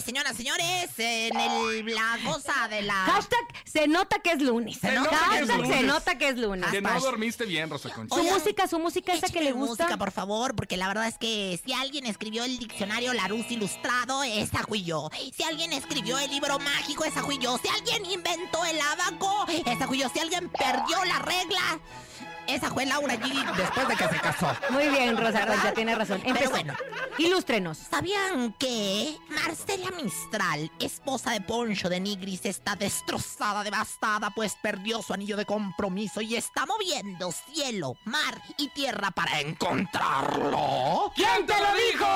señoras, 0.04 0.36
señores, 0.36 0.90
en 0.98 1.40
el, 1.40 1.86
la 1.96 2.18
cosa 2.26 2.68
de 2.68 2.82
la... 2.82 2.94
Hashtag 2.94 3.40
se 3.66 3.88
nota 3.88 4.20
que 4.20 4.32
es 4.32 4.42
lunes. 4.42 4.78
Se 4.80 4.92
nota 4.92 5.10
que 5.10 5.16
es 5.16 5.22
Hashtag 5.48 5.58
lunes. 5.58 5.78
se 5.78 5.84
nota 5.84 6.18
que 6.18 6.30
es 6.30 6.38
lunes. 6.38 6.72
Que 6.72 6.82
no 6.82 7.00
dormiste 7.00 7.46
bien, 7.46 7.70
Rosa 7.70 7.90
Concha. 7.90 8.14
Su 8.16 8.22
Oigan, 8.22 8.38
música, 8.38 8.68
su 8.68 8.80
música 8.80 9.14
esa 9.14 9.28
que 9.28 9.40
le 9.42 9.50
Écheme 9.50 9.66
gusta. 9.66 9.84
música, 9.86 9.98
por 9.98 10.12
favor, 10.12 10.56
porque 10.56 10.78
la 10.78 10.88
verdad 10.88 11.08
es 11.08 11.18
que 11.18 11.60
si 11.66 11.74
alguien 11.74 12.06
escribió 12.06 12.44
el 12.44 12.58
diccionario 12.60 13.14
Larousse 13.14 13.54
Ilustrado, 13.54 14.24
esa 14.24 14.60
fui 14.64 14.84
yo. 14.84 15.10
Si 15.36 15.44
alguien 15.44 15.74
escribió 15.74 16.20
el 16.20 16.30
libro 16.30 16.60
mágico, 16.60 17.06
esa 17.06 17.24
fui 17.24 17.38
yo. 17.40 17.58
Si 17.58 17.68
alguien 17.70 18.06
inventó 18.06 18.64
el 18.66 18.80
abaco, 18.80 19.46
esa 19.66 19.88
fui 19.88 20.00
yo. 20.00 20.10
Si 20.10 20.20
alguien 20.20 20.50
perdió 20.50 21.04
la 21.06 21.20
regla, 21.20 21.80
Esa 22.48 22.70
fue 22.72 22.86
Laura 22.86 23.16
G 23.16 23.56
después 23.56 23.88
de 23.88 23.96
que 23.96 24.08
se 24.08 24.20
casó. 24.20 24.56
Muy 24.70 24.88
bien, 24.90 25.18
Rosa 25.18 25.40
¿Verdad? 25.40 25.56
Concha, 25.56 25.74
tiene 25.74 25.96
razón. 25.96 26.22
Pero 26.24 26.50
bueno. 26.50 26.74
Ilústrenos. 27.18 27.78
¿Sabían 27.78 28.54
que 28.54 29.18
Marcela 29.30 29.92
Mistral, 29.92 30.72
esposa 30.80 31.32
de 31.32 31.42
Poncho 31.42 31.90
de 31.90 32.00
Nigris, 32.00 32.46
está 32.46 32.76
destrozada, 32.76 33.64
devastada, 33.64 34.30
pues 34.30 34.56
perdió 34.62 35.02
su 35.02 35.14
anillo 35.14 35.36
de 35.36 35.46
compromiso 35.46 36.22
y 36.22 36.36
está 36.36 36.66
moviendo 36.66 37.32
cielo, 37.32 37.98
mar 38.06 38.42
y 38.58 38.70
tierra 38.70 39.12
para 39.12 39.42
encontrarlo? 39.42 41.12
¿Quién 41.16 41.46
te 41.46 41.54
lo 41.60 41.76
dijo? 41.76 42.08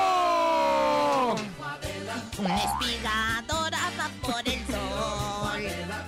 Una 2.38 2.56
espiga 2.56 3.44
dorada 3.46 4.10
por 4.20 4.48
el 4.48 4.66
sol, 4.66 5.62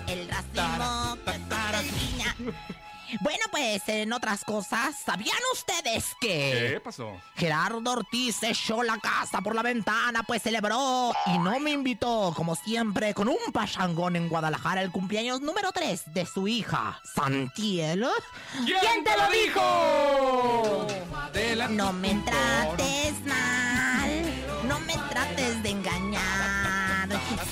el 0.06 0.28
racimo 0.28 1.16
que. 1.24 2.83
Bueno, 3.20 3.44
pues 3.50 3.82
en 3.88 4.12
otras 4.12 4.44
cosas, 4.44 4.96
¿sabían 5.04 5.36
ustedes 5.52 6.14
que 6.20 6.72
¿Qué 6.74 6.80
pasó? 6.80 7.12
Gerardo 7.36 7.92
Ortiz 7.92 8.42
echó 8.42 8.82
la 8.82 8.98
casa 8.98 9.40
por 9.40 9.54
la 9.54 9.62
ventana, 9.62 10.22
pues 10.22 10.42
celebró 10.42 11.12
y 11.26 11.38
no 11.38 11.60
me 11.60 11.72
invitó, 11.72 12.32
como 12.36 12.56
siempre, 12.56 13.14
con 13.14 13.28
un 13.28 13.52
pachangón 13.52 14.16
en 14.16 14.28
Guadalajara 14.28 14.82
el 14.82 14.90
cumpleaños 14.90 15.40
número 15.40 15.72
3 15.72 16.14
de 16.14 16.26
su 16.26 16.48
hija, 16.48 17.00
Santiel? 17.14 18.06
¿Quién 18.64 19.04
te 19.04 19.16
lo 19.16 19.30
dijo? 19.30 20.86
No 21.70 21.92
me 21.92 22.14
trates 22.24 23.20
mal, 23.24 24.66
no 24.68 24.78
me 24.80 24.94
trates 25.08 25.62
de 25.62 25.70
engañar. 25.70 26.53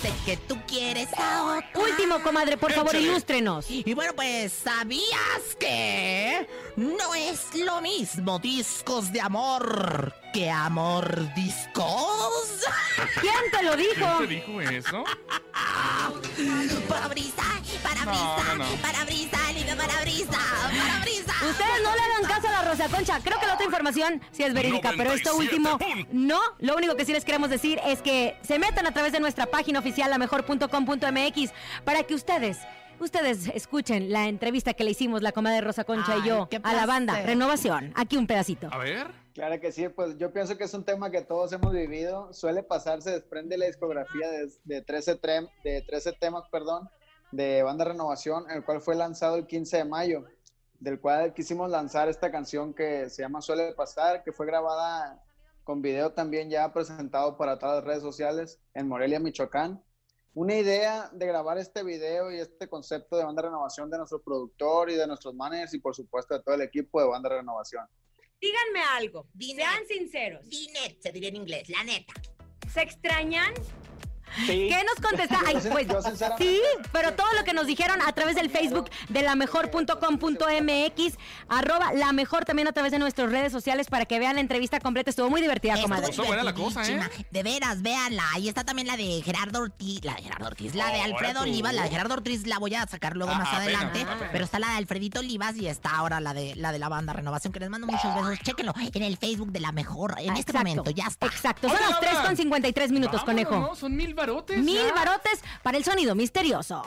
Sé 0.01 0.13
que 0.25 0.37
tú 0.37 0.59
quieres 0.67 1.09
a 1.17 1.59
otro. 1.59 1.83
Último, 1.83 2.23
comadre, 2.23 2.57
por 2.57 2.73
favor, 2.73 2.95
Échale. 2.95 3.11
ilústrenos. 3.11 3.67
Y 3.69 3.95
bueno, 3.95 4.13
pues, 4.15 4.53
¿sabías 4.53 5.57
que 5.59 6.47
no 6.77 7.15
es 7.15 7.55
lo 7.55 7.81
mismo 7.81 8.39
discos 8.39 9.13
de 9.13 9.21
amor 9.21 10.15
que 10.33 10.51
amor 10.51 11.33
discos? 11.35 12.61
¿Quién 13.21 13.35
te 13.51 13.63
lo 13.63 13.77
dijo? 13.77 14.17
¿Quién 14.19 14.29
te 14.29 14.35
dijo 14.35 14.61
eso? 14.61 15.05
Para 16.89 17.09
brisa, 17.09 17.43
para 17.83 18.05
brisa, 18.05 18.05
No, 18.07 18.45
no, 18.45 18.55
no. 18.65 18.65
para 18.83 19.05
brisa, 19.05 19.53
libre 19.53 19.77
para 19.77 20.01
brisa, 20.03 20.31
para 20.31 21.01
brisa. 21.03 21.33
Ustedes 21.49 21.83
no 21.83 21.95
le 21.95 22.01
hagan 22.03 22.25
caso 22.27 22.49
a 22.49 22.53
la 22.53 22.63
Rosa 22.63 22.89
Concha. 22.89 23.21
Creo 23.23 23.39
que 23.41 23.47
la 23.47 23.55
otra 23.55 23.65
información 23.67 24.21
sí 24.31 24.43
es 24.43 24.55
verídica, 24.55 24.93
pero 24.97 25.13
esto 25.13 25.31
97 25.33 25.57
último 25.57 26.07
no. 26.13 26.41
Lo 26.61 26.77
único 26.77 26.97
que 26.97 27.05
sí 27.05 27.13
les 27.13 27.25
queremos 27.25 27.51
decir 27.51 27.81
es 27.85 28.01
que 28.03 28.37
se 28.43 28.59
metan 28.59 28.87
a 28.87 28.93
través 28.93 29.13
de 29.13 29.21
nuestra 29.21 29.47
página 29.47 29.79
oficial, 29.81 30.11
lamejor.com.mx, 30.11 31.51
para 31.85 32.03
que 32.05 32.15
ustedes, 32.15 32.59
ustedes 33.01 33.49
escuchen 33.55 34.11
la 34.13 34.29
entrevista 34.29 34.73
que 34.75 34.85
le 34.85 34.93
hicimos 34.93 35.23
la 35.23 35.33
comadre 35.33 35.61
Rosa 35.61 35.85
Concha 35.85 36.17
y 36.19 36.29
yo 36.29 36.49
a 36.63 36.73
la 36.73 36.87
banda. 36.87 37.21
Renovación. 37.23 37.93
Aquí 37.97 38.17
un 38.17 38.27
pedacito. 38.27 38.69
A 38.73 38.79
ver. 38.79 39.22
Claro 39.35 39.59
que 39.61 39.73
sí, 39.73 39.89
pues 39.89 40.19
yo 40.19 40.31
pienso 40.33 40.59
que 40.59 40.65
es 40.65 40.75
un 40.75 40.85
tema 40.85 41.11
que 41.11 41.23
todos 41.23 41.53
hemos 41.53 41.73
vivido. 41.73 42.33
Suele 42.35 42.63
pasar, 42.63 43.01
se 43.01 43.13
desprende 43.13 43.57
la 43.57 43.67
discografía 43.67 44.31
de, 44.31 44.53
de 44.65 44.83
13, 44.83 45.21
trem- 45.21 45.51
de 45.65 45.81
13 45.83 46.13
temas, 46.13 46.45
perdón, 46.51 46.91
de 47.31 47.63
Banda 47.63 47.87
Renovación, 47.87 48.51
el 48.51 48.63
cual 48.63 48.83
fue 48.83 48.95
lanzado 48.95 49.37
el 49.37 49.47
15 49.47 49.79
de 49.79 49.85
mayo, 49.87 50.25
del 50.81 51.01
cual 51.01 51.33
quisimos 51.33 51.71
lanzar 51.71 52.11
esta 52.11 52.31
canción 52.31 52.75
que 52.75 53.09
se 53.09 53.23
llama 53.23 53.41
Suele 53.41 53.73
pasar, 53.73 54.23
que 54.23 54.33
fue 54.33 54.45
grabada 54.45 55.23
con 55.65 55.81
video 55.81 56.13
también 56.13 56.51
ya 56.51 56.71
presentado 56.73 57.39
para 57.39 57.59
todas 57.59 57.77
las 57.77 57.85
redes 57.85 58.03
sociales 58.03 58.61
en 58.75 58.87
Morelia, 58.87 59.19
Michoacán. 59.19 59.83
Una 60.35 60.57
idea 60.57 61.09
de 61.13 61.27
grabar 61.27 61.57
este 61.57 61.83
video 61.85 62.31
y 62.33 62.39
este 62.39 62.69
concepto 62.69 63.17
de 63.17 63.25
Banda 63.25 63.43
Renovación 63.43 63.89
de 63.91 63.97
nuestro 63.97 64.21
productor 64.21 64.91
y 64.91 64.95
de 64.97 65.07
nuestros 65.07 65.35
managers 65.35 65.73
y 65.73 65.79
por 65.79 65.95
supuesto 65.95 66.35
de 66.35 66.43
todo 66.43 66.55
el 66.55 66.63
equipo 66.63 67.01
de 67.01 67.07
Banda 67.07 67.29
Renovación. 67.31 67.87
Díganme 68.43 68.83
algo. 68.99 69.29
Sean 69.39 69.87
sinceros. 69.87 70.49
Dinet, 70.49 71.01
se 71.01 71.13
diría 71.13 71.29
en 71.29 71.37
inglés, 71.37 71.69
la 71.69 71.85
neta. 71.85 72.13
¿Se 72.75 72.83
extrañan? 72.83 73.55
Sí. 74.37 74.69
¿Qué 74.69 74.83
nos 74.85 75.07
contesta? 75.07 75.39
Ay, 75.47 75.57
Yo, 75.63 75.71
pues, 75.71 75.87
sí, 76.39 76.61
pero 76.93 77.13
todo 77.15 77.27
lo 77.37 77.45
que 77.45 77.53
nos 77.53 77.67
dijeron 77.67 78.01
a 78.03 78.13
través 78.13 78.35
del 78.37 78.49
Facebook 78.51 78.89
de 79.09 79.23
lamejor.com.mx, 79.23 81.15
arroba 81.49 81.93
la 81.93 82.13
mejor 82.13 82.45
también 82.45 82.69
a 82.69 82.73
través 82.73 82.93
de 82.93 82.99
nuestras 82.99 83.31
redes 83.31 83.53
sociales 83.53 83.89
para 83.89 84.07
que 84.07 84.19
vean 84.19 84.35
la 84.37 84.41
entrevista 84.41 84.81
completa. 84.81 85.11
Estuvo 85.11 85.29
muy 85.31 85.41
divertida, 85.41 85.75
Estuvo 85.75 85.89
comadre. 85.89 86.11
Estuvo 86.11 86.27
buena 86.27 86.43
la 86.43 86.55
cosa, 86.55 86.89
¿eh? 86.89 87.01
De 87.31 87.43
veras, 87.43 87.83
véanla. 87.83 88.25
Ahí 88.35 88.49
está 88.49 88.65
también 88.65 88.87
la 88.89 88.97
de 88.97 89.23
Gerardo 89.23 89.61
Ortiz. 89.61 90.05
La 90.05 90.15
de 90.15 90.23
Gerardo 90.23 90.47
Ortiz. 90.47 90.75
La 90.75 90.89
de 90.91 91.01
Alfredo. 91.01 91.43
Olivas. 91.43 91.75
La 91.75 91.83
de 91.85 91.91
Gerardo 91.91 92.15
Ortiz 92.15 92.47
la 92.47 92.59
voy 92.59 92.75
a 92.75 92.87
sacar 92.87 93.17
luego 93.17 93.33
Ah, 93.35 93.39
más 93.39 93.53
adelante. 93.53 94.03
apenas. 94.03 94.29
Pero 94.33 94.45
está 94.45 94.59
la 94.59 94.69
de 94.71 94.77
Alfredito 94.77 95.21
Olivas 95.21 95.57
y 95.57 95.67
está 95.67 95.91
ahora 95.97 96.21
la 96.21 96.35
de 96.35 96.55
la 96.57 96.73
de 96.73 96.79
la 96.79 96.89
banda 96.89 97.13
Renovación. 97.13 97.53
Que 97.53 97.61
les 97.61 97.71
mando 97.71 97.87
muchos 97.87 98.15
besos. 98.15 98.39
Chéquenlo 98.41 98.73
en 98.95 99.03
el 99.03 99.17
Facebook 99.17 99.51
de 99.53 99.61
la 99.61 99.73
mejor. 99.73 100.15
En 100.19 100.37
este 100.37 100.53
momento, 100.53 100.91
ya 100.91 101.05
está. 101.07 101.27
Exacto. 101.27 101.69
Son 101.69 101.77
Oye, 101.77 101.87
las 101.89 102.01
3 102.01 102.13
Laura. 102.13 102.29
con 102.29 102.37
53 102.37 102.93
minutos, 102.93 103.21
Vámonos, 103.25 103.45
conejo. 103.47 103.69
¿no? 103.71 103.75
Son 103.75 103.95
mil 103.97 104.15
barotes. 104.23 104.59
Mil 104.59 104.87
ya. 104.87 104.93
barotes 104.95 105.43
para 105.63 105.77
el 105.79 105.85
sonido 105.85 106.15
misterioso. 106.15 106.83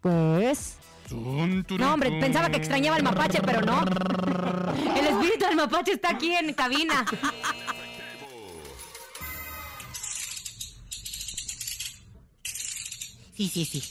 Pues. 0.00 0.78
No, 1.10 1.92
hombre, 1.92 2.10
pensaba 2.20 2.50
que 2.50 2.56
extrañaba 2.56 2.96
el 2.96 3.02
mapache, 3.02 3.40
pero 3.42 3.60
no. 3.60 3.84
El 4.96 5.06
espíritu 5.06 5.44
del 5.44 5.56
mapache 5.56 5.92
está 5.92 6.10
aquí 6.10 6.34
en 6.34 6.54
cabina. 6.54 7.04
Sí, 13.36 13.48
sí, 13.48 13.64
sí. 13.64 13.82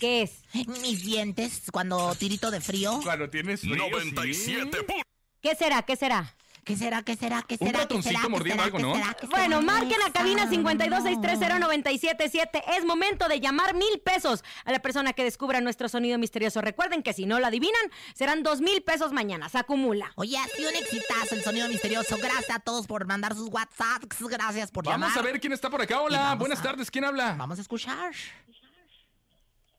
¿Qué 0.00 0.22
es? 0.22 0.32
Mis 0.80 1.04
dientes 1.04 1.62
cuando 1.70 2.14
tirito 2.14 2.50
de 2.50 2.60
frío. 2.60 3.00
Cuando 3.02 3.28
tienes 3.28 3.60
frío, 3.60 3.76
97 3.76 4.78
sí. 4.88 5.02
¿Qué 5.42 5.54
será? 5.54 5.82
¿Qué 5.82 5.96
será? 5.96 6.34
¿Qué 6.64 6.76
será? 6.76 7.02
¿Qué 7.02 7.16
será? 7.16 7.42
¿Qué 7.42 7.54
Un 7.60 7.66
será? 7.68 7.72
¿Qué 7.72 7.78
ratoncito 7.82 8.30
mordiendo 8.30 8.62
será? 8.62 8.76
algo, 8.76 8.78
¿Qué 8.78 8.82
¿no? 9.26 9.30
Bueno, 9.30 9.60
será? 9.60 9.72
marquen 9.72 9.98
a 10.06 10.12
cabina 10.12 10.48
526309777. 10.50 12.62
Es 12.76 12.84
momento 12.84 13.28
de 13.28 13.40
llamar 13.40 13.74
mil 13.74 14.00
pesos 14.04 14.44
a 14.64 14.72
la 14.72 14.80
persona 14.80 15.12
que 15.12 15.24
descubra 15.24 15.60
nuestro 15.60 15.88
sonido 15.88 16.18
misterioso. 16.18 16.60
Recuerden 16.60 17.02
que 17.02 17.12
si 17.12 17.26
no 17.26 17.40
lo 17.40 17.46
adivinan, 17.46 17.82
serán 18.14 18.42
dos 18.42 18.60
mil 18.60 18.82
pesos 18.82 19.12
mañana. 19.12 19.48
Se 19.48 19.58
acumula. 19.58 20.12
Oye, 20.16 20.36
ha 20.38 20.46
sido 20.48 20.70
un 20.70 20.76
exitazo 20.76 21.34
el 21.34 21.42
sonido 21.42 21.68
misterioso. 21.68 22.16
Gracias 22.18 22.50
a 22.50 22.58
todos 22.60 22.86
por 22.86 23.06
mandar 23.06 23.34
sus 23.34 23.48
WhatsApps. 23.48 24.18
Gracias 24.28 24.70
por 24.70 24.84
Vamos 24.84 25.08
llamar. 25.08 25.18
a 25.18 25.22
ver 25.22 25.40
quién 25.40 25.52
está 25.52 25.70
por 25.70 25.82
acá. 25.82 26.00
Hola, 26.00 26.18
vamos 26.18 26.38
buenas 26.38 26.60
a- 26.60 26.62
tardes. 26.62 26.90
¿Quién 26.90 27.04
habla? 27.04 27.34
Vamos 27.38 27.58
a 27.58 27.62
escuchar. 27.62 28.12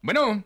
Bueno. 0.02 0.44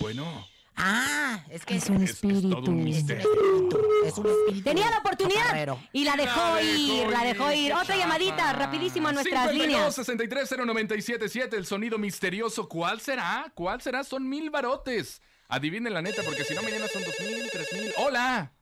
Bueno. 0.00 0.46
Ah, 0.76 1.44
es 1.50 1.64
que 1.64 1.76
Es 1.76 1.88
un 1.88 2.02
Es, 2.02 2.10
es 2.10 2.20
todo 2.20 2.32
espíritu. 2.32 2.48
un 2.48 2.62
Es 2.62 2.68
un 2.68 2.84
misterio. 2.84 3.22
espíritu. 3.30 3.78
Es 4.04 4.18
un 4.18 4.26
espíritu. 4.26 4.64
Tenía 4.64 4.90
la 4.90 4.98
oportunidad 4.98 5.78
y 5.92 6.04
la 6.04 6.16
dejó 6.16 6.54
La 6.54 6.62
ir, 6.62 6.98
dejó 6.98 7.10
la 7.10 7.24
dejó 7.24 7.52
ir, 7.52 7.58
ir. 7.66 7.72
Otra 7.74 7.96
llamadita, 7.96 8.52
rapidísimo 8.54 9.08
a 9.08 9.12
nuestras 9.12 9.50
52 9.50 9.68
líneas. 9.68 9.94
63 9.94 10.50
0977, 10.66 11.56
el 11.56 11.66
sonido 11.66 11.98
misterioso. 11.98 12.68
¿Cuál 12.68 13.00
será? 13.00 13.52
¿Cuál 13.54 13.80
será? 13.82 14.02
Son 14.04 14.28
mil 14.28 14.50
barotes. 14.50 15.22
Adivinen 15.48 15.92
la 15.92 16.02
neta, 16.02 16.22
porque 16.24 16.42
si 16.44 16.54
no, 16.54 16.62
mañana 16.62 16.86
son 16.88 17.02
dos 17.04 17.14
mil, 17.20 17.48
tres 17.52 17.72
mil. 17.72 17.92
¡Hola! 17.98 18.52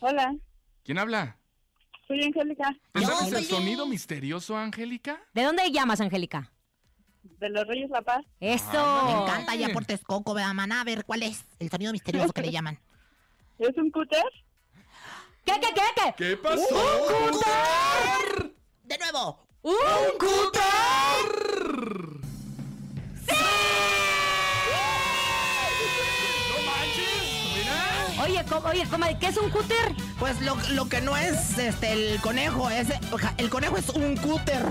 Hola, 0.00 0.34
¿Quién 0.84 0.98
habla? 0.98 1.38
soy 2.08 2.20
Angélica 2.24 2.76
¿Te 2.92 3.02
sabes 3.02 3.32
el 3.32 3.44
sonido 3.44 3.86
misterioso, 3.86 4.56
Angélica? 4.56 5.22
¿De 5.32 5.44
dónde 5.44 5.70
llamas, 5.70 6.00
Angélica? 6.00 6.50
De 7.22 7.48
los 7.50 7.66
Reyes 7.66 7.90
La 7.90 8.02
Paz. 8.02 8.24
Eso. 8.40 8.64
Ah, 8.74 9.04
Me 9.06 9.12
encanta 9.22 9.54
ya 9.54 9.68
por 9.72 9.84
Texcoco, 9.84 10.34
vea, 10.34 10.52
maná. 10.52 10.80
A 10.80 10.84
ver, 10.84 11.04
¿cuál 11.04 11.22
es 11.22 11.44
el 11.58 11.70
sonido 11.70 11.92
misterioso 11.92 12.32
que 12.32 12.42
le 12.42 12.50
llaman? 12.52 12.78
¿Es 13.58 13.76
un 13.76 13.90
cúter? 13.90 14.24
¿Qué, 15.44 15.52
qué, 15.60 15.68
qué, 15.74 15.82
qué? 15.96 16.14
¿Qué 16.16 16.36
pasó? 16.36 16.60
¡Un 16.60 17.30
cúter! 17.32 18.54
De 18.84 18.98
nuevo. 18.98 19.46
¡Un 19.62 20.18
cúter! 20.18 20.62
¡No 26.50 26.56
manches! 26.66 27.54
¡Mira! 27.56 28.22
Oye, 28.22 28.44
co- 28.48 28.68
oye, 28.68 28.86
comadre, 28.88 29.18
¿qué 29.18 29.26
es 29.28 29.36
un 29.36 29.50
cúter? 29.50 29.94
Pues 30.22 30.40
lo, 30.40 30.54
lo 30.74 30.88
que 30.88 31.00
no 31.00 31.16
es 31.16 31.58
este 31.58 31.92
el 31.94 32.20
conejo, 32.20 32.70
es 32.70 32.86
el 33.38 33.50
conejo 33.50 33.76
es 33.76 33.88
un 33.88 34.16
cúter. 34.16 34.62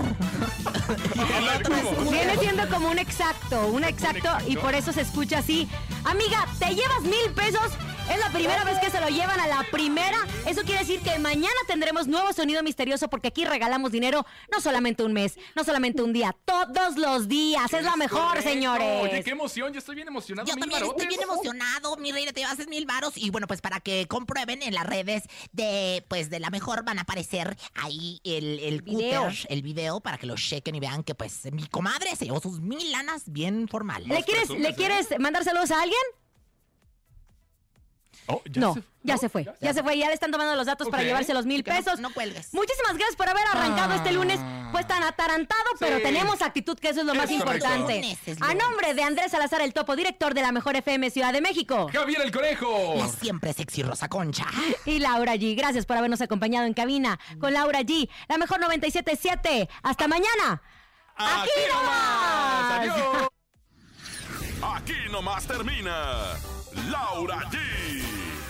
El 1.38 1.48
otro 1.60 1.74
es 1.74 1.82
cúter. 1.82 2.10
Viene 2.10 2.38
siendo 2.38 2.66
como 2.70 2.88
un 2.88 2.98
exacto, 2.98 3.66
un 3.66 3.84
exacto, 3.84 4.28
exacto. 4.28 4.50
y 4.50 4.56
por 4.56 4.74
eso 4.74 4.94
se 4.94 5.02
escucha 5.02 5.40
así. 5.40 5.68
Amiga, 6.04 6.46
te 6.58 6.74
llevas 6.74 7.02
mil 7.02 7.34
pesos. 7.36 7.70
Es 8.10 8.18
la 8.18 8.30
primera 8.30 8.64
vez 8.64 8.78
que 8.78 8.90
se 8.90 9.00
lo 9.00 9.08
llevan 9.08 9.38
a 9.40 9.46
la 9.46 9.64
primera. 9.70 10.18
Eso 10.46 10.62
quiere 10.62 10.80
decir 10.80 11.00
que 11.00 11.18
mañana 11.18 11.54
tendremos 11.66 12.06
nuevo 12.08 12.32
sonido 12.32 12.62
misterioso 12.62 13.08
porque 13.08 13.28
aquí 13.28 13.44
regalamos 13.44 13.92
dinero 13.92 14.26
no 14.50 14.60
solamente 14.60 15.02
un 15.02 15.12
mes, 15.12 15.38
no 15.54 15.64
solamente 15.64 16.02
un 16.02 16.12
día, 16.12 16.34
todos 16.44 16.96
los 16.96 17.28
días. 17.28 17.72
Es 17.72 17.84
la 17.84 17.96
mejor, 17.96 18.28
correcto. 18.28 18.50
señores. 18.50 19.02
Oye, 19.02 19.22
qué 19.24 19.30
emoción. 19.30 19.72
Yo 19.72 19.78
estoy 19.78 19.94
bien 19.94 20.08
emocionado. 20.08 20.46
Yo 20.48 20.54
mil 20.56 20.60
también 20.68 20.90
estoy 20.90 21.06
bien 21.06 21.22
emocionado, 21.22 21.96
mi 21.96 22.12
reina, 22.12 22.32
te 22.32 22.40
llevas 22.40 22.58
mil 22.66 22.84
varos. 22.86 23.16
Y 23.16 23.30
bueno, 23.30 23.46
pues 23.46 23.60
para 23.60 23.80
que 23.80 24.06
comprueben 24.08 24.62
en 24.62 24.74
las 24.74 24.86
redes 24.86 25.22
de, 25.52 26.04
pues 26.08 26.28
de 26.28 26.40
la 26.40 26.50
mejor 26.50 26.84
van 26.84 26.98
a 26.98 27.02
aparecer 27.02 27.56
ahí 27.74 28.20
el, 28.24 28.58
el 28.60 28.82
Video. 28.82 29.24
cúter, 29.24 29.46
el 29.48 29.62
video, 29.62 30.00
para 30.00 30.18
que 30.18 30.26
lo 30.26 30.34
chequen 30.34 30.74
y 30.74 30.80
vean 30.80 31.02
que 31.04 31.14
pues 31.14 31.50
mi 31.52 31.66
comadre 31.68 32.14
se 32.16 32.26
llevó 32.26 32.40
sus 32.40 32.60
mil 32.60 32.90
lanas 32.90 33.22
bien 33.26 33.68
formales. 33.68 34.08
¿Le 34.08 34.22
quieres, 34.24 34.46
presumes, 34.48 34.62
¿Le 34.62 34.68
¿eh? 34.70 34.74
quieres 34.74 35.06
mandar 35.18 35.44
saludos 35.44 35.70
a 35.70 35.80
alguien? 35.80 35.98
Oh, 38.28 38.40
¿ya 38.44 38.60
no, 38.60 38.74
se- 38.74 38.82
ya 39.02 39.16
se 39.18 39.28
fue. 39.28 39.44
Ya 39.60 39.74
se 39.74 39.82
fue. 39.82 39.98
Ya 39.98 40.06
le 40.08 40.14
están 40.14 40.30
tomando 40.30 40.54
los 40.54 40.66
datos 40.66 40.88
para 40.88 41.02
llevarse 41.02 41.34
los 41.34 41.44
mil 41.44 41.64
Que 41.64 41.70
no- 41.72 41.76
pesos. 41.76 41.98
no 42.00 42.12
cuelgues. 42.14 42.54
Muchísimas 42.54 42.94
gracias 42.96 43.16
por 43.16 43.28
haber 43.28 43.44
arrancado 43.48 43.94
este 43.94 44.12
lunes. 44.12 44.38
Pues 44.70 44.86
tan 44.86 45.02
atarantado, 45.02 45.62
pero 45.80 45.96
Sí. 45.98 46.02
tenemos 46.04 46.40
actitud, 46.40 46.78
que 46.78 46.88
eso 46.90 47.00
es 47.00 47.06
lo 47.06 47.12
Es 47.12 47.18
más 47.18 47.26
correcto. 47.26 47.52
importante. 47.74 48.18
A 48.40 48.54
nombre 48.54 48.94
de 48.94 49.02
Andrés 49.02 49.32
Salazar, 49.32 49.60
el 49.60 49.74
topo 49.74 49.96
director 49.96 50.32
de 50.34 50.40
la 50.42 50.50
mejor 50.52 50.76
FM 50.76 51.10
Ciudad 51.10 51.32
de 51.32 51.40
México. 51.42 51.90
Javier 51.92 52.22
el 52.22 52.30
Conejo. 52.30 52.94
La 52.96 53.08
siempre 53.08 53.52
sexy 53.52 53.82
Rosa 53.82 54.08
Concha. 54.08 54.46
Y 54.86 55.00
Laura 55.00 55.34
G. 55.34 55.54
Gracias 55.56 55.84
por 55.84 55.96
habernos 55.98 56.20
acompañado 56.22 56.66
en 56.66 56.72
cabina 56.74 57.18
con 57.40 57.52
Laura 57.52 57.80
G. 57.80 58.08
La 58.28 58.38
mejor 58.38 58.60
977. 58.60 59.68
Hasta 59.82 60.08
mañana. 60.08 60.62
Aquí 61.16 61.50
nomás. 61.68 62.72
Adiós. 62.80 63.28
Aquí 64.62 64.94
nomás 65.10 65.44
termina 65.46 66.34
Laura 66.90 67.40
G, 67.50 67.58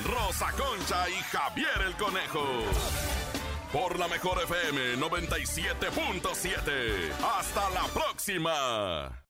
Rosa 0.04 0.52
Concha 0.52 1.08
y 1.08 1.14
Javier 1.30 1.82
el 1.86 1.96
Conejo. 1.96 2.44
Por 3.72 3.98
la 3.98 4.06
mejor 4.08 4.42
FM 4.42 4.98
97.7. 4.98 7.12
Hasta 7.38 7.70
la 7.70 7.84
próxima. 7.94 9.21